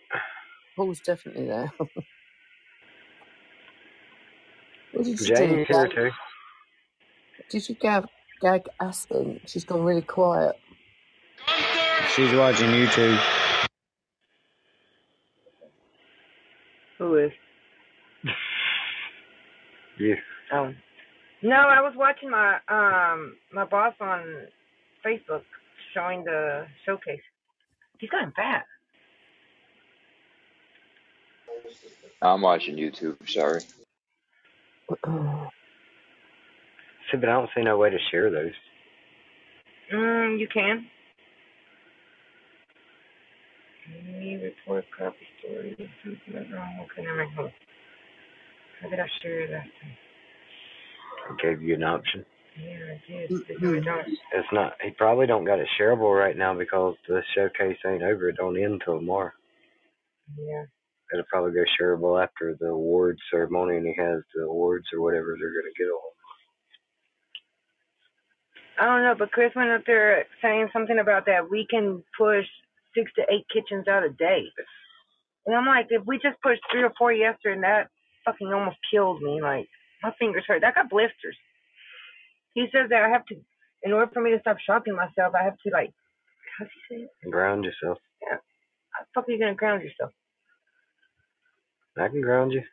[0.75, 1.71] Paul's definitely there.
[4.93, 5.35] what did you do?
[5.35, 6.11] Janie's here Gag, too.
[7.49, 8.05] did you gag,
[8.41, 9.39] gag Aspen?
[9.45, 10.55] She's gone really quiet.
[12.15, 13.19] She's watching YouTube.
[16.99, 17.31] Who is?
[19.97, 20.15] you.
[20.53, 20.73] Oh.
[21.41, 24.47] No, I was watching my um my boss on
[25.05, 25.43] Facebook
[25.93, 27.21] showing the showcase.
[27.99, 28.65] He's gotten fat.
[32.21, 33.17] I'm watching YouTube.
[33.29, 33.61] Sorry.
[37.11, 38.53] See, but I don't see no way to share those.
[39.93, 40.87] Mm, you can.
[44.19, 45.75] Me report copy story.
[46.03, 46.79] Something went wrong.
[46.85, 47.31] Okay, never mind.
[47.35, 47.53] Hold on.
[48.81, 49.91] How did I share that last time?
[49.91, 50.04] I
[51.41, 52.25] gave you an option.
[52.57, 53.61] Yeah, I did.
[53.61, 54.07] No, I don't.
[54.07, 54.73] It's not.
[54.81, 58.29] He probably don't got it shareable right now because the showcase ain't over.
[58.29, 59.31] It don't end till tomorrow.
[60.37, 60.63] Yeah.
[61.13, 65.35] It'll probably go shareable after the awards ceremony, and he has the awards or whatever
[65.39, 66.11] they're gonna get on.
[68.77, 72.45] I don't know, but Chris went up there saying something about that we can push
[72.95, 74.43] six to eight kitchens out a day.
[75.45, 77.87] And I'm like, if we just pushed three or four yesterday, and that
[78.25, 79.41] fucking almost killed me.
[79.41, 79.67] Like,
[80.03, 80.63] my fingers hurt.
[80.63, 81.37] I got blisters.
[82.53, 83.35] He says that I have to,
[83.83, 85.91] in order for me to stop shocking myself, I have to, like,
[86.57, 87.31] how's he say it?
[87.31, 87.97] Ground yourself.
[88.21, 88.37] Yeah.
[88.91, 90.11] How the fuck are you going to ground yourself?
[91.97, 92.63] I can ground you.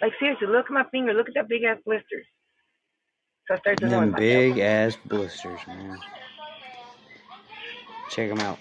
[0.00, 1.14] Like, seriously, look at my finger.
[1.14, 2.26] Look at that big ass blisters.
[3.48, 5.98] So I started to Them big ass blisters, man.
[8.10, 8.58] Check them out.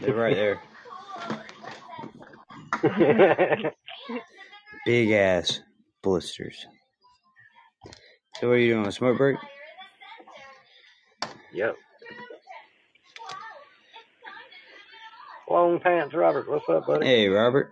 [0.00, 0.60] They're right there.
[4.84, 5.60] Big ass
[6.02, 6.66] blisters.
[8.40, 8.86] So what are you doing?
[8.86, 9.36] A smoke break?
[11.54, 11.76] Yep.
[15.48, 16.48] Long pants, Robert.
[16.50, 17.06] What's up, buddy?
[17.06, 17.70] Hey, Robert.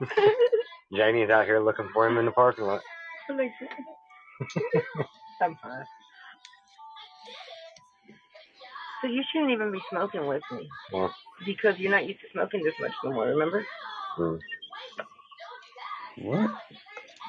[0.94, 2.80] Janie's out here looking for him in the parking lot.
[5.42, 5.84] I'm fine.
[9.00, 11.14] So you shouldn't even be smoking with me Well,
[11.46, 13.26] because you're not used to smoking this much no more.
[13.26, 13.64] Remember?
[14.16, 14.36] hmm.
[16.16, 16.50] What?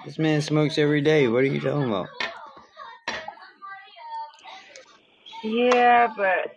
[0.05, 1.27] This man smokes every day.
[1.27, 2.07] What are you talking about?
[5.43, 6.55] Yeah, but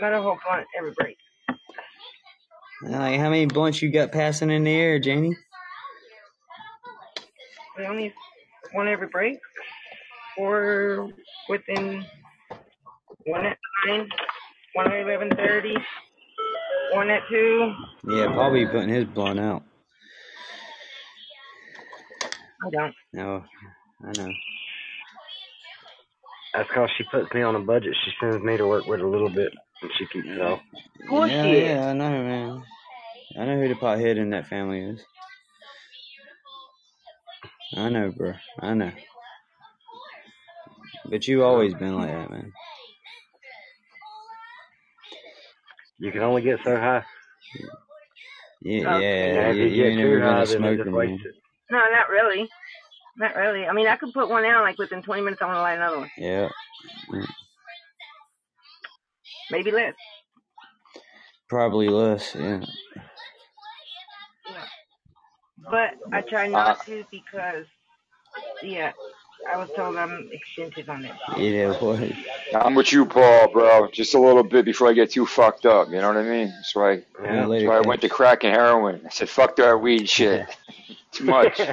[0.00, 1.16] not a whole blunt every break.
[2.82, 5.36] Like, how many blunts you got passing in the air, Janie?
[7.78, 8.12] We only
[8.72, 9.38] one every break,
[10.36, 11.10] or
[11.48, 12.04] within
[13.26, 14.08] one at nine,
[14.74, 15.74] one at eleven thirty,
[16.92, 17.72] one at two.
[18.08, 19.62] Yeah, probably putting his blunt out.
[22.64, 22.94] I don't.
[23.12, 23.44] No,
[24.04, 24.32] I know.
[26.54, 27.94] That's because she puts me on a budget.
[28.04, 30.60] She sends me to work with a little bit, and she keeps it all.
[31.10, 32.62] Yeah, yeah, I know, man.
[33.38, 35.00] I know who the pothead in that family is.
[37.76, 38.32] I know, bro.
[38.60, 38.92] I know.
[41.10, 42.52] But you always been like that, man.
[45.98, 47.04] You can only get so high.
[48.62, 48.98] Yeah, Oh.
[48.98, 49.50] yeah.
[49.52, 51.20] You, you you get ain't too never been high, a then smoker, man.
[51.70, 52.48] No, not really.
[53.18, 53.66] Not really.
[53.66, 55.42] I mean, I could put one out like within 20 minutes.
[55.42, 56.10] I want to light another one.
[56.18, 56.48] Yeah.
[59.50, 59.94] Maybe less.
[61.48, 62.60] Probably less, yeah.
[65.70, 67.66] But I try not uh, to because,
[68.62, 68.92] yeah,
[69.52, 71.18] I was told I'm extensive on that.
[71.36, 71.54] shit.
[71.54, 72.12] Yeah, what?
[72.54, 73.88] I'm with you, Paul, bro.
[73.90, 75.88] Just a little bit before I get too fucked up.
[75.88, 76.48] You know what I mean?
[76.48, 76.92] That's why.
[76.92, 77.02] Yeah,
[77.36, 79.02] That's later, why I went to crack and heroin.
[79.04, 80.46] I said, "Fuck that weed shit.
[81.12, 81.60] Too much."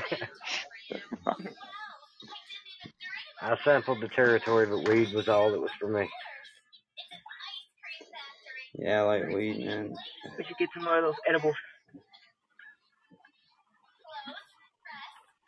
[3.42, 6.08] I sampled the territory, but weed was all that was for me.
[8.76, 9.94] Yeah, I like weed, man.
[10.38, 11.56] We should get some more of those edibles.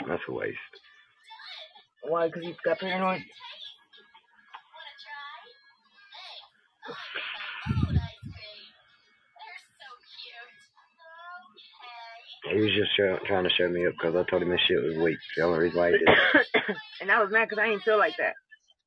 [0.08, 0.58] That's a waste.
[2.08, 2.28] Why?
[2.28, 3.22] Because you've got paranoid.
[12.52, 14.82] He was just show, trying to show me up because I told him this shit
[14.82, 15.18] was weak.
[15.36, 16.78] The only reason why he did it.
[17.02, 18.34] and I was mad because I didn't feel like that.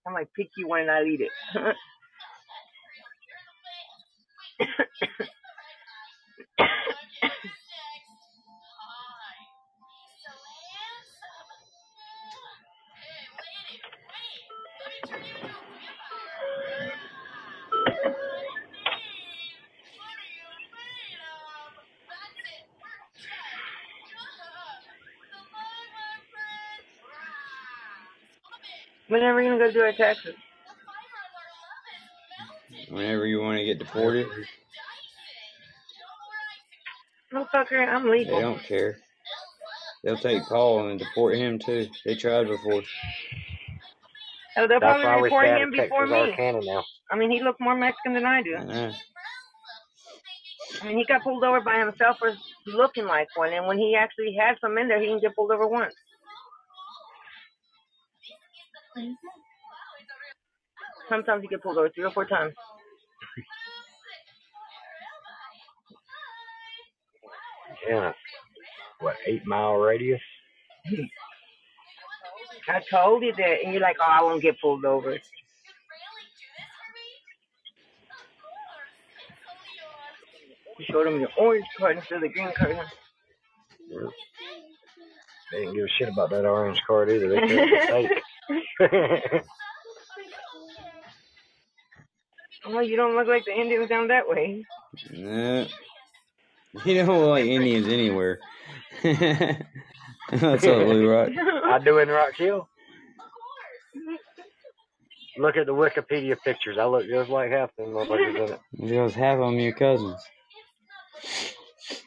[0.07, 1.31] I'm like, pick you one and I'll eat it.
[29.09, 30.35] when are we gonna go do our taxes?
[32.91, 34.27] Whenever you want to get deported,
[37.33, 38.99] No fucker, I'm they don't care.
[40.03, 41.89] They'll take Paul and deport him too.
[42.05, 42.83] They tried before.
[44.57, 46.35] Oh, they'll That's probably why report him before me.
[46.39, 46.85] Now.
[47.11, 48.57] I mean, he looked more Mexican than I do.
[48.57, 48.93] Uh,
[50.83, 52.35] I mean, he got pulled over by himself for
[52.67, 55.51] looking like one, and when he actually had some in there, he didn't get pulled
[55.51, 55.95] over once.
[61.09, 62.55] Sometimes you get pulled over three or four times.
[67.89, 68.13] Yeah.
[69.01, 70.21] What, eight mile radius?
[72.69, 75.19] I told you that, and you're like, oh, I won't get pulled over.
[80.79, 82.79] You showed him your orange card instead of the green card.
[85.51, 87.29] They didn't give a shit about that orange card either.
[87.31, 87.49] They
[87.87, 88.11] said
[88.49, 89.43] it was fake.
[92.67, 94.65] Oh, you don't look like the Indians down that way.
[95.13, 95.65] nah.
[96.85, 98.41] You don't look like Indians anywhere.
[99.03, 101.31] That's all, Blue Rock.
[101.65, 102.69] I do in Rock Hill.
[105.39, 106.77] Look at the Wikipedia pictures.
[106.79, 110.21] I look just like half them motherfuckers in Because half of them your cousins.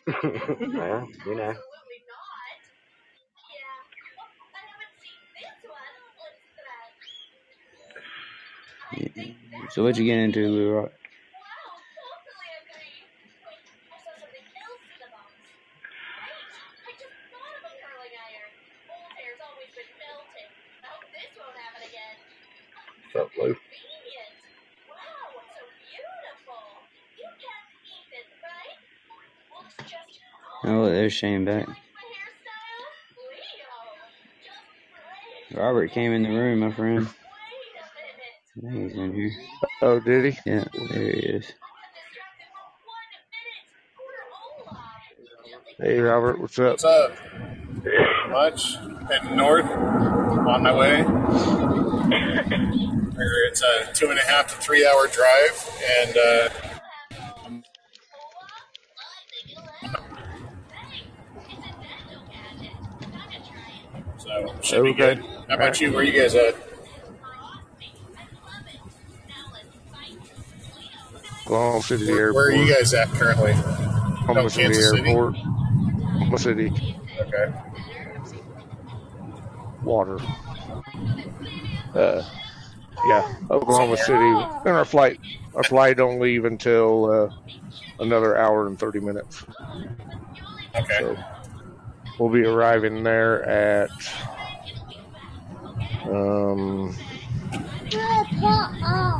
[0.07, 0.73] it.
[0.75, 1.55] well, you know.
[9.71, 10.91] So what you getting into, Blue Rock?
[23.13, 23.55] What's up, Lou?
[30.65, 31.67] Oh, there's Shane back.
[35.53, 37.07] Robert came in the room, my friend.
[38.55, 39.31] He's in here.
[39.81, 40.39] Oh, did he?
[40.45, 41.53] Yeah, there he is.
[45.79, 46.71] Hey, Robert, what's up?
[46.71, 47.13] What's up?
[48.29, 48.75] Much.
[49.09, 51.05] Heading north on my way.
[53.47, 55.69] It's a two and a half to three hour drive,
[55.99, 56.49] and uh,
[64.17, 65.19] so should be good.
[65.49, 65.91] How about you?
[65.93, 66.70] Where you guys at?
[71.51, 72.35] Oklahoma City Where, Airport.
[72.35, 73.51] where are you guys at currently?
[73.51, 75.09] Oklahoma Oh, City Kansas City?
[75.09, 75.35] Airport.
[75.35, 76.97] Oklahoma City.
[77.19, 77.53] Okay.
[79.83, 80.17] Water.
[81.93, 82.23] Uh,
[83.07, 84.13] yeah, Oklahoma City.
[84.65, 85.19] And our flight,
[85.53, 87.29] our flight don't leave until uh,
[87.99, 89.43] another hour and thirty minutes.
[90.73, 90.99] Okay.
[90.99, 91.17] So
[92.17, 93.89] we'll be arriving there at
[96.09, 96.93] um.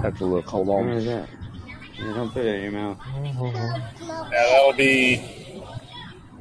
[0.02, 0.46] Have to look.
[0.48, 1.28] Hold What on.
[2.02, 2.08] Is that?
[2.08, 2.98] Yeah, don't put it in your mouth.
[4.32, 5.18] Yeah, that'll be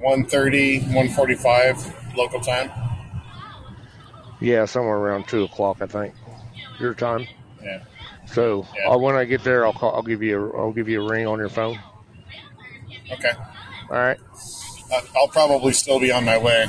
[0.02, 2.70] 1.30, 1.45 local time.
[4.40, 6.14] Yeah, somewhere around two o'clock, I think.
[6.78, 7.26] Your time.
[7.62, 7.82] Yeah.
[8.26, 8.90] So Yeah.
[8.92, 9.94] uh, when I get there, I'll call.
[9.94, 10.50] I'll give you.
[10.52, 11.78] A, I'll give you a ring on your phone.
[13.12, 13.32] Okay.
[13.90, 14.18] All right.
[14.90, 16.66] Uh, I'll probably still be on my way.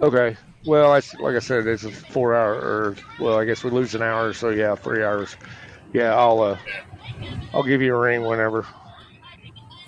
[0.00, 0.36] Okay.
[0.66, 2.54] Well, I, like I said, it's a four hour.
[2.54, 5.34] Or well, I guess we lose an hour, so yeah, three hours.
[5.92, 6.40] Yeah, I'll.
[6.40, 6.58] Uh,
[7.54, 8.66] I'll give you a ring whenever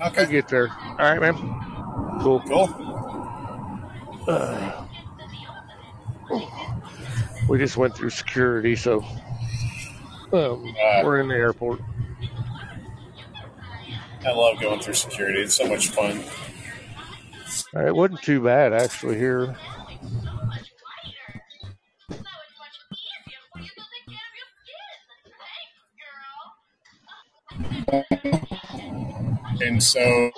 [0.00, 0.26] I Okay.
[0.30, 0.68] get there.
[0.70, 1.34] All right, man.
[2.20, 2.40] Cool.
[2.46, 2.68] Cool.
[4.28, 4.86] Uh,
[7.48, 9.02] we just went through security, so
[10.32, 11.80] um, Uh, we're in the airport.
[14.26, 15.40] I love going through security.
[15.40, 16.22] It's so much fun.
[17.76, 19.56] Uh, It wasn't too bad actually here.
[29.60, 30.30] And so,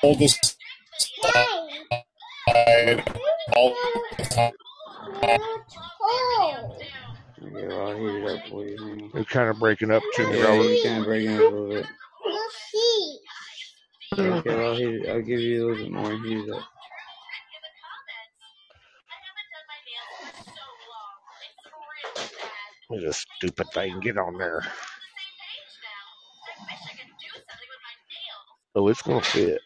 [0.00, 0.38] hold this
[0.98, 1.58] side
[3.56, 3.74] all
[4.18, 4.52] the time.
[7.42, 9.10] Okay, I'll heat it up for you.
[9.14, 11.68] Hang kind of breaking up to me, Yeah, you kind of breaking up a little
[11.68, 11.86] bit.
[14.18, 16.18] Okay, well, he, I'll give you a little bit more.
[16.24, 16.62] He's up.
[22.90, 24.00] It's a stupid thing.
[24.00, 24.62] Get on there.
[28.76, 29.62] Oh, it's gonna fit.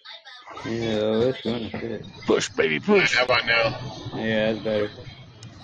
[0.65, 2.07] Yeah, it's gonna fit.
[2.27, 3.17] Push, baby, push.
[3.17, 3.77] How about now?
[4.15, 4.91] Yeah, that's better.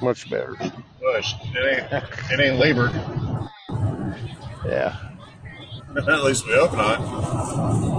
[0.02, 0.56] Much better.
[1.00, 1.34] Push.
[1.54, 2.90] It ain't, it ain't labor.
[4.66, 4.96] Yeah.
[5.96, 6.98] At least we hope not.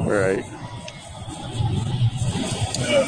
[0.05, 0.43] Right.
[2.79, 3.05] Uh,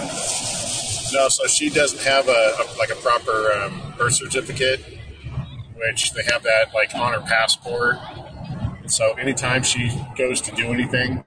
[1.12, 4.80] no, so she doesn't have a, a like a proper um, birth certificate,
[5.76, 7.98] which they have that like on her passport.
[8.86, 11.22] So anytime she goes to do anything,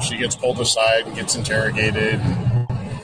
[0.00, 2.20] she gets pulled aside and gets interrogated.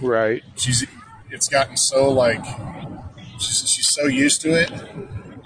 [0.02, 0.42] Right.
[0.56, 0.86] She's
[1.30, 2.44] it's gotten so like
[3.38, 4.70] she's, she's so used to it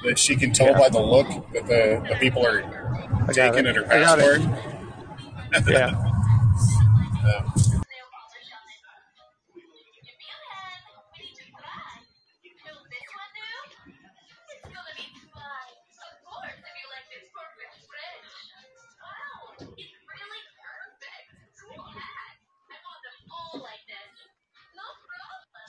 [0.05, 0.79] that she can tell Yeah.
[0.79, 2.61] by the look that the, the people are
[3.33, 3.77] taking it.
[3.77, 4.41] at her I got it.
[4.43, 4.71] passport.
[5.69, 5.95] Yeah.
[7.25, 7.43] Uh,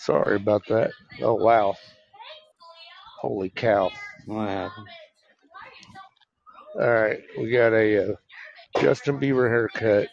[0.06, 0.92] Sorry about that.
[1.22, 1.76] Oh wow.
[3.22, 3.90] Holy cow.
[4.28, 4.88] Happened?
[6.76, 8.16] All right, we got a uh,
[8.80, 10.10] Justin Bieber haircut.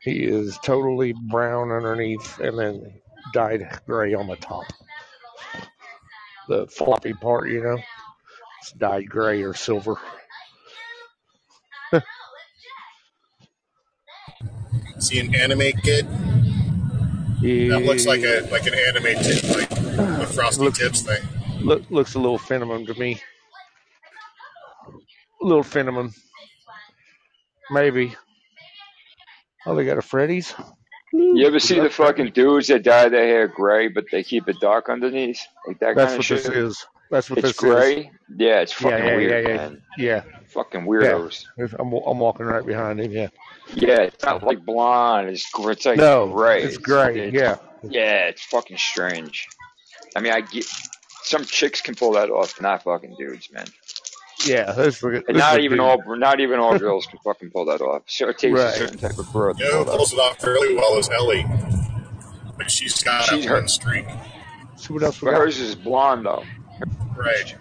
[0.00, 3.00] He is totally brown underneath and then
[3.32, 4.64] dyed gray on the top.
[6.48, 7.78] The floppy part, you know,
[8.60, 9.96] it's dyed gray or silver.
[14.98, 16.06] see an anime kid
[17.44, 21.22] that looks like a like an anime tip, like the Frosty Looks- Tips thing.
[21.60, 23.20] Look, looks a little phenomenon to me.
[25.42, 26.12] A little phenomenon.
[27.70, 28.14] Maybe.
[29.66, 30.54] Oh, they got a Freddy's?
[31.12, 34.58] You ever see the fucking dudes that dye their hair gray, but they keep it
[34.60, 35.40] dark underneath?
[35.66, 36.42] Like that That's kind of what shit?
[36.44, 36.86] this is.
[37.10, 38.10] That's what It's this gray?
[38.36, 39.56] Yeah, it's fucking yeah, weird, yeah, yeah.
[39.56, 39.82] man.
[39.98, 40.22] Yeah.
[40.48, 41.44] Fucking weirdos.
[41.58, 41.66] Yeah.
[41.78, 43.12] I'm, I'm walking right behind him.
[43.12, 43.28] Yeah.
[43.74, 44.02] Yeah.
[44.02, 45.28] it's not like blonde.
[45.28, 46.62] It's, it's like No, gray.
[46.62, 47.28] it's gray.
[47.28, 47.56] it's- Yeah.
[47.88, 49.46] Yeah, it's fucking strange.
[50.16, 50.64] I mean, I get
[51.22, 53.66] some chicks can pull that off, not fucking dudes, man.
[54.46, 54.72] Yeah.
[54.72, 58.02] That's for, And not even all, not even all girls can fucking pull that off.
[58.06, 58.74] So it takes Right.
[58.74, 60.74] a certain type of girl to You know pull who that pulls it off fairly
[60.74, 61.44] well as Ellie,
[62.56, 64.06] but she's got She's a her- streak.
[64.76, 65.40] See what else we But got?
[65.42, 66.42] hers is blonde though.
[67.16, 67.54] Right?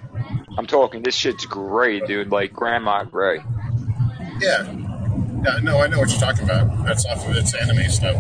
[0.58, 1.04] I'm talking.
[1.04, 2.32] This shit's gray, dude.
[2.32, 3.40] Like grandma gray.
[4.40, 4.72] Yeah.
[4.72, 5.60] Yeah.
[5.62, 6.86] No, I know what you're talking about.
[6.86, 8.16] That's off of its anime stuff.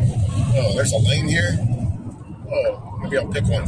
[0.56, 1.57] Oh, there's a lane here.
[2.52, 3.64] Oh, maybe I'll pick one.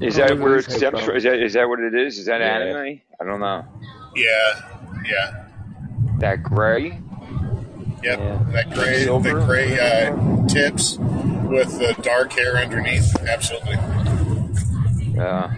[0.00, 1.16] Is Oh, that where it where's stems from?
[1.16, 2.18] Is that is that what it is?
[2.18, 2.58] Is that Yeah.
[2.58, 3.00] anime?
[3.20, 3.64] I don't know.
[4.16, 4.70] Yeah.
[5.06, 5.44] Yeah.
[6.18, 6.98] That gray.
[8.02, 8.18] Yep.
[8.18, 8.38] Yeah.
[8.52, 13.14] That gray, the gray uh, tips with the dark hair underneath.
[13.20, 13.76] Absolutely.
[15.14, 15.54] Yeah.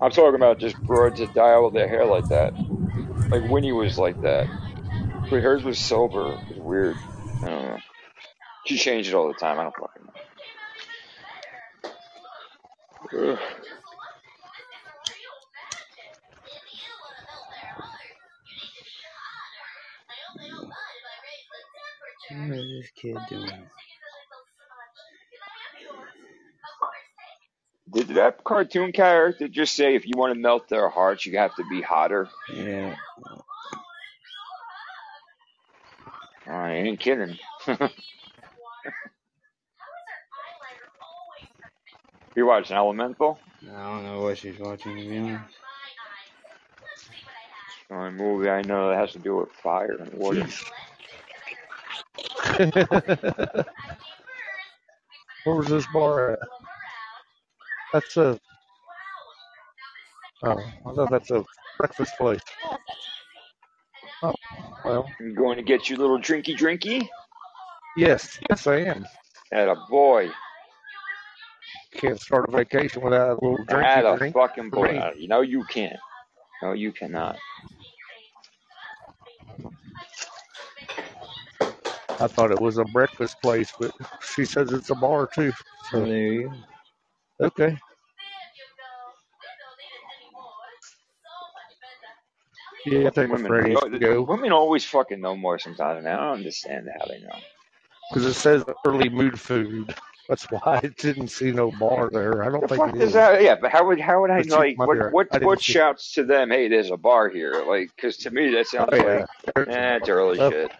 [0.00, 2.52] I'm talking about just broads that dye all their hair like that.
[3.30, 4.48] Like Winnie was like that.
[5.30, 6.34] But hers was silver.
[6.34, 6.96] It was weird.
[7.44, 7.78] I don't know.
[8.66, 9.58] She changed it all the time.
[9.58, 10.06] I don't fucking
[13.26, 13.38] know.
[22.30, 23.70] What is this kid doing?
[27.92, 31.54] Did that cartoon character just say if you want to melt their hearts, you have
[31.56, 32.28] to be hotter?
[32.52, 32.96] Yeah.
[36.46, 37.38] I ain't kidding.
[42.36, 43.38] you watching Elemental?
[43.62, 45.44] I don't know what she's watching, to be honest.
[47.88, 50.46] The only movie I know that has to do with fire and water.
[55.44, 56.38] Where was this bar at?
[57.92, 58.38] That's a.
[60.42, 61.44] Oh, I thought that's a
[61.78, 62.40] breakfast place.
[64.22, 64.34] Oh,
[64.84, 67.08] well, You going to get your little drinky drinky?
[67.96, 69.06] yes, yes, I am.
[69.52, 70.30] At a boy.
[71.94, 74.34] Can't start a vacation without a little At drinky a drink.
[74.34, 74.92] fucking boy.
[74.92, 75.02] me.
[75.18, 75.96] You know you can't.
[76.62, 77.36] No, you cannot.
[82.20, 85.52] I thought it was a breakfast place, but she says it's a bar too.
[85.90, 86.54] So So, there you go.
[87.40, 87.78] Okay.
[92.86, 95.98] Yeah, I think Women, Freddy's know- go women always fucking know more sometimes.
[95.98, 97.38] and I don't understand how they know.
[98.08, 99.94] because it says early mood food.
[100.28, 102.42] That's why I didn't see no bar there.
[102.44, 103.12] I don't The think fuck it is.
[103.14, 103.42] that?
[103.42, 104.58] Yeah, but how would how would I know?
[104.58, 106.50] Like, what what what shouts to them?
[106.50, 107.64] Hey, there's a bar here.
[107.66, 109.24] Like, because to me that sounds Oh yeah,
[109.56, 110.50] like eh, it's early Oh.
[110.50, 110.70] shit.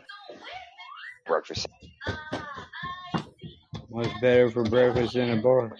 [1.26, 1.66] Breakfast.
[3.88, 5.72] What's better for breakfast than a bar?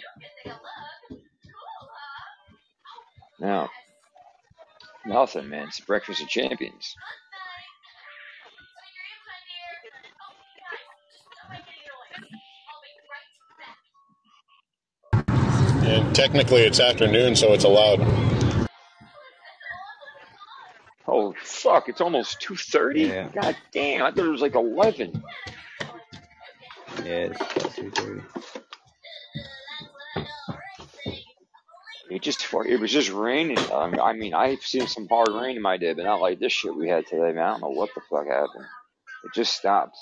[3.39, 3.69] Now,
[5.05, 5.69] nothing, man.
[5.69, 6.97] It's breakfast of champions.
[15.13, 18.01] And technically, it's afternoon, so it's allowed.
[21.07, 21.89] Oh fuck!
[21.89, 23.03] It's almost two thirty.
[23.03, 23.29] Yeah.
[23.29, 24.03] God damn!
[24.03, 25.23] I thought it was like eleven.
[27.09, 28.21] Yeah, it's about two thirty.
[32.11, 33.57] It just it was just raining.
[33.73, 36.21] Um, I mean, I mean, I've seen some hard rain in my day, but not
[36.21, 37.39] like this shit we had today, man.
[37.39, 38.67] I don't know what the fuck happened.
[39.25, 39.97] It just stopped.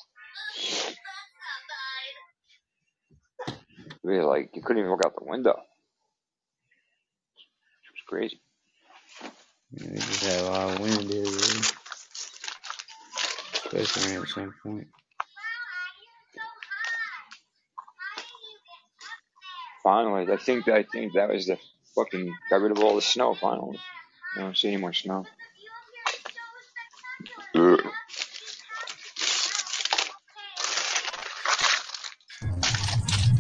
[4.03, 5.53] Really, like you couldn't even look out the window.
[5.53, 5.55] It
[7.93, 8.41] was crazy.
[9.71, 11.61] Yeah, we just had a lot of wind here, really.
[13.53, 14.89] Especially at some point.
[19.87, 21.59] Finally, I think I think that was the
[21.95, 23.35] fucking got rid of all the snow.
[23.35, 23.79] Finally,
[24.37, 25.25] I don't see any more snow.
[27.55, 27.81] Ugh.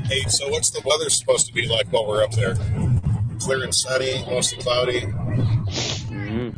[0.05, 2.55] Hey, so what's the weather supposed to be like while we're up there?
[3.41, 5.01] Clear and sunny, mostly cloudy.
[5.01, 6.51] hmm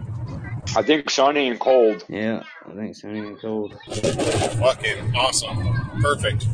[0.76, 2.04] I think sunny and cold.
[2.10, 3.72] Yeah, I think sunny and cold.
[3.86, 5.66] Fucking awesome.
[6.02, 6.44] Perfect.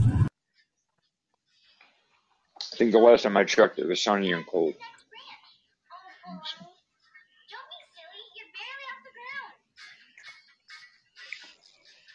[2.74, 4.74] I think the last time I checked, it was sunny and cold.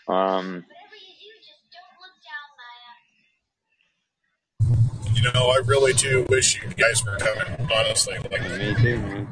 [0.10, 0.66] Um,
[5.14, 8.18] You know, I really do wish you guys were coming, honestly.
[8.32, 9.28] Like, Me too, man.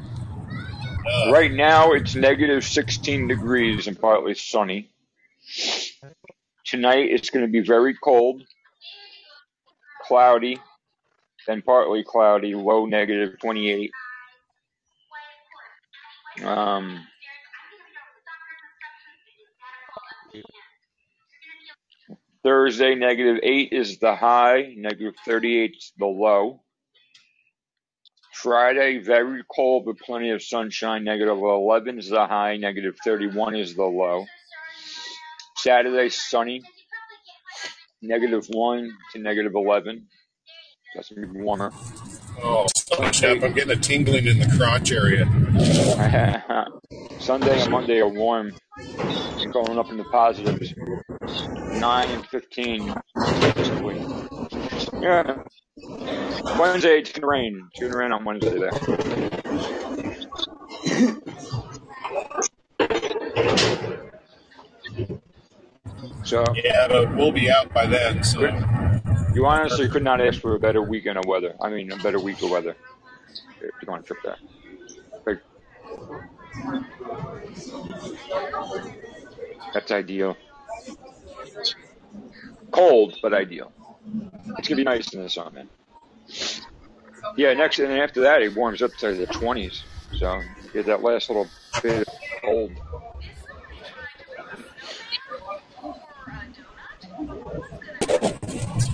[1.05, 4.89] uh, right now it's negative 16 degrees and partly sunny.
[6.65, 8.43] Tonight it's going to be very cold,
[10.03, 10.57] cloudy,
[11.47, 13.91] then partly cloudy, low negative 28.
[16.43, 17.07] Um,
[22.43, 26.61] Thursday, negative 8 is the high, negative 38 is the low.
[28.33, 33.75] Friday, very cold but plenty of sunshine, negative 11 is the high, negative 31 is
[33.75, 34.25] the low.
[35.57, 36.61] Saturday, sunny,
[38.01, 40.07] negative 1 to negative 11.
[40.97, 41.71] That's warmer.
[42.43, 42.65] oh,
[43.11, 45.27] Chef, I'm getting a tingling in the crotch area.
[47.19, 50.73] Sunday and Monday are warm and going up in the positives.
[51.79, 54.03] 9 and 15 respectively.
[54.99, 55.43] Yeah.
[56.59, 57.69] Wednesday, it's going to rain.
[57.75, 58.71] To rain on Wednesday there.
[66.23, 68.39] So, Yeah, but we'll be out by then, so.
[68.39, 68.86] good.
[69.37, 71.53] You honestly could not ask for a better weekend of weather.
[71.61, 72.75] I mean, a better week of weather.
[73.61, 74.35] If you on a trip there.
[75.27, 75.41] Like,
[79.75, 80.35] that's ideal.
[82.71, 83.71] Cold, but ideal.
[84.57, 85.69] It's gonna be nice in the sun, man.
[87.37, 89.83] Yeah, next and after that it warms up to the twenties.
[90.17, 90.41] So
[90.73, 91.47] get that last little
[91.83, 92.71] bit of cold.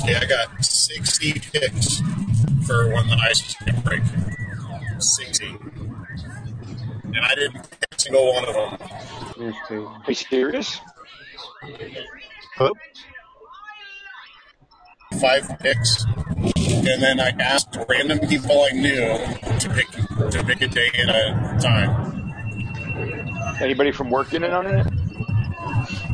[0.06, 2.00] Yeah, I got 60 picks
[2.68, 4.04] for when the ice is going to break.
[5.00, 5.46] 60.
[7.06, 9.54] And I didn't pick a single one of them.
[9.70, 10.80] Are you serious?
[15.22, 16.06] Five picks.
[16.06, 19.18] And then I asked random people I knew
[19.60, 19.88] to pick
[20.32, 22.34] to pick a day and a time.
[23.62, 24.86] Anybody from work in it on it?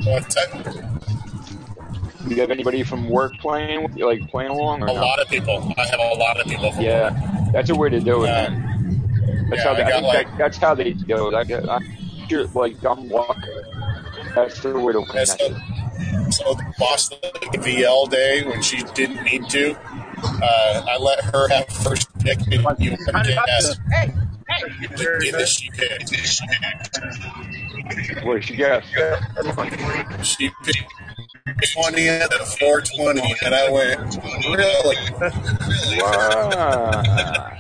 [0.06, 0.99] What's that?
[2.30, 5.02] Do you have anybody from work playing with you, like playing along or A no?
[5.02, 5.74] lot of people.
[5.78, 6.72] I have a lot of people.
[6.72, 9.48] From Yeah, that's a way to do it, Uh, man.
[9.50, 11.34] That's yeah, how they, I got like that, that's how they do it.
[11.34, 11.84] I, get- I'm
[12.30, 13.36] sure, like dumb luck.
[14.36, 15.08] That's the way to win.
[15.12, 15.40] Yeah, That
[16.30, 20.98] so, so the boss of the VL day when she didn't need to, uh, I
[21.00, 23.82] let her have first pick and you guess the
[25.20, 25.92] day that she picked.
[26.04, 26.46] What did she
[28.40, 28.86] guess?
[30.24, 30.84] She picked
[31.74, 34.18] 20 at 420 and I went,
[34.56, 34.98] really?
[36.02, 37.57] Wow.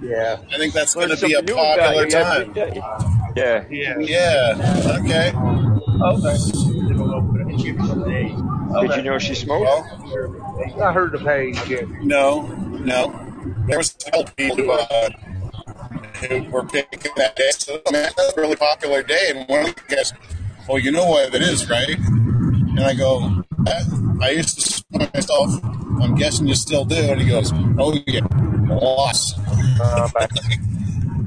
[0.00, 0.38] Yeah.
[0.52, 2.52] I think that's going to be a something new about popular you time.
[3.36, 3.64] Yeah.
[3.70, 3.98] Yeah.
[3.98, 5.32] Yeah, okay.
[6.00, 6.38] Okay.
[8.86, 9.64] Did you know she smoked?
[9.64, 11.58] Well, I heard the page.
[11.68, 11.82] Yeah.
[12.02, 13.24] no, no.
[13.66, 15.10] There was a couple people who, uh,
[16.20, 17.50] who were picking that day.
[17.52, 19.32] So, man, that's a really popular day.
[19.34, 20.12] And one of the guys,
[20.68, 21.98] well, you know what it is, right?
[21.98, 23.82] And I go, I,
[24.22, 25.50] I used to smoke myself
[26.00, 26.96] I'm guessing you still do.
[26.96, 28.20] And he goes, Oh, yeah,
[28.68, 29.34] loss.
[29.80, 30.08] Uh.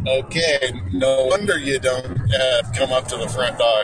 [0.07, 3.83] Okay, no wonder you don't uh, come up to the front door.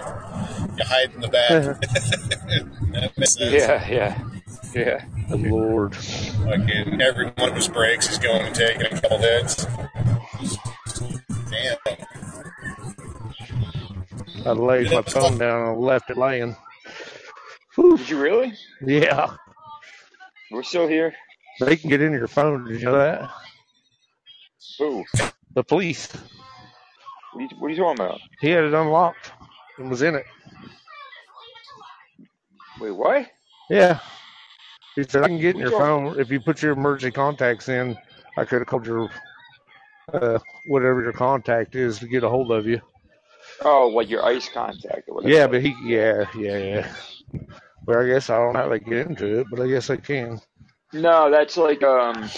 [0.75, 1.79] You hide in the back.
[2.91, 3.53] that makes sense.
[3.53, 4.23] Yeah, yeah,
[4.73, 5.05] yeah.
[5.29, 5.95] Good Lord.
[5.95, 9.67] Fucking every one of his breaks, he's going and taking a couple hits.
[14.45, 16.56] I laid my phone down and left it laying.
[17.76, 18.53] Did you really?
[18.82, 19.36] Yeah.
[20.52, 21.14] We're still here.
[21.60, 22.65] They can get into your phone.
[22.65, 23.30] Did you know that?
[24.80, 25.06] Who?
[25.53, 26.11] The police.
[27.34, 28.19] What are you, what are you talking about?
[28.40, 29.32] He had it unlocked
[29.78, 30.26] and was in it.
[32.80, 33.28] Wait, what?
[33.69, 33.99] Yeah.
[34.95, 36.19] He said, I can get in your you phone.
[36.19, 37.98] If you put your emergency contacts in,
[38.38, 39.10] I could have called your,
[40.13, 42.81] uh, whatever your contact is to get a hold of you.
[43.61, 45.34] Oh, like your ice contact or whatever.
[45.34, 46.93] Yeah, but he, yeah, yeah, yeah.
[47.85, 49.97] But I guess I don't know how they get into it, but I guess they
[49.97, 50.39] can.
[50.93, 52.29] No, that's like um.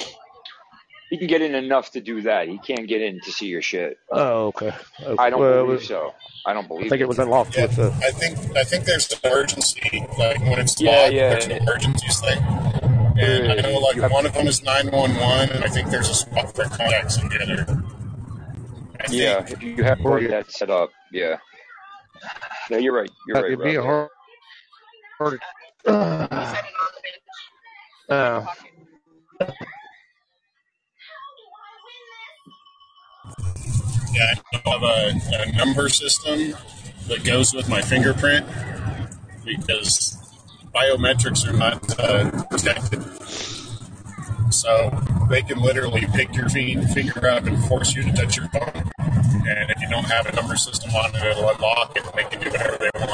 [1.09, 2.47] He can get in enough to do that.
[2.47, 3.97] He can't get in to see your shit.
[4.11, 4.71] Oh, okay.
[5.01, 5.15] okay.
[5.17, 6.13] I don't well, believe it- so.
[6.45, 6.85] I don't believe.
[6.85, 7.07] I think it it.
[7.07, 7.87] was unlocked Yeah, with the.
[8.05, 11.51] I think I think there's an emergency, like when it's Yeah, logged, yeah, there's an
[11.51, 11.57] yeah.
[11.57, 12.78] emergencies thing.
[13.19, 16.55] And I know like one of them is 911, and I think there's a spot
[16.55, 17.83] for contacts in the other.
[18.99, 19.21] I think.
[19.21, 21.37] Yeah, if you have Or like you- that set up, yeah.
[22.69, 23.09] No, you're right.
[23.27, 23.45] You're right.
[23.53, 24.09] it'd be a hard.
[25.17, 25.39] hard
[25.85, 27.01] You uh, said it on the
[28.09, 28.45] video.
[28.45, 28.45] uh,
[34.13, 36.53] Yeah, I have a, a number system
[37.07, 38.45] that goes with my fingerprint
[39.45, 40.17] because
[40.73, 43.03] biometrics are not uh, protected.
[44.53, 44.89] So
[45.29, 48.89] they can literally pick your fi- finger up and force you to touch your phone.
[48.99, 52.23] And if you don't have a number system on it, it'll unlock it and they
[52.23, 53.09] can do whatever they want.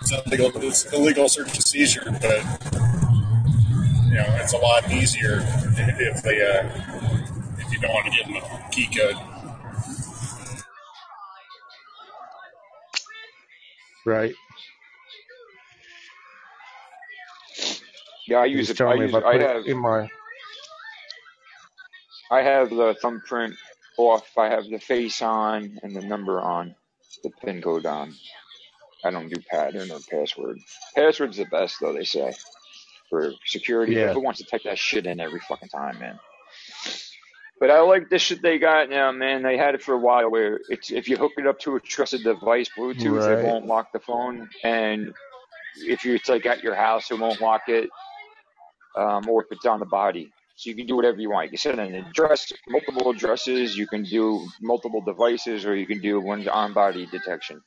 [0.00, 2.44] It's illegal, it's illegal search and seizure, but
[4.06, 6.68] you know it's a lot easier if, if they uh,
[7.58, 9.16] if you don't want to give them a key code.
[14.10, 14.34] Right.
[18.26, 18.80] Yeah, I use it.
[18.80, 19.14] I use.
[19.14, 19.56] I I have.
[19.58, 20.08] it in my.
[22.32, 23.54] I have the thumbprint
[23.96, 24.26] off.
[24.36, 26.74] I have the face on and the number on,
[27.22, 28.12] the pin code on.
[29.04, 30.58] I don't do pattern or password.
[30.96, 31.92] Password's the best though.
[31.92, 32.34] They say
[33.08, 33.94] for security.
[33.94, 34.12] Yeah.
[34.12, 36.18] Who wants to type that shit in every fucking time, man?
[37.60, 39.42] But I like this shit they got now, man.
[39.42, 41.80] They had it for a while where it's if you hook it up to a
[41.80, 43.38] trusted device, Bluetooth, Right.
[43.38, 45.12] it won't lock the phone, and
[45.76, 47.90] if you it's like at your house, it won't lock it,
[48.96, 50.32] um, or if it's on the body.
[50.56, 51.44] So you can do whatever you want.
[51.46, 53.76] You can set an address, multiple addresses.
[53.76, 57.62] You can do multiple devices, or you can do one on body detection.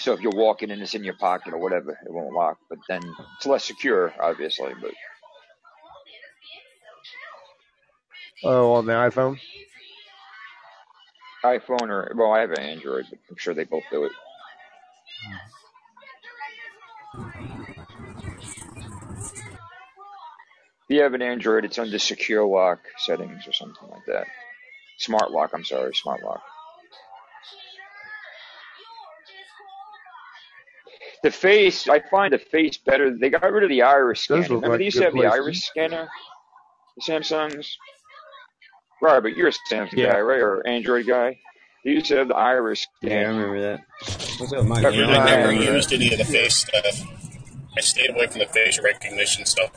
[0.00, 2.58] So if you're walking and it's in your pocket or whatever, it won't lock.
[2.70, 3.02] But then
[3.36, 4.72] it's less secure, obviously.
[4.80, 4.92] But
[8.44, 9.38] Oh, on the iPhone.
[11.44, 14.12] iPhone or well, I have an Android, but I'm sure they both do it.
[20.88, 24.26] If you have an Android, it's under secure lock settings or something like that.
[24.98, 26.42] Smart lock, I'm sorry, smart lock.
[31.22, 33.10] The face, I find the face better.
[33.16, 34.42] They got rid of the iris scanner.
[34.42, 36.08] Remember like they used to have the iris scanner?
[36.96, 37.76] The Samsungs?
[39.00, 40.12] Right, but you're a Samsung Yeah.
[40.14, 40.40] guy, right?
[40.40, 41.38] Or Android guy?
[41.84, 43.80] You used to have the iris Yeah, I remember that.
[44.38, 44.82] What's up, Mike?
[44.82, 45.64] Got You rid know, of I the never iris.
[45.64, 46.84] used any of the face stuff.
[47.76, 49.70] I stayed away from the facial recognition stuff.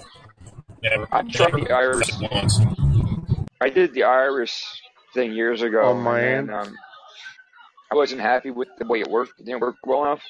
[0.81, 2.11] Never, I tried never the iris.
[2.31, 2.59] once.
[3.61, 4.65] I did the iris
[5.13, 5.83] thing years ago.
[5.85, 6.75] On my and um,
[7.91, 9.39] I wasn't happy with the way it worked.
[9.39, 10.23] It didn't work well enough.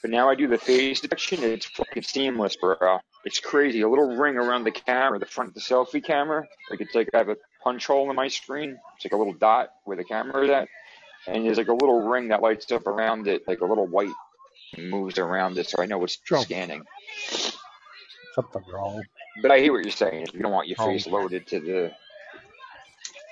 [0.00, 1.44] But now I do the face detection.
[1.44, 2.76] and It's fucking seamless, bro.
[3.24, 3.82] It's crazy.
[3.82, 6.44] A little ring around the camera, the front of the selfie camera.
[6.70, 8.78] Like it's like I have a punch hole in my screen.
[8.96, 10.68] It's like a little dot where the camera is at.
[11.26, 14.10] And there's like a little ring that lights up around it, like a little white
[14.78, 16.38] moves around it, so I know it's Sure.
[16.38, 16.82] scanning.
[18.34, 19.02] Something wrong.
[19.42, 20.22] But I hear what you're saying.
[20.28, 20.86] If you don't want your Oh.
[20.86, 21.92] face loaded to the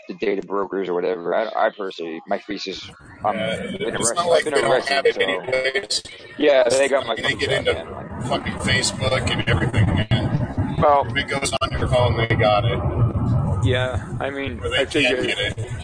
[0.08, 2.90] the data brokers or whatever, I, I personally, my face is,
[3.24, 4.16] I'm been it's arrested.
[4.16, 6.02] not like I've they don't have arrested, it so anyways.
[6.36, 7.86] yeah, they got my They get into man.
[8.24, 10.76] Fucking Facebook and everything, man.
[10.80, 12.80] well, If it goes on your phone, they got it.
[13.62, 15.34] Yeah, I mean, I figured.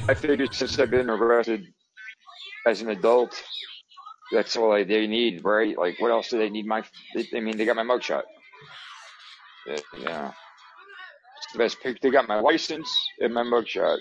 [0.08, 1.66] I figured since I've been arrested
[2.66, 3.42] as an adult,
[4.32, 5.76] that's all they they need, right?
[5.76, 6.66] Like, what else do they need?
[6.66, 6.82] My,
[7.34, 8.22] I mean, they got my mugshot.
[9.66, 10.32] Yeah, yeah.
[11.38, 12.00] It's the best pic.
[12.00, 12.90] They got my license
[13.20, 13.98] and my mugshot.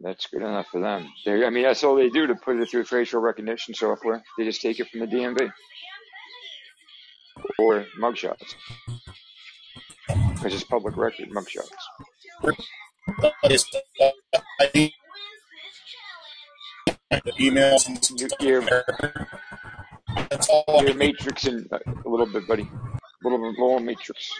[0.00, 1.08] That's good enough for them.
[1.24, 4.22] They, I mean, that's all they do to put it through facial recognition software.
[4.36, 5.50] They just take it from the DMV
[7.58, 8.54] or mugshots
[10.46, 11.70] because it's public record mugshots.
[13.50, 13.64] Is,
[14.00, 14.10] uh,
[14.60, 14.92] I need
[17.10, 18.84] the emails and You're,
[20.30, 20.64] that's all.
[22.04, 22.62] a little bit, buddy.
[22.62, 24.30] A little bit lower matrix.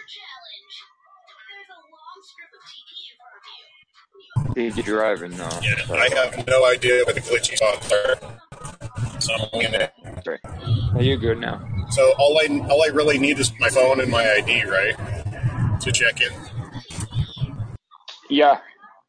[4.55, 5.49] You're driving now.
[5.61, 9.19] Yeah, I have no idea what the glitchy spots are.
[9.19, 9.93] So I'm looking at it.
[10.25, 10.39] Right.
[10.95, 11.67] Are you good now?
[11.89, 15.26] So all I all I really need is my phone and my ID, right?
[15.81, 16.31] To check in.
[18.29, 18.59] Yeah,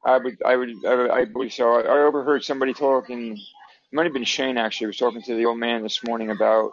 [0.05, 1.74] I would, I would, I, would, I believe so.
[1.74, 3.32] I, I overheard somebody talking.
[3.36, 4.89] It might have been Shane actually.
[4.89, 6.70] Was talking to the old man this morning about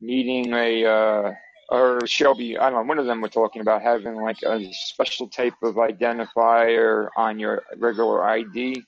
[0.00, 1.32] needing a, uh,
[1.68, 2.58] or Shelby.
[2.58, 2.88] I don't know.
[2.88, 7.62] One of them were talking about having like a special type of identifier on your
[7.76, 8.82] regular ID.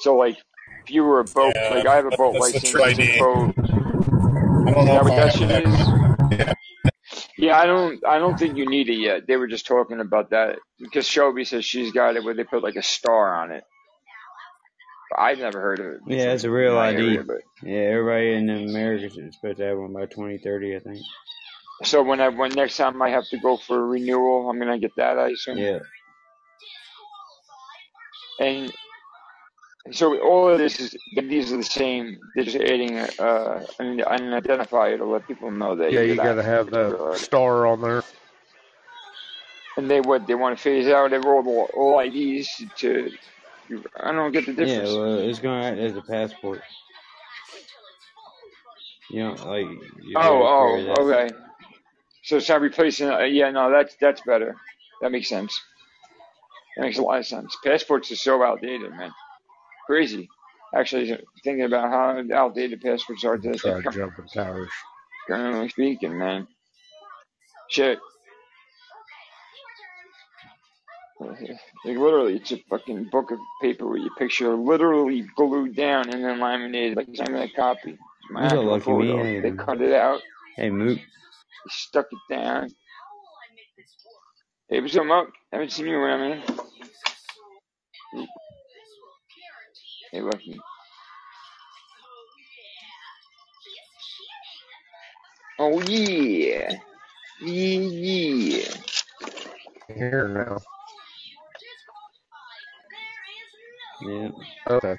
[0.00, 0.36] So like,
[0.84, 3.18] if you were a boat, Yeah, like I have a boat license, a ID.
[3.18, 3.54] boat.
[3.58, 6.38] I don't know that what that shit is?
[6.38, 6.52] Yeah.
[7.40, 9.26] Yeah, I don't, I don't think you need it yet.
[9.26, 12.62] They were just talking about that because Shelby says she's got it where they put
[12.62, 13.64] like a star on it.
[15.16, 16.00] I've never heard of it.
[16.06, 16.96] Yeah, it's a in real my ID.
[16.96, 20.98] area, but Yeah, everybody in America is supposed to have one by 2030, I think.
[21.84, 24.78] so when I when next time I have to go for a renewal, I'm gonna
[24.78, 25.18] get that.
[25.18, 25.58] I assume.
[25.58, 25.80] Yeah.
[28.40, 28.72] And
[29.92, 32.18] so all of this is these are the same.
[32.34, 36.34] They're just adding uh, an, an identifier to let people know that Yeah, you're got
[36.34, 38.04] to have particular the star on there.
[39.76, 43.10] And they what they want to phase out every all, all IDs to.
[44.00, 44.90] I don't get the Yeah, difference.
[44.90, 46.62] well, it's going to act as a passport.
[49.10, 49.66] You know, like,
[50.02, 51.34] you Oh, oh, okay.
[52.22, 53.10] So it's not replacing.
[53.10, 54.56] Uh, yeah, no, that's that's better.
[55.02, 55.60] That makes sense.
[56.76, 57.56] That makes a lot of sense.
[57.64, 59.12] Passports are so outdated, man.
[59.90, 60.28] Crazy.
[60.72, 64.70] Actually, thinking about how outdated passports are today, Try jumping towers.
[65.26, 66.46] currently speaking, man.
[67.70, 67.98] Shit.
[71.20, 71.40] Like
[71.96, 76.38] literally, it's a fucking book of paper with your picture literally glued down and then
[76.38, 77.98] laminated like even a copy.
[78.30, 79.08] My You're lucky me.
[79.08, 79.24] photo.
[79.24, 79.40] Hey, eh?
[79.40, 80.20] They cut it out,
[80.54, 81.00] hey Moot.
[81.66, 82.68] stuck it down.
[84.68, 85.30] Hey, what's up, Mark?
[85.50, 86.42] Haven't seen you around, man.
[90.12, 90.58] Hey, lucky.
[95.60, 96.72] Oh yeah,
[97.42, 98.74] yeah, yeah.
[99.94, 100.58] Here now.
[104.02, 104.30] Yeah.
[104.68, 104.96] Okay.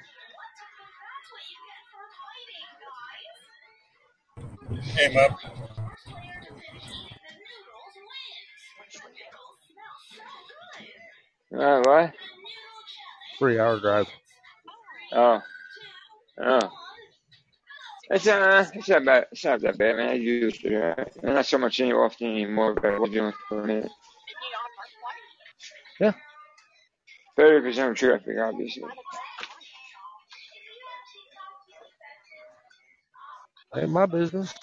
[4.96, 5.38] Came up.
[11.54, 12.12] Uh, what?
[13.38, 14.06] Three hour drive.
[15.14, 15.40] Oh,
[16.42, 16.70] oh.
[18.10, 19.26] It's uh, it's not bad.
[19.32, 20.10] It's not that bad, man.
[20.10, 20.96] I used to.
[21.24, 23.90] I'm not so much any often anymore, but I was doing it for a minute.
[26.00, 26.12] Yeah.
[27.36, 28.84] Better because I'm traffic, obviously.
[33.76, 34.54] Ain't my business.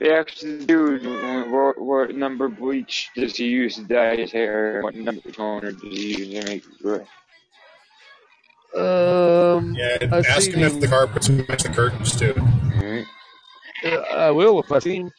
[0.00, 0.98] They actually do.
[1.50, 4.80] What, what number bleach does he use to dye his hair?
[4.82, 7.06] What number toner does he use to make it gray?
[8.76, 10.90] Um, Yeah, ask see him if the him.
[10.90, 12.34] carpets match the curtains too.
[12.76, 13.06] Alright.
[13.84, 15.10] Uh, I will if I see him.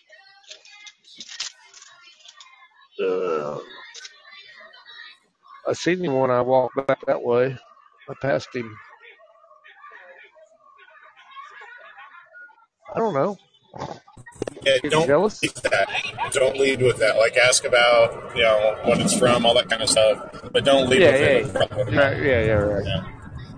[3.03, 3.59] Uh,
[5.67, 7.57] I seen him when I walked back that way.
[8.09, 8.75] I passed him.
[12.95, 13.37] I don't know.
[14.63, 15.41] Yeah, don't jealous?
[15.41, 15.87] lead with that.
[16.33, 17.17] Don't lead with that.
[17.17, 20.49] Like ask about you know what it's from, all that kind of stuff.
[20.51, 21.43] But don't lead Yeah, with yeah, it.
[21.45, 21.93] with a problem.
[21.93, 22.85] yeah, yeah, yeah, right.
[22.85, 23.11] Yeah.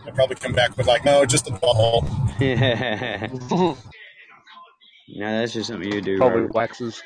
[0.06, 2.08] They'll probably come back with like, no, just the butthole.
[2.40, 3.28] Yeah.
[3.52, 6.54] no, that's just something you do, Probably Robert.
[6.54, 7.02] waxes.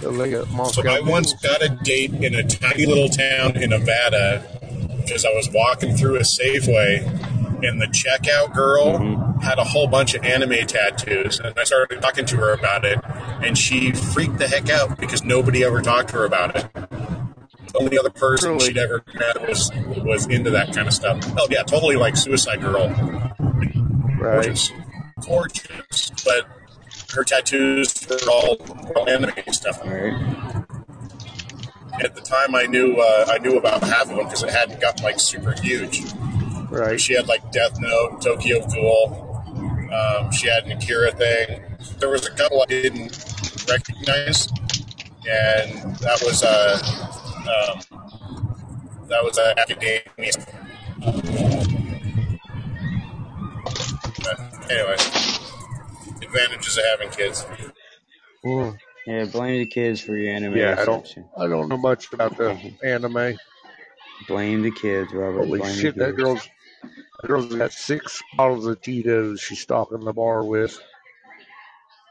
[0.00, 3.70] So they got So I once got a date in a tiny little town in
[3.70, 4.79] Nevada
[5.10, 7.04] because I was walking through a Safeway
[7.64, 9.40] and the checkout girl mm-hmm.
[9.40, 13.00] had a whole bunch of anime tattoos and I started talking to her about it
[13.42, 16.72] and she freaked the heck out because nobody ever talked to her about it.
[16.72, 18.66] The only other person Really?
[18.66, 21.18] she'd ever met was was into that kind of stuff.
[21.36, 22.88] Oh yeah, totally like Suicide Girl.
[22.88, 24.44] Right.
[24.44, 24.70] Gorgeous.
[25.26, 26.10] Gorgeous.
[26.24, 26.46] But
[27.14, 28.56] her tattoos were all,
[28.94, 29.80] all anime stuff.
[32.02, 34.80] At the time, I knew uh, I knew about half of them because it hadn't
[34.80, 36.02] gotten like super huge.
[36.70, 37.00] Right.
[37.00, 39.26] She had like Death Note, Tokyo Ghoul.
[39.92, 41.62] Um, she had an Akira thing.
[41.98, 43.10] there was a couple I didn't
[43.68, 44.48] recognize,
[45.28, 46.78] and that was uh,
[47.50, 47.80] um,
[49.08, 50.32] that was uh, academia.
[54.22, 54.96] But anyway,
[56.22, 57.44] advantages of having kids.
[58.44, 58.78] Mm.
[59.06, 62.36] Yeah, blame the kids for your anime Yeah, I don't- I don't know much about
[62.36, 63.36] the anime.
[64.28, 65.44] Blame the kids, Robert.
[65.46, 66.46] Holy blame shit, that girl's
[66.82, 70.78] that girl's got six bottles of Tito's she's stalking the bar with.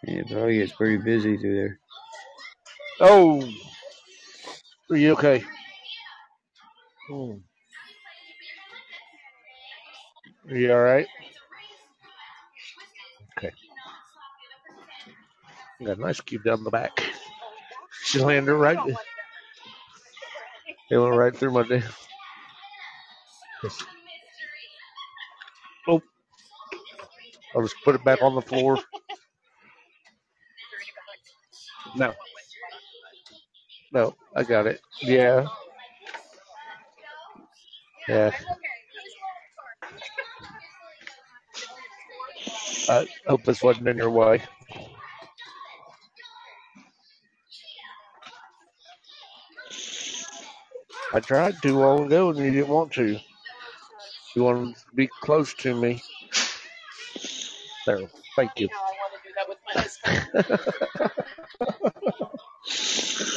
[0.08, 1.80] Yeah, it probably gets pretty busy through there.
[3.02, 3.48] Oh,
[4.90, 5.44] are you okay?
[7.08, 7.34] Hmm.
[10.50, 11.08] Are you all right?
[15.86, 17.04] Got a nice cube down the back.
[18.04, 18.78] She landed right.
[20.92, 21.84] It went right through my damn.
[25.88, 26.02] Oh,
[27.56, 28.78] I'll just put it back on the floor.
[31.96, 32.14] No.
[33.92, 34.82] No, I got it.
[35.02, 35.48] Yeah.
[38.08, 38.32] Yeah.
[42.90, 44.42] I hope this wasn't in your way.
[51.14, 53.20] I tried to long ago and you didn't want to.
[54.36, 56.02] You wanted to be close to me.
[57.88, 58.10] There.
[58.36, 58.70] Thank you.
[59.76, 59.88] Now I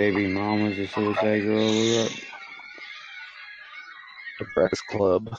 [0.00, 1.58] baby mom was a suicide girl.
[1.58, 2.12] We're up.
[4.38, 5.36] The Press Club.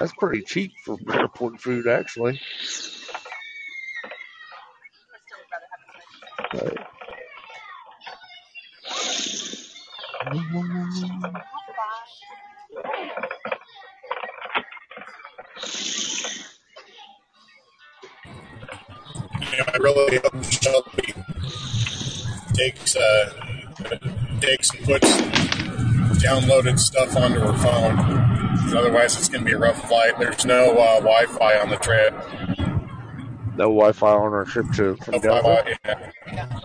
[0.00, 2.40] That's pretty cheap for airport food, actually.
[6.52, 6.78] Right.
[22.94, 25.06] Takes uh, takes and puts
[26.22, 28.76] downloaded stuff onto her phone.
[28.76, 30.18] Otherwise, it's going to be a rough flight.
[30.18, 32.14] There's no uh, Wi-Fi on the trip.
[33.56, 35.62] No Wi-Fi on our trip to from No.
[35.84, 36.60] Yeah.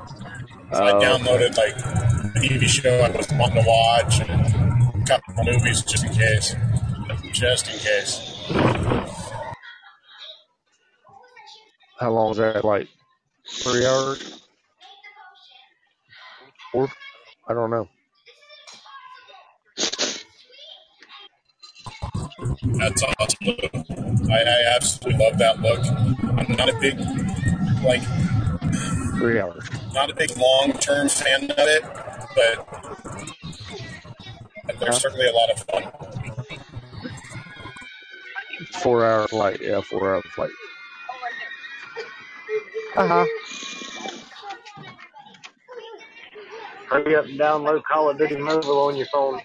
[0.74, 1.00] So I Oh.
[1.00, 5.82] downloaded like a TV show I was wanting to watch and a couple of movies
[5.84, 6.56] just in case.
[7.32, 8.44] Just in case.
[12.00, 12.64] How long is that?
[12.66, 12.88] Like
[13.48, 14.42] three hours?
[16.72, 16.90] Four?
[17.48, 17.88] I don't know.
[22.78, 23.38] That's awesome.
[24.32, 25.80] I, I absolutely love that look.
[26.40, 27.00] I'm not a big
[27.84, 28.02] like
[29.18, 29.68] Three hours.
[29.94, 31.84] not a big long term fan of it,
[32.36, 32.68] but
[34.66, 35.84] but there's certainly a lot of fun.
[38.82, 39.60] Four hour flight.
[39.62, 40.50] Yeah, four hour flight.
[42.96, 43.26] Uh huh.
[46.96, 49.42] Hurry up and download Call of Duty Mobile on your phone.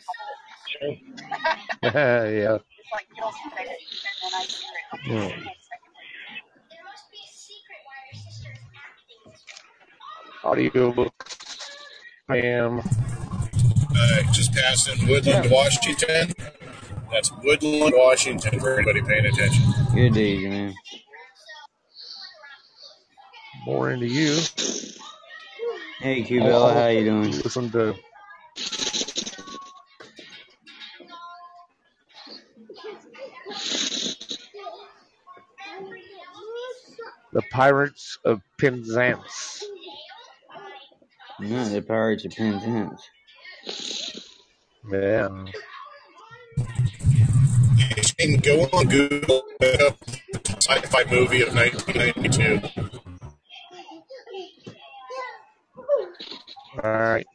[0.76, 1.02] Okay.
[1.82, 1.88] yeah.
[1.90, 3.80] It's like you'll say it,
[4.22, 4.46] and then I
[5.02, 5.30] hear.
[5.30, 5.48] Hmm.
[10.46, 11.12] Audiobook.
[12.28, 12.86] Spam.
[13.96, 16.32] Uh, just passing Woodland, Washington.
[17.10, 19.64] That's Woodland, Washington for anybody paying attention.
[19.92, 20.74] Good day, man.
[23.66, 24.38] More into you.
[26.00, 27.30] Hey, Q Bella, how you doing?
[27.30, 27.94] Listen to
[37.34, 39.62] the Pirates of Penzance.
[41.38, 43.02] No, the Pirates of Penzance.
[44.90, 45.28] Yeah.
[47.96, 49.98] You can go on Google look up
[50.32, 53.09] the sci-fi movie of 1992.
[56.82, 57.26] All right.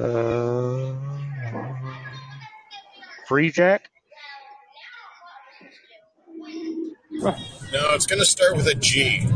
[0.00, 0.94] Uh,
[3.28, 3.80] Freejack?
[7.12, 7.34] No,
[7.92, 9.28] it's going to start with a G.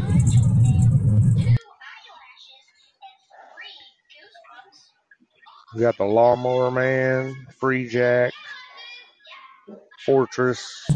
[5.74, 8.30] We got the Lawnmower Man, Freejack,
[10.06, 10.86] Fortress,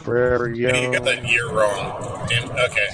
[0.00, 2.28] Forever You got Young, that year wrong.
[2.32, 2.88] And, okay.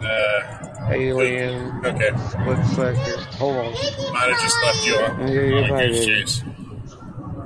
[0.00, 2.10] Uh, Alien, okay.
[2.28, 3.24] Split Second.
[3.36, 3.72] Hold on.
[4.12, 6.20] Might have just left you on, Yeah, you're on a fine, goose baby.
[6.20, 6.42] chase.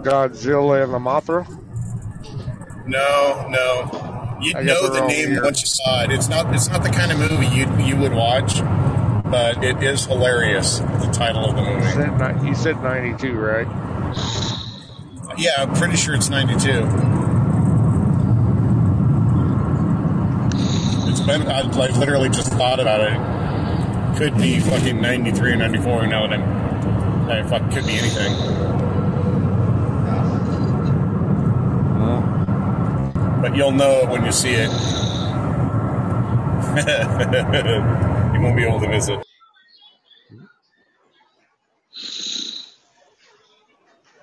[0.02, 1.46] Godzilla and the Mothra.
[2.86, 4.38] No, no.
[4.40, 5.42] You got know the the name year.
[5.42, 6.12] once you saw it.
[6.12, 6.54] It's not.
[6.54, 8.60] It's not the kind of movie you you would watch,
[9.30, 10.78] but it is hilarious.
[10.78, 11.90] The title of the You movie.
[11.92, 13.66] said, you said 92, right?
[15.38, 16.70] Yeah, I'm pretty sure it's '92.
[21.26, 21.48] Been.
[21.48, 21.62] I
[21.98, 24.18] literally just thought about it.
[24.18, 27.30] Could be fucking '93 or '94 now that I'm.
[27.30, 28.66] I fuck could be anything.
[33.46, 34.68] But you'll know it when you see it.
[38.34, 39.24] you won't be able to miss it.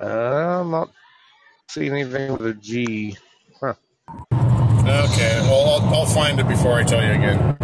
[0.02, 0.92] Uh, I'm not
[1.70, 3.16] seeing anything with a G.
[3.62, 3.76] Huh.
[4.86, 7.56] Okay, well, I'll, I'll find it before I tell you again.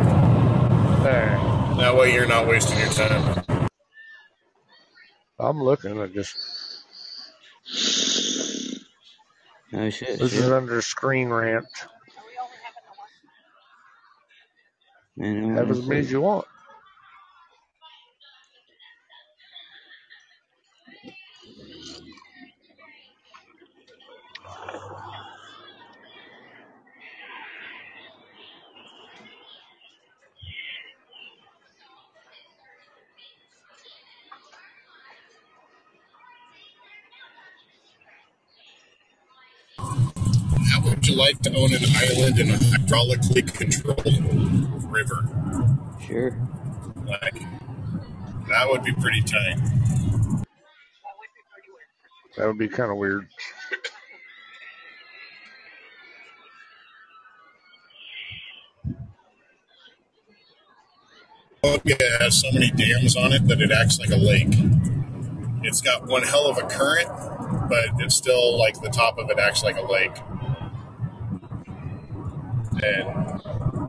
[1.03, 1.37] There.
[1.77, 3.45] That way you're not wasting your time.
[5.37, 5.99] I'm looking.
[5.99, 6.35] I just
[9.71, 10.19] no shit.
[10.19, 10.39] this shit.
[10.39, 11.67] is under Screen Rant.
[15.17, 16.45] Man, Have as many as you want.
[40.71, 45.27] How would you like to own an island in a hydraulically controlled river?
[46.05, 46.37] Sure.
[47.05, 47.41] Like,
[48.47, 49.57] that would be pretty tight.
[52.37, 53.27] That would be kind of weird.
[61.61, 64.53] Oh, Columbia has so many dams on it that it acts like a lake.
[65.63, 67.09] It's got one hell of a current,
[67.67, 70.15] but it's still like the top of it acts like a lake.
[72.81, 73.07] And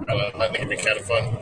[0.09, 1.37] I, know, I think it'd be kind of fun.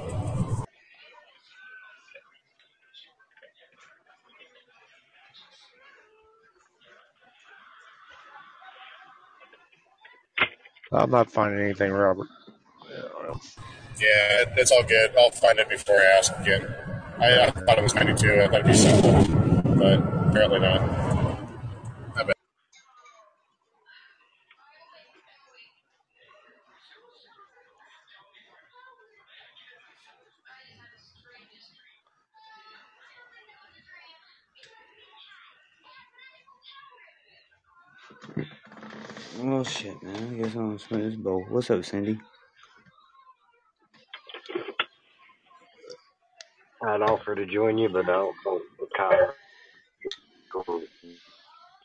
[10.91, 12.27] I'm not finding anything, Robert.
[14.01, 15.11] Yeah, it's all good.
[15.19, 16.67] I'll find it before I ask again.
[17.19, 18.33] I, I thought it was 92.
[18.33, 19.13] I thought it'd be simple,
[19.75, 21.08] but apparently not.
[39.41, 40.33] Oh shit, man.
[40.33, 41.45] I guess I'm gonna spin this bowl.
[41.49, 42.19] What's up, Cindy?
[46.85, 48.35] I'd offer to join you, but I don't
[48.97, 49.35] Kyle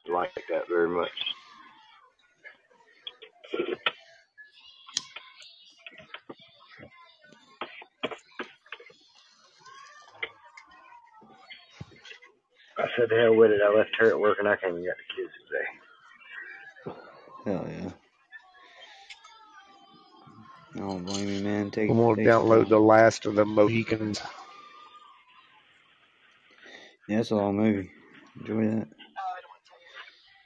[0.07, 1.09] like that very much.
[12.79, 13.61] I said, the hell with it.
[13.63, 15.82] I left her at work and I came and got the kids today.
[17.45, 17.91] Hell yeah.
[20.75, 21.71] I don't blame you, man.
[21.71, 24.21] Take I'm gonna take download the last of the Mohicans.
[27.07, 27.91] Yeah, it's a long movie.
[28.39, 28.87] Enjoy that.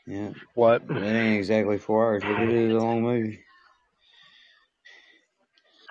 [0.08, 0.84] Yeah, What?
[0.96, 3.42] it ain't exactly four hours, but it is a long movie.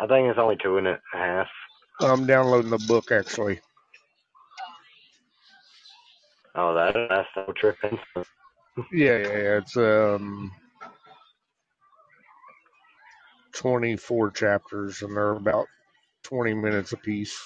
[0.01, 1.49] I think it's only two and a half.
[2.01, 3.61] I'm downloading the book actually.
[6.57, 7.99] Oh, that that's no tripping.
[8.93, 9.59] Yeah, yeah, yeah.
[9.59, 10.53] It's um
[13.57, 15.67] 24 chapters and they're about
[16.25, 17.37] 20 minutes apiece.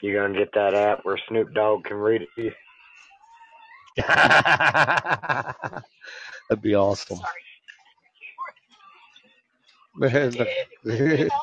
[0.00, 2.52] You gonna get that app where Snoop Dogg can read it to you?
[6.48, 7.20] That'd be awesome.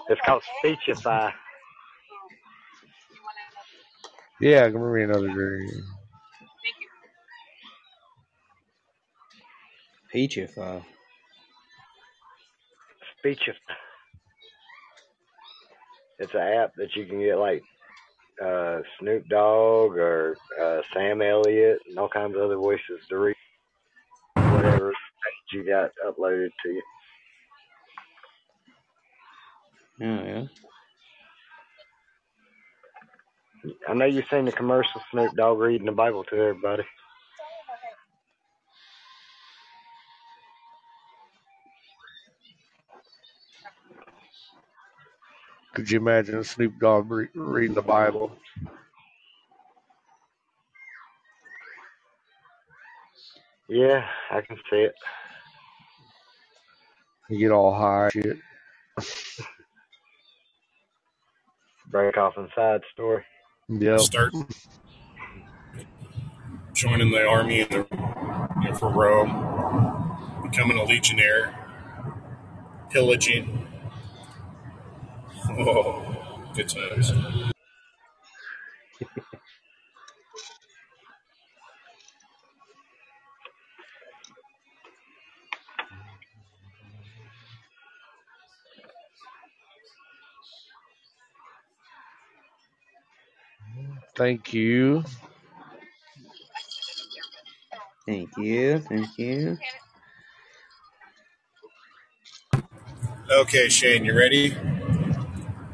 [0.09, 1.29] It's called Speechify.
[4.41, 5.71] yeah, give me another drink.
[10.13, 10.83] Peachify.
[13.19, 13.57] Speechify.
[16.19, 17.63] It's an app that you can get like
[18.43, 23.35] uh, Snoop Dogg or uh, Sam Elliott and all kinds of other voices to read
[24.35, 24.93] whatever
[25.51, 26.81] you got uploaded to you.
[29.99, 30.43] Yeah, yeah.
[33.87, 36.83] I know you've seen the commercial Snoop Dogg reading the Bible to everybody.
[45.77, 48.31] Could you imagine Snoop Dogg re- reading the Bible?
[53.69, 54.95] Yeah, I can see it.
[57.29, 58.39] You get all high shit.
[61.91, 63.23] Break off inside story.
[63.69, 63.97] Yeah.
[63.97, 64.33] Start
[66.73, 67.85] joining the army in the,
[68.63, 71.53] you know, for Rome, becoming a legionnaire,
[72.89, 73.66] pillaging.
[75.57, 76.03] Oh,
[76.55, 77.11] good times.
[94.15, 95.03] Thank you.
[98.05, 98.79] Thank you.
[98.79, 99.57] Thank you.
[103.31, 104.55] Okay, Shane, you ready?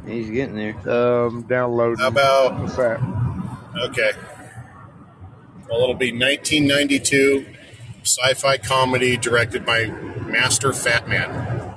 [0.06, 0.90] He's getting there.
[1.26, 2.00] Um, downloading.
[2.00, 3.00] How about What's that?
[3.84, 4.12] okay?
[5.70, 7.46] Well, it'll be 1992
[8.04, 11.74] sci-fi comedy directed by Master Fat Man.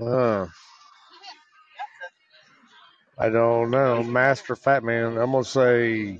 [0.00, 0.46] Uh,
[3.18, 4.02] I don't know.
[4.02, 5.16] Master Fat Man.
[5.16, 6.18] I'm gonna say.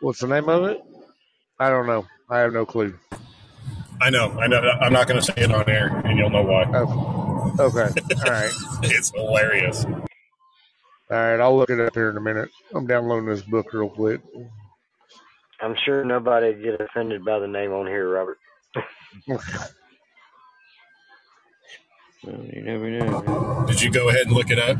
[0.00, 0.82] What's the name of it?
[1.58, 2.06] I don't know.
[2.28, 2.98] I have no clue.
[4.00, 4.58] I know, I know.
[4.58, 6.64] I'm not going to say it on air, and you'll know why.
[6.74, 7.25] Oh,
[7.58, 7.88] okay.
[7.88, 8.52] All right.
[8.82, 9.84] It's hilarious.
[9.84, 9.96] All
[11.10, 11.40] right.
[11.40, 12.50] I'll look it up here in a minute.
[12.74, 14.20] I'm downloading this book real quick.
[15.60, 18.38] I'm sure nobody would get offended by the name on here, Robert.
[22.24, 23.64] Well, you never know.
[23.68, 24.76] Did you go ahead and look it up?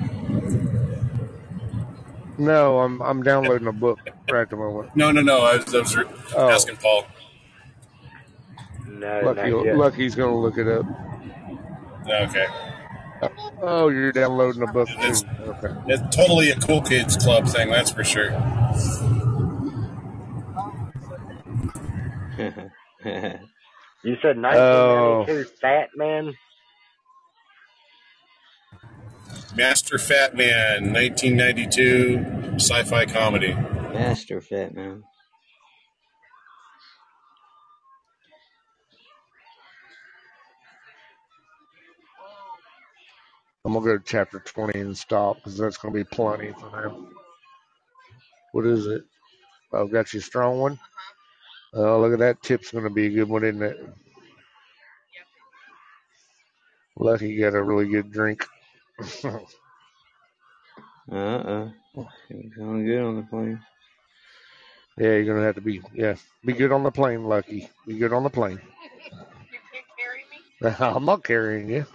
[2.39, 3.99] No, I'm I'm downloading a book
[4.31, 4.95] right at the moment.
[4.97, 5.43] No, no, no.
[5.43, 5.97] I was, I was
[6.37, 6.51] Oh.
[6.51, 7.07] asking Paul.
[8.89, 9.77] No, Lucky, not yet.
[9.77, 10.87] Lucky's gonna look it up.
[12.09, 12.47] Okay,
[13.63, 15.15] Oh, you're downloading a book too.
[15.41, 15.75] Okay.
[15.87, 17.71] it's totally a cool kids club thing.
[17.71, 18.31] That's for sure.
[24.05, 26.33] You said 1992 Fat Man?
[29.57, 33.55] Master Fat Man, 1992 sci-fi comedy.
[33.55, 35.03] Master Fat Man.
[43.67, 47.09] I'm gonna go to chapter 20 and stop because that's gonna be plenty for now.
[48.53, 49.03] What is it?
[49.73, 50.79] Oh, got you a strong one.
[51.75, 52.43] Oh, look at that.
[52.45, 53.77] Tip's gonna be a good one, isn't it?
[56.97, 58.47] Lucky you got a really good drink.
[61.11, 61.69] Uh uh.
[62.29, 63.61] He's feeling good on the plane.
[64.97, 65.83] yeah, you're gonna have to be.
[65.93, 66.15] Yeah,
[66.45, 67.69] be good on the plane, Lucky.
[67.85, 68.61] Be good on the plane.
[69.53, 70.77] You can't carry me?
[70.97, 71.87] I'm not carrying you.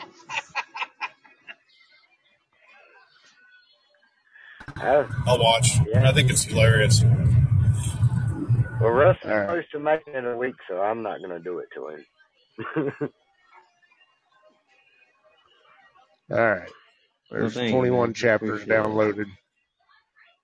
[4.84, 5.78] Oh, I'll watch.
[5.88, 6.10] Yeah.
[6.10, 7.04] I think it's hilarious.
[8.82, 9.48] well, Russ is All right.
[9.48, 11.88] supposed to make it in a week, so I'm not going to do it to
[11.90, 12.06] him.
[16.32, 16.70] All right.
[17.32, 18.14] There's thank you, 21 man.
[18.14, 18.84] chapters Appreciate it.
[18.88, 19.26] downloaded.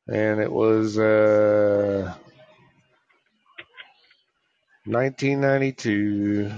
[0.09, 2.13] And it was uh
[4.85, 6.51] 1992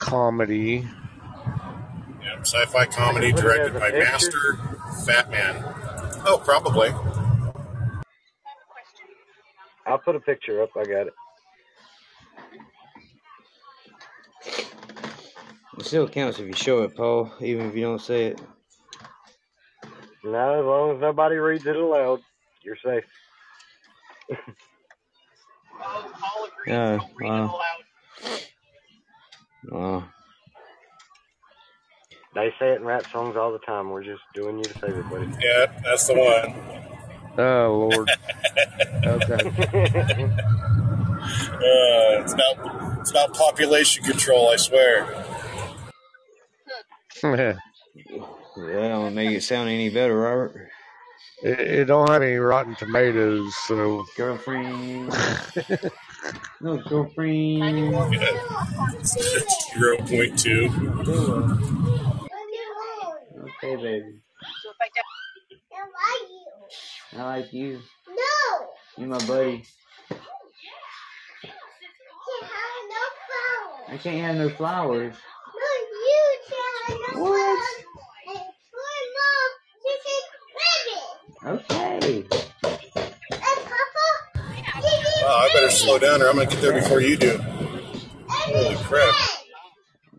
[0.00, 0.86] comedy.
[2.22, 3.98] Yeah, sci-fi comedy directed by picture?
[4.04, 4.73] Master
[5.04, 5.62] Fat Man.
[6.26, 6.88] Oh, probably.
[6.88, 9.06] I have a question.
[9.86, 10.70] I'll put a picture up.
[10.76, 11.14] I got it.
[15.78, 18.40] It still counts if you show it, Paul, even if you don't say it.
[20.24, 22.20] No, as long as nobody reads it aloud,
[22.62, 23.04] you're safe.
[25.80, 26.72] Oh, all agree.
[26.72, 27.44] Oh, Don't read wow.
[27.44, 27.82] it aloud.
[29.70, 30.04] Wow.
[32.34, 33.90] They say it in rap songs all the time.
[33.90, 35.28] We're just doing you to favor, buddy.
[35.42, 36.54] Yeah, that's the one.
[37.38, 38.10] Oh Lord.
[39.06, 40.30] okay.
[41.54, 44.50] Uh, it's about it's about population control.
[44.50, 45.04] I swear.
[47.22, 47.56] it,
[48.56, 50.68] That don't make it sound any better, Robert.
[51.42, 55.12] it don't have any rotten tomatoes, so Girlfriend.
[56.60, 57.94] No, girlfriend.
[59.04, 60.70] Zero point two.
[63.44, 64.20] Okay, baby.
[65.76, 67.18] I like you.
[67.18, 67.80] I like you.
[68.08, 68.68] No.
[68.98, 69.64] You my buddy.
[73.88, 75.14] I can't have no flowers.
[75.14, 77.74] No, you can't have no what?
[78.24, 78.50] flowers.
[81.42, 81.70] What?
[81.70, 82.43] Okay.
[85.24, 87.38] Wow, I better slow down or I'm gonna get there before you do.
[88.28, 89.14] Holy crap.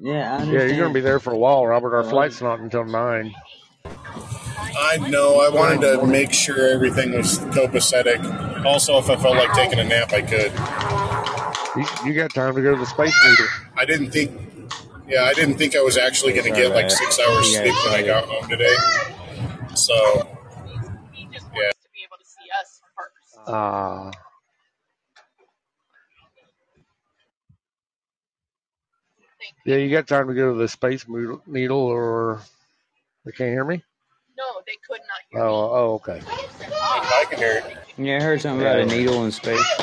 [0.02, 1.96] Yeah, I Yeah, you're gonna be there for a while, Robert.
[1.96, 3.34] Our flight's not until nine.
[3.86, 5.40] I know.
[5.42, 8.66] I wanted to make sure everything was copacetic.
[8.66, 10.52] Also, if I felt like taking a nap, I could.
[11.78, 13.46] You, you got time to go to the space needle.
[13.78, 14.32] I didn't think.
[15.08, 17.76] Yeah, I didn't think I was actually going to get like six hours You sleep
[17.86, 18.74] when I got home today.
[19.76, 19.94] So
[21.14, 21.70] He just wants Yeah.
[21.72, 23.38] to be able to see us first.
[23.48, 24.12] Ah.
[29.66, 31.06] Yeah, you got time to go to the space
[31.48, 32.42] needle, or
[33.26, 33.84] they can't hear me.
[34.38, 36.22] no, they could not hear Oh, oh, okay.
[36.26, 37.64] I can hear it.
[37.98, 39.66] Yeah, I heard something about a needle in space.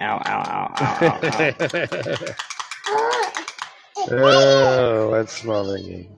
[0.00, 2.34] Ow, ow, ow, ow, ow, ow.
[4.10, 6.08] oh, that's funny.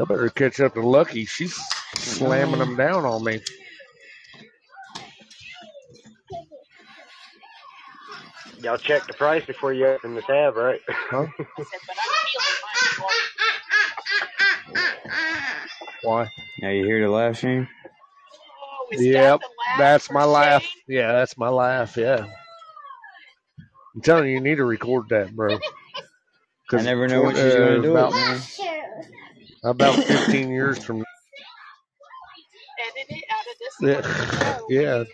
[0.00, 1.26] I better catch up to Lucky.
[1.26, 3.40] She's slamming them down on me.
[8.62, 10.80] Y'all check the price before you open the tab, right?
[11.10, 11.26] Huh?
[11.38, 11.46] me.
[11.58, 12.88] I said, but I'm feeling mine.
[16.02, 16.30] Why?
[16.62, 17.68] Now you hear the laugh, Shane?
[18.62, 20.64] Oh, is Yep, that laugh that's for my laugh.
[20.64, 20.70] Shane?
[20.88, 21.96] Yeah, that's my laugh.
[21.96, 22.26] Yeah.
[23.94, 25.58] I'm telling you, you need to record that, bro.
[26.72, 28.40] I never know when she's gonna uh, do it, about, man.
[29.64, 30.98] About 15 years from
[32.80, 33.74] Edit it out of this.
[33.80, 34.46] Yeah.
[34.56, 35.04] show Yeah.
[35.04, 35.08] it.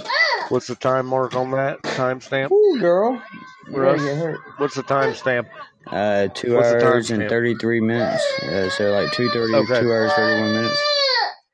[0.50, 2.52] what's the time mark on that timestamp?
[2.52, 3.22] Ooh, girl.
[3.70, 4.00] Russ?
[4.00, 4.40] gonna get hurt.
[4.58, 5.48] What's the timestamp?
[5.86, 8.22] Uh, two What's hours and 33 minutes.
[8.42, 9.80] Uh, so like 2.30, Okay.
[9.80, 10.82] 2 hours, 31 minutes.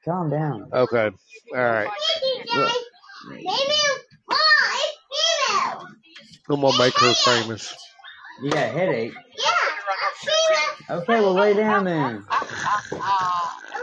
[0.05, 0.69] Calm down.
[0.73, 1.11] Okay.
[1.55, 1.89] All right.
[3.29, 3.47] Maybe
[4.27, 5.87] why female?
[6.51, 7.75] I'm gonna make her famous.
[8.43, 9.13] You got a headache.
[9.37, 9.51] Yeah,
[10.19, 11.01] female.
[11.03, 12.25] Okay, well, lay down then.
[12.29, 13.81] Ah, I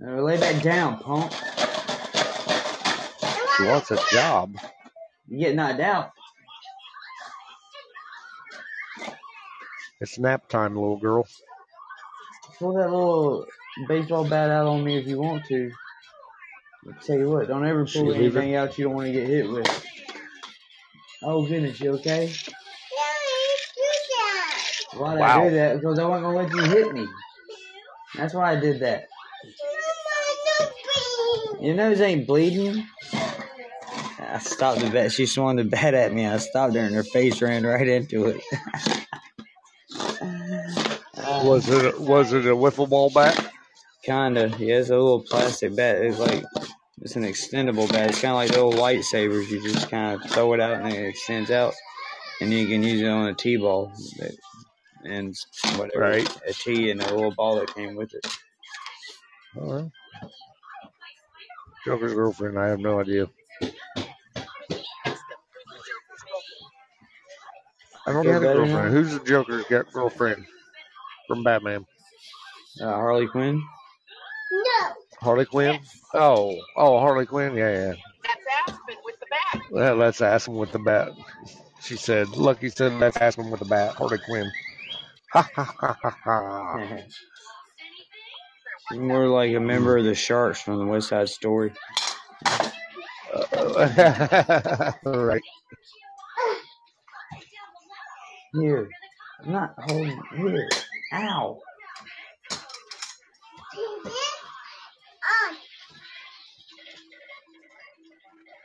[0.00, 1.32] want Uh, lay back down, punk.
[3.56, 4.54] She wants a job.
[5.28, 6.12] You get knocked out.
[10.00, 11.26] It's nap time, little girl.
[12.58, 13.46] Pull that little
[13.86, 15.70] baseball bat out on me if you want to.
[16.86, 19.28] I'll tell you what, don't ever pull leave anything out you don't want to get
[19.28, 19.86] hit with.
[21.24, 22.26] Oh goodness, you okay?
[22.26, 22.34] Daddy,
[23.76, 24.64] do that.
[24.94, 25.74] Why'd I do that?
[25.80, 27.08] Because I wasn't gonna let you hit me.
[28.16, 29.08] That's why I did that.
[31.60, 32.86] Your nose ain't bleeding.
[34.18, 35.12] I stopped the bat.
[35.12, 36.26] She swung the bat at me.
[36.26, 38.42] I stopped her, and her face ran right into it.
[40.20, 43.52] Uh, Was it was it a wiffle ball bat?
[44.04, 44.48] Kinda.
[44.58, 45.98] Yeah, it's a little plastic bat.
[45.98, 46.44] It's like
[47.02, 48.10] it's an extendable bat.
[48.10, 49.48] It's kind of like the old lightsabers.
[49.48, 51.74] You just kind of throw it out and it extends out,
[52.40, 53.92] and you can use it on a t-ball
[55.04, 55.34] and
[55.76, 56.38] whatever Right.
[56.46, 58.26] a tee and a little ball that came with it.
[59.60, 59.90] All right.
[61.84, 62.58] Joker's girlfriend.
[62.58, 63.28] I have no idea.
[68.06, 68.92] I don't have a girlfriend.
[68.92, 70.46] Who's the Joker's girlfriend
[71.26, 71.86] from Batman?
[72.80, 73.62] Uh, Harley Quinn.
[75.22, 75.24] No.
[75.24, 75.78] Harley Quinn.
[76.14, 77.54] Oh, oh, Harley Quinn.
[77.54, 77.94] Yeah, yeah.
[78.22, 79.62] that's Aspen with the bat.
[79.70, 81.10] Well, let's ask him with the bat.
[81.80, 82.28] She said.
[82.30, 84.50] Lucky said, "Let's ask him with the bat." Harley Quinn.
[85.32, 86.98] Ha ha ha ha ha.
[88.88, 91.72] She's more like a member of the Sharks from the West Side Story.
[92.44, 92.70] Uh,
[95.04, 95.42] right.
[98.54, 98.88] Here,
[99.42, 100.20] I'm not holding.
[100.36, 100.68] Here,
[101.14, 101.60] ow.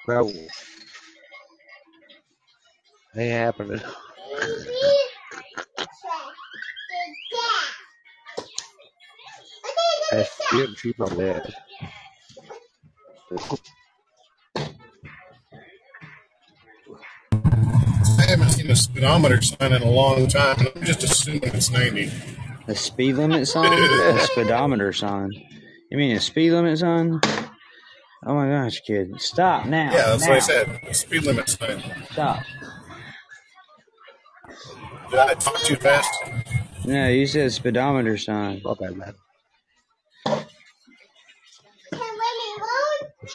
[0.08, 0.32] No.
[3.16, 3.82] Ain't happening.
[10.11, 10.69] That's it.
[10.77, 11.53] She's not dead.
[18.18, 20.68] I haven't seen a speedometer sign in a long time.
[20.74, 22.10] I'm just assuming it's 90.
[22.68, 23.74] A speed limit sign?
[23.74, 25.32] a speedometer sign.
[25.92, 27.19] You mean a speed limit sign?
[28.27, 29.19] Oh my gosh, kid.
[29.22, 29.89] Stop now.
[29.93, 30.30] Yeah, that's now.
[30.30, 30.95] what I said.
[30.95, 31.81] Speed limit sign.
[32.11, 32.43] Stop.
[35.09, 36.14] Did I talk too fast?
[36.83, 38.61] No, you said speedometer sign.
[38.65, 39.14] Okay, man.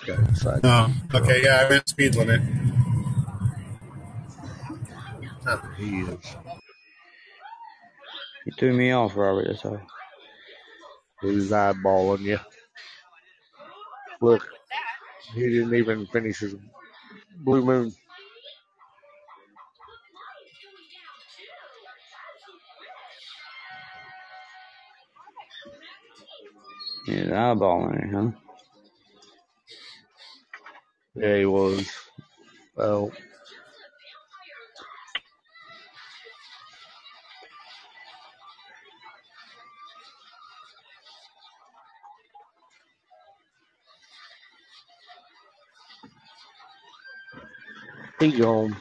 [0.07, 0.61] guy inside.
[0.65, 2.41] Oh, okay, yeah, I meant speed limit.
[5.79, 6.37] He is.
[8.47, 9.47] You threw me off, Robert.
[9.49, 9.81] That's all.
[11.21, 12.39] He's eyeballing you.
[14.21, 14.47] Look,
[15.35, 16.57] he didn't even finish his
[17.39, 17.93] blue moon.
[27.07, 28.31] He's eyeballing it, huh?
[31.15, 31.89] Yeah, he was.
[32.77, 33.13] Well,
[48.23, 48.77] he gone.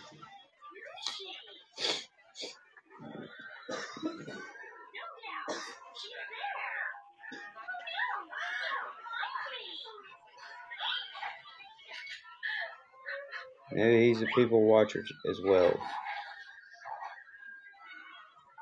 [13.71, 15.73] Maybe he's a people watcher as well.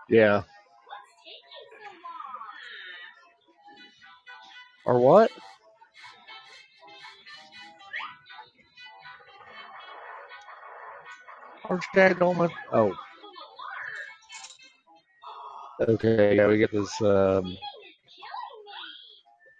[0.07, 0.43] Yeah.
[4.85, 5.31] Or what?
[11.69, 12.49] Where's Jack Dolman?
[12.73, 12.91] Oh.
[15.79, 17.55] Okay, yeah, we get this um,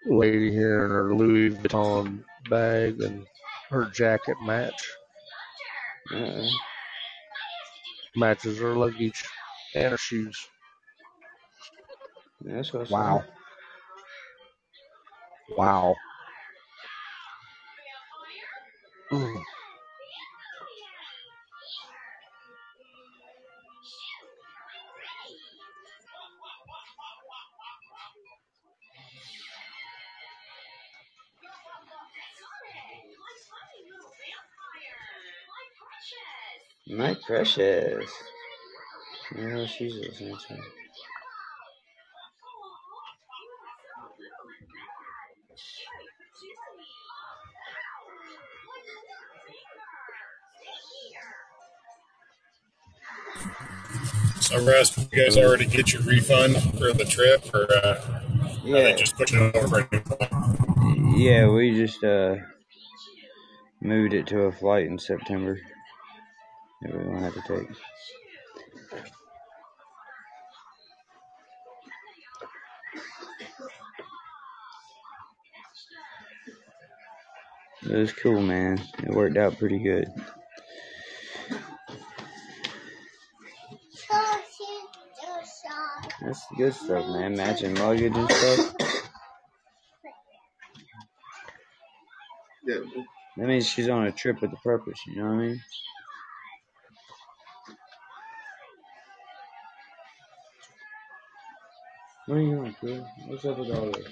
[0.04, 3.24] lady here in her Louis Vuitton bag and
[3.70, 4.90] her jacket match.
[6.12, 6.42] Uh,
[8.16, 9.24] Matches her luggage
[9.76, 10.36] and her shoes.
[12.40, 13.22] that's what's Wow.
[15.56, 15.94] Wow.
[19.12, 19.42] Mm.
[37.26, 38.10] Precious.
[39.36, 40.54] Yeah, she's listening to.
[40.54, 40.60] me.
[54.40, 58.20] So, Russ, you guys already get your refund for the trip, or uh,
[58.74, 60.32] are they Yeah, just pushing it over for a new flight?
[61.16, 62.36] yeah, we just uh
[63.82, 65.60] moved it to a flight in September
[66.82, 67.68] that we won't have to take.
[77.82, 78.80] It was cool, man.
[79.02, 80.06] It worked out pretty good.
[86.22, 87.36] That's the good stuff, man.
[87.36, 88.74] Matching luggage and stuff.
[92.66, 95.60] That means she's on a trip with a purpose, you know what I mean?
[102.30, 103.04] What are you doing, kid?
[103.26, 104.06] What's up with all this?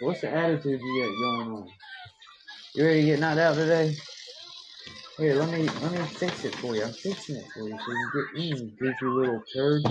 [0.00, 1.68] What's the attitude you got going on?
[2.74, 3.94] You ready to get knocked out today?
[5.16, 6.82] Here, let me let me fix it for you.
[6.82, 9.82] I'm fixing it for you so you can get in, goofy little turd.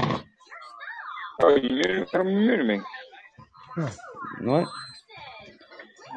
[1.44, 2.82] Oh, you muted, you muted me.
[4.42, 4.68] What?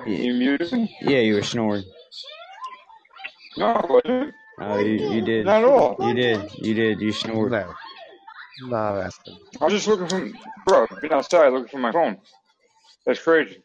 [0.06, 0.96] Yeah, You muted me?
[1.02, 1.84] yeah, you were snoring.
[3.56, 4.34] No, I wasn't.
[4.60, 5.46] Oh, you you did.
[5.46, 5.96] Not at all.
[6.00, 6.50] You did.
[6.58, 7.00] You did.
[7.00, 7.52] You snored.
[7.52, 7.72] No.
[8.62, 9.38] Not asking.
[9.60, 10.30] I was just looking for,
[10.66, 12.18] bro, I've been outside looking for my phone.
[13.06, 13.62] That's crazy.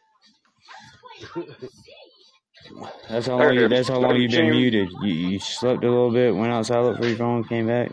[3.09, 3.53] That's how long.
[3.53, 4.89] you, that's how long you've been Jim- muted.
[5.03, 7.91] You, you slept a little bit, went outside, looked for your phone, came back.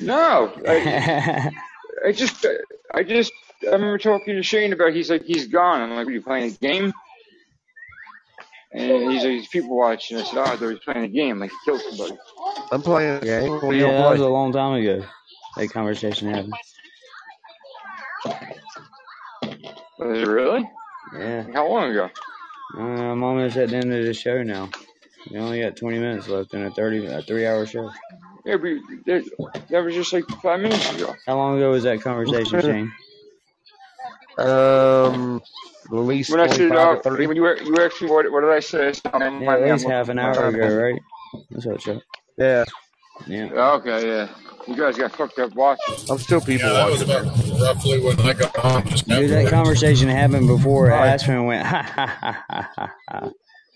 [0.00, 1.50] No, I,
[2.06, 2.46] I just,
[2.92, 3.32] I just,
[3.62, 4.94] I remember talking to Shane about.
[4.94, 5.82] He's like, he's gone.
[5.82, 6.92] I'm like, are you playing a game?
[8.74, 10.18] And he's like, he's people watching.
[10.18, 12.18] I said, oh, I thought he was playing a game, like he killed somebody.
[12.72, 13.50] I'm playing a game.
[13.50, 15.04] What do yeah, you that was a long time ago.
[15.56, 16.54] That conversation happened.
[19.98, 20.68] Was it really?
[21.16, 21.46] Yeah.
[21.52, 22.10] How long ago?
[22.76, 24.68] Uh, I'm almost at the end of the show now.
[25.30, 27.90] We only got 20 minutes left in a 30, a three-hour show.
[28.44, 28.72] Yeah, but
[29.06, 31.14] that, that was just like five minutes ago.
[31.26, 32.92] How long ago was that conversation, Shane?
[34.38, 35.40] Um,
[35.86, 37.26] at least When I said, 25 uh, to 30.
[37.26, 38.88] when you were, you were actually, what, what did I say?
[38.88, 39.18] I said, Yeah,
[39.52, 41.00] at I'm- least half an hour ago, right?
[41.50, 42.02] That's what, Chuck.
[42.38, 42.64] Yeah,
[43.26, 43.44] Yeah.
[43.52, 44.28] Okay, yeah.
[44.66, 45.94] You guys got fucked up watching.
[46.10, 47.26] I'm still people Yeah, that was watching.
[47.50, 48.82] about roughly when I got home.
[48.86, 49.50] Just Dude, that afterwards.
[49.50, 51.08] conversation happened before Right.
[51.08, 53.30] Aspen went, ha ha ha ha ha ha.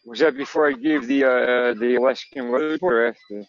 [0.06, 3.44] Was that before I gave the uh, the Alaskan weather report or after?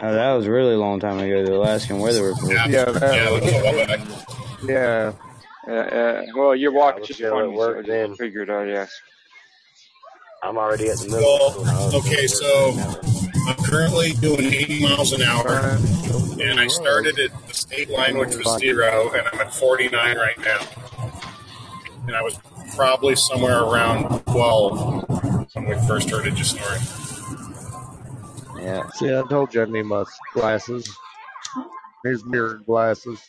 [0.00, 1.44] Oh, that was really a really long time ago.
[1.44, 2.52] The Alaskan weather report.
[2.52, 4.00] Yeah, Yeah, that
[4.62, 5.12] yeah,
[5.66, 6.14] that was a while back.
[6.14, 6.20] Yeah.
[6.20, 8.08] Uh, uh, well, your watch was is still at funny, so work I then.
[8.10, 8.90] just figured out, yes.
[10.42, 11.22] I'm already at the middle
[11.62, 12.72] Well, okay, so
[13.46, 15.78] I'm currently doing 80 miles an hour,
[16.40, 20.38] and I started at the state line, which was zero, and I'm at 49 right
[20.38, 20.60] now.
[22.06, 22.38] And I was
[22.74, 26.82] probably somewhere around 12 when we first started just snoring.
[28.64, 28.88] Yeah.
[28.90, 30.88] See, I told you I need my glasses.
[32.04, 33.20] Here's mirrored glasses.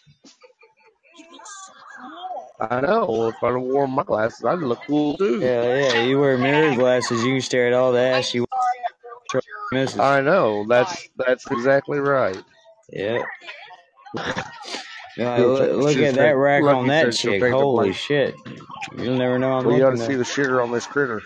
[2.69, 3.27] I know.
[3.27, 5.39] If I'd have worn my glasses, I'd look cool too.
[5.39, 6.03] Yeah, yeah.
[6.03, 8.45] You wear mirror glasses, you can stare at all the ass you
[9.71, 9.99] misses.
[9.99, 10.65] I know.
[10.67, 12.41] That's that's exactly right.
[12.91, 13.23] Yeah.
[15.17, 17.51] Yeah, look, look at that rack on that said chick.
[17.51, 18.35] Holy shit.
[18.97, 21.21] You'll never know I'm Well, you ought to see the sugar on this critter.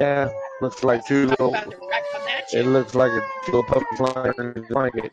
[0.00, 1.48] Yeah, looks like two little.
[1.48, 5.12] About the wreck on that It looks like a little puppy flying in his blanket.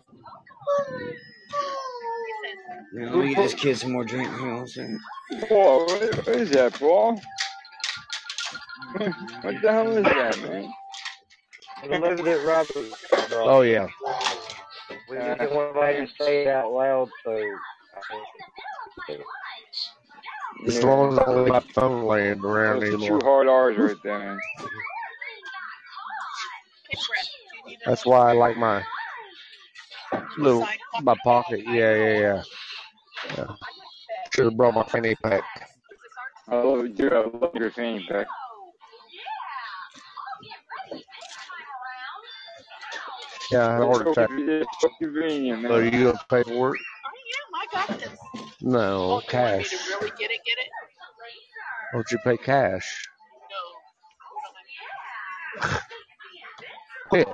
[2.94, 4.30] Yeah, let me get this kid some more drink.
[4.30, 5.00] Hang on a second.
[5.50, 7.20] Paul, what, what is that, Paul?
[8.98, 10.72] what the hell is that, man?
[11.82, 12.94] I lived at Robert.
[13.30, 13.50] bro.
[13.50, 13.88] Oh yeah.
[15.10, 17.44] We just didn't want to say it out loud, so.
[20.68, 23.20] As long as I leave my phone laying around Those are anymore.
[23.20, 24.40] two hard R's right there, man.
[24.60, 24.66] Hey,
[27.08, 28.84] Brett, do you need a That's why I like my
[30.38, 30.68] little
[31.02, 31.62] my pocket.
[31.66, 32.44] Yeah, yeah, yeah.
[33.38, 33.56] Yeah.
[34.34, 35.43] Should have brought my fanny pack.
[36.50, 38.27] I love you, I love your fanny pack.
[43.52, 44.30] Yeah, I It's ordered so, that.
[44.32, 45.72] it's so convenient, man.
[45.72, 46.82] So you gonna pay for it?
[46.82, 48.10] Oh, yeah, I got this.
[48.61, 49.69] No, Oh, you want me cash.
[49.69, 50.69] to really get it, get it?
[51.93, 53.08] Don't you pay cash?
[55.61, 55.69] No.
[57.10, 57.27] Quit.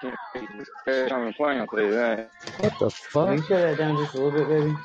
[0.00, 0.46] Can't pay
[0.86, 2.30] cash on the plane, I'll tell you that.
[2.58, 3.30] What the Can fuck?
[3.36, 4.76] you shut that down just a little bit, baby?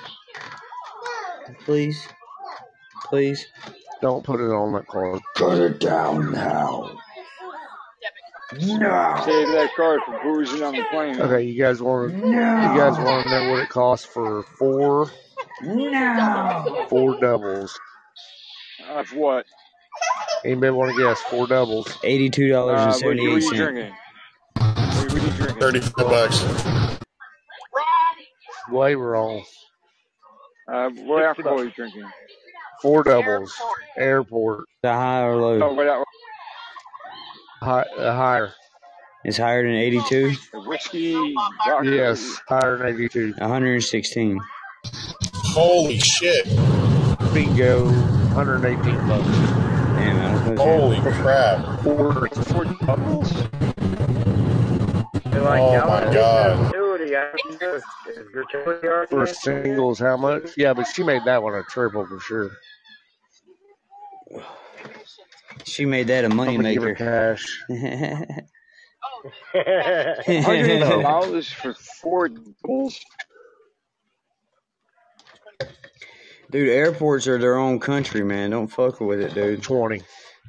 [1.63, 2.07] Please?
[3.05, 3.45] Please?
[4.01, 5.21] Don't put it on that card.
[5.35, 6.97] Cut it down now.
[8.51, 8.79] Debit.
[8.79, 9.21] No.
[9.25, 11.19] Save that card for boozing on the plane.
[11.21, 12.17] Okay, you guys want to?
[12.17, 12.25] No.
[12.27, 15.09] You guys want to know what it costs for four
[15.63, 16.85] No.
[16.89, 17.79] four doubles?
[18.89, 19.45] Of what?
[20.43, 21.21] Anybody want to guess?
[21.21, 21.97] Four doubles.
[22.03, 23.95] Eighty-two dollars Uh, and what, what are seventy-eight you cents.
[25.19, 25.45] Drinking?
[25.45, 25.91] What, what are you drinking?
[25.91, 26.99] 35 bucks.
[28.71, 29.43] Way wrong.
[30.71, 32.03] Uh, what alcohol are you drinking?
[32.81, 33.53] Four doubles.
[33.97, 34.65] Airport.
[34.81, 35.73] The high or Oh, low?
[35.73, 36.03] what, al-
[37.61, 38.53] Hi, uh, higher.
[39.23, 40.33] It's higher than eighty-two.
[40.67, 41.13] whiskey,
[41.65, 41.89] vodka?
[41.89, 43.33] Yes, higher than eighty-two.
[43.37, 44.39] One hundred and sixteen.
[45.53, 46.45] Holy shit.
[47.33, 47.85] Bingo.
[48.35, 49.27] 118 bucks.
[49.27, 50.63] Damn, I was gonna say.
[50.63, 51.79] Holy crap.
[51.81, 52.27] Four.
[52.29, 53.31] Four doubles?
[55.45, 56.71] They're like, Oh my God.
[56.71, 57.15] gratuity.
[57.15, 57.83] I can do it.
[58.07, 60.51] Is gratuity already For singles, how much?
[60.57, 62.51] Yeah, but she made that one a triple for sure.
[65.65, 66.95] She made that a I'm gonna give her moneymaker.
[66.95, 67.63] cash.
[70.45, 72.99] Hundred dollars for four doubles?
[76.51, 78.51] dude, airports are their own country, man.
[78.51, 79.63] Don't fuck with it, dude.
[79.63, 80.01] 20.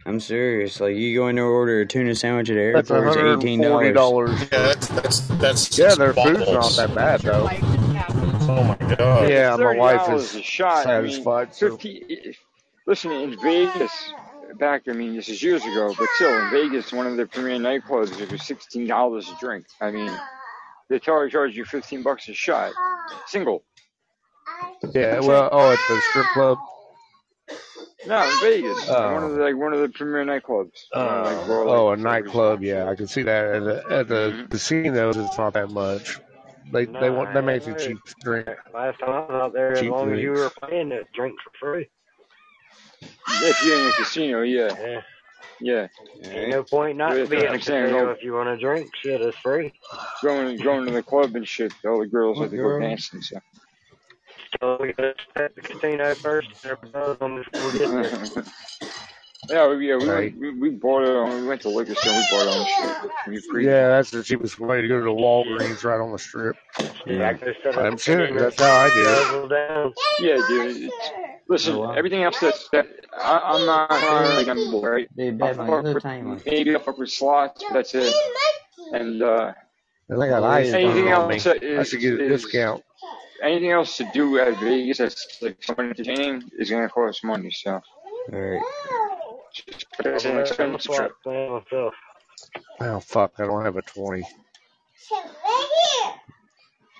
[0.06, 0.78] I'm serious.
[0.80, 3.94] Like you going to order a tuna sandwich at the That's it's eighteen $140.
[3.94, 4.40] dollars.
[4.40, 7.44] Yeah, that's, that's, that's Yeah, just their food's not that bad, though.
[7.44, 8.48] Wife didn't have it.
[8.48, 9.28] Oh my god.
[9.28, 10.86] Yeah, my wife $30 is a shot.
[10.86, 11.54] I mean, satisfied.
[11.54, 11.70] So.
[11.70, 12.32] 50, eh,
[12.86, 14.12] listen, in Vegas,
[14.58, 17.58] back, I mean, this is years ago, but still, in Vegas, one of the premier
[17.58, 19.66] nightclubs, it was $16 a drink.
[19.80, 20.12] I mean,
[20.88, 22.72] they charge, charge you 15 bucks a shot.
[23.26, 23.64] Single.
[24.94, 26.58] Yeah, well, oh, at the strip club.
[28.04, 28.88] No, in Vegas.
[28.90, 29.14] Oh.
[29.14, 30.86] One of the, like, one of the premier nightclubs.
[30.94, 32.62] You know, like, where, like, Oh, a nightclub.
[32.62, 33.54] Yeah, I can see that.
[33.54, 34.50] At the, at the Mhm.
[34.50, 36.20] casinos, it's not that much.
[36.72, 38.48] They they want they make you cheap drink.
[38.74, 41.36] Last time I was out there, as Cheap long as you were paying, it drink
[41.42, 41.88] for free.
[43.28, 44.74] If you're in a casino, yeah.
[44.80, 45.00] Yeah.
[45.60, 45.86] Yeah.
[46.30, 48.10] Ain't no point not Yeah, to be that's at what I'm the saying, casino no.
[48.12, 48.90] if you want to drink.
[49.02, 49.72] Shit, it's free.
[50.22, 52.80] Going, going to the club and shit, all the girls like to go Girl.
[52.80, 53.38] dancing, so.
[54.60, 56.48] So we gotta at the casino first.
[56.64, 58.44] and buzz on before we get there.
[59.50, 60.32] yeah, we, yeah, we, Right.
[60.36, 62.66] went, we, we bought it on, we went to liquor store, we bought it on
[62.66, 63.42] shit.
[63.54, 66.56] We Yeah, that's the cheapest way to go to the Walgreens right on the strip.
[67.06, 67.18] Yeah.
[67.18, 68.28] Back there, set up I'm the serious.
[68.30, 69.94] casino, That's how I do it.
[70.20, 70.90] Yeah, dude.
[71.48, 71.92] Listen, Oh, wow.
[71.92, 72.86] everything else that's that
[73.16, 73.90] I, I'm not
[74.36, 75.08] like I'm right.
[75.18, 78.12] I'll Dad, my fuck with, maybe I'll fuck with slots, but that's it.
[78.92, 79.52] And uh,
[80.08, 82.82] And they got ice anything else that I should get a is discount.
[83.42, 87.50] Anything else to do at Vegas that's like somewhat entertaining is gonna cost money.
[87.52, 87.80] So
[88.32, 88.62] Alright.
[90.04, 91.12] it's an I'm expensive trip.
[92.80, 93.32] Oh fuck!
[93.38, 94.26] I don't have a twenty.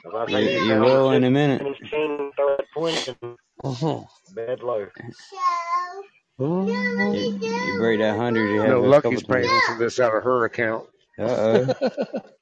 [0.05, 1.61] If I You, you you will in a minute.
[1.61, 2.59] and he's king, throw a
[3.65, 4.03] Uh-huh.
[4.35, 4.87] bed low.
[6.39, 10.25] You, you break that hundred, you have No, a Lucky's paying for this out of
[10.25, 10.87] her account.
[11.19, 11.67] Uh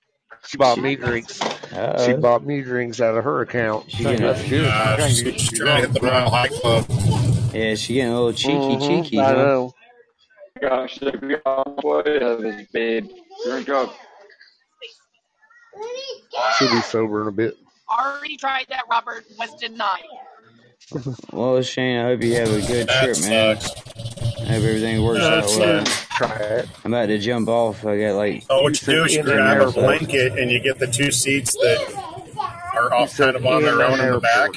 [0.47, 1.41] She bought me drinks.
[1.73, 3.91] Uh She bought me drinks out of her account.
[3.91, 4.67] She getting That's good.
[4.67, 6.87] Uh, Trying to she's trying to hit the Mile High Club.
[7.55, 9.35] Yeah, she getting a little cheeky, Mhm, cheeky, I huh?
[9.35, 9.75] know.
[10.61, 11.41] Gosh, the
[11.81, 13.11] boy of his babe.
[13.45, 13.95] Drink up.
[16.59, 17.57] She'll be sober in a bit.
[17.91, 19.25] Already tried that, Robert.
[19.39, 20.03] Was denied.
[21.33, 23.57] Well, Shane, I hope you have a good That trip, man.
[23.61, 24.34] sucks.
[24.45, 25.85] I hope everything works out well.
[25.85, 26.69] Try it.
[26.85, 27.85] I'm about to jump off.
[27.87, 30.79] I got like Oh, what you do is you grab a blanket and you get
[30.79, 31.81] the two seats that
[32.75, 34.51] are He off kind of on their own in the back.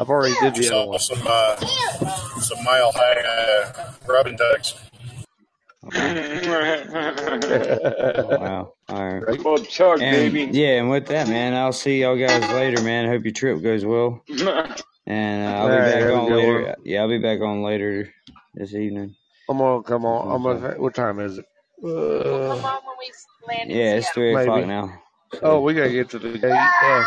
[0.00, 0.98] I've already did the other one.
[0.98, 1.56] some uh,
[2.40, 4.74] some mile high uh, rub and tugs.
[5.84, 5.88] oh,
[8.40, 8.72] wow.
[8.88, 9.26] All right.
[9.26, 9.42] Right?
[9.44, 10.50] well, chug, And baby.
[10.58, 13.08] yeah, and with that, man, I'll see y'all guys later, man.
[13.08, 14.22] Hope your trip goes well.
[15.06, 16.62] And uh, I'll be Alright, back on later.
[16.62, 16.76] one.
[16.84, 18.12] Yeah, I'll be back on later
[18.54, 19.16] this evening.
[19.48, 20.34] I'm gonna come on.
[20.34, 20.80] I'm gonna.
[20.80, 21.46] What time is it?
[22.24, 23.12] We'll Uh, come on when we
[23.48, 24.12] land in Yeah, it's Seattle.
[24.12, 24.66] three o'clock maybe.
[24.66, 25.02] now.
[25.42, 26.74] Oh, we gotta get to the gate.
[26.82, 27.04] Yeah.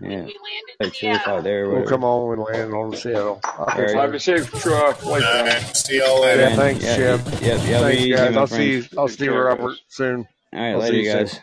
[0.00, 1.44] yeah, We land in like two o'clock Seattle.
[1.44, 3.42] there We'll come on and land on the Seattle.
[3.58, 4.02] I'll All right.
[4.02, 5.04] Have a safe truck.
[5.06, 5.76] All Like right, that.
[5.76, 6.50] see y'all later.
[6.50, 7.22] Man, thanks, yeah, Jim.
[7.40, 8.36] yep, y'all Thanks, guys.
[8.36, 8.82] I'll see.
[8.82, 8.90] friends.
[8.96, 10.28] I'll see care, Robert soon.
[10.54, 11.26] All right, I'll see later, you soon.
[11.26, 11.40] guys.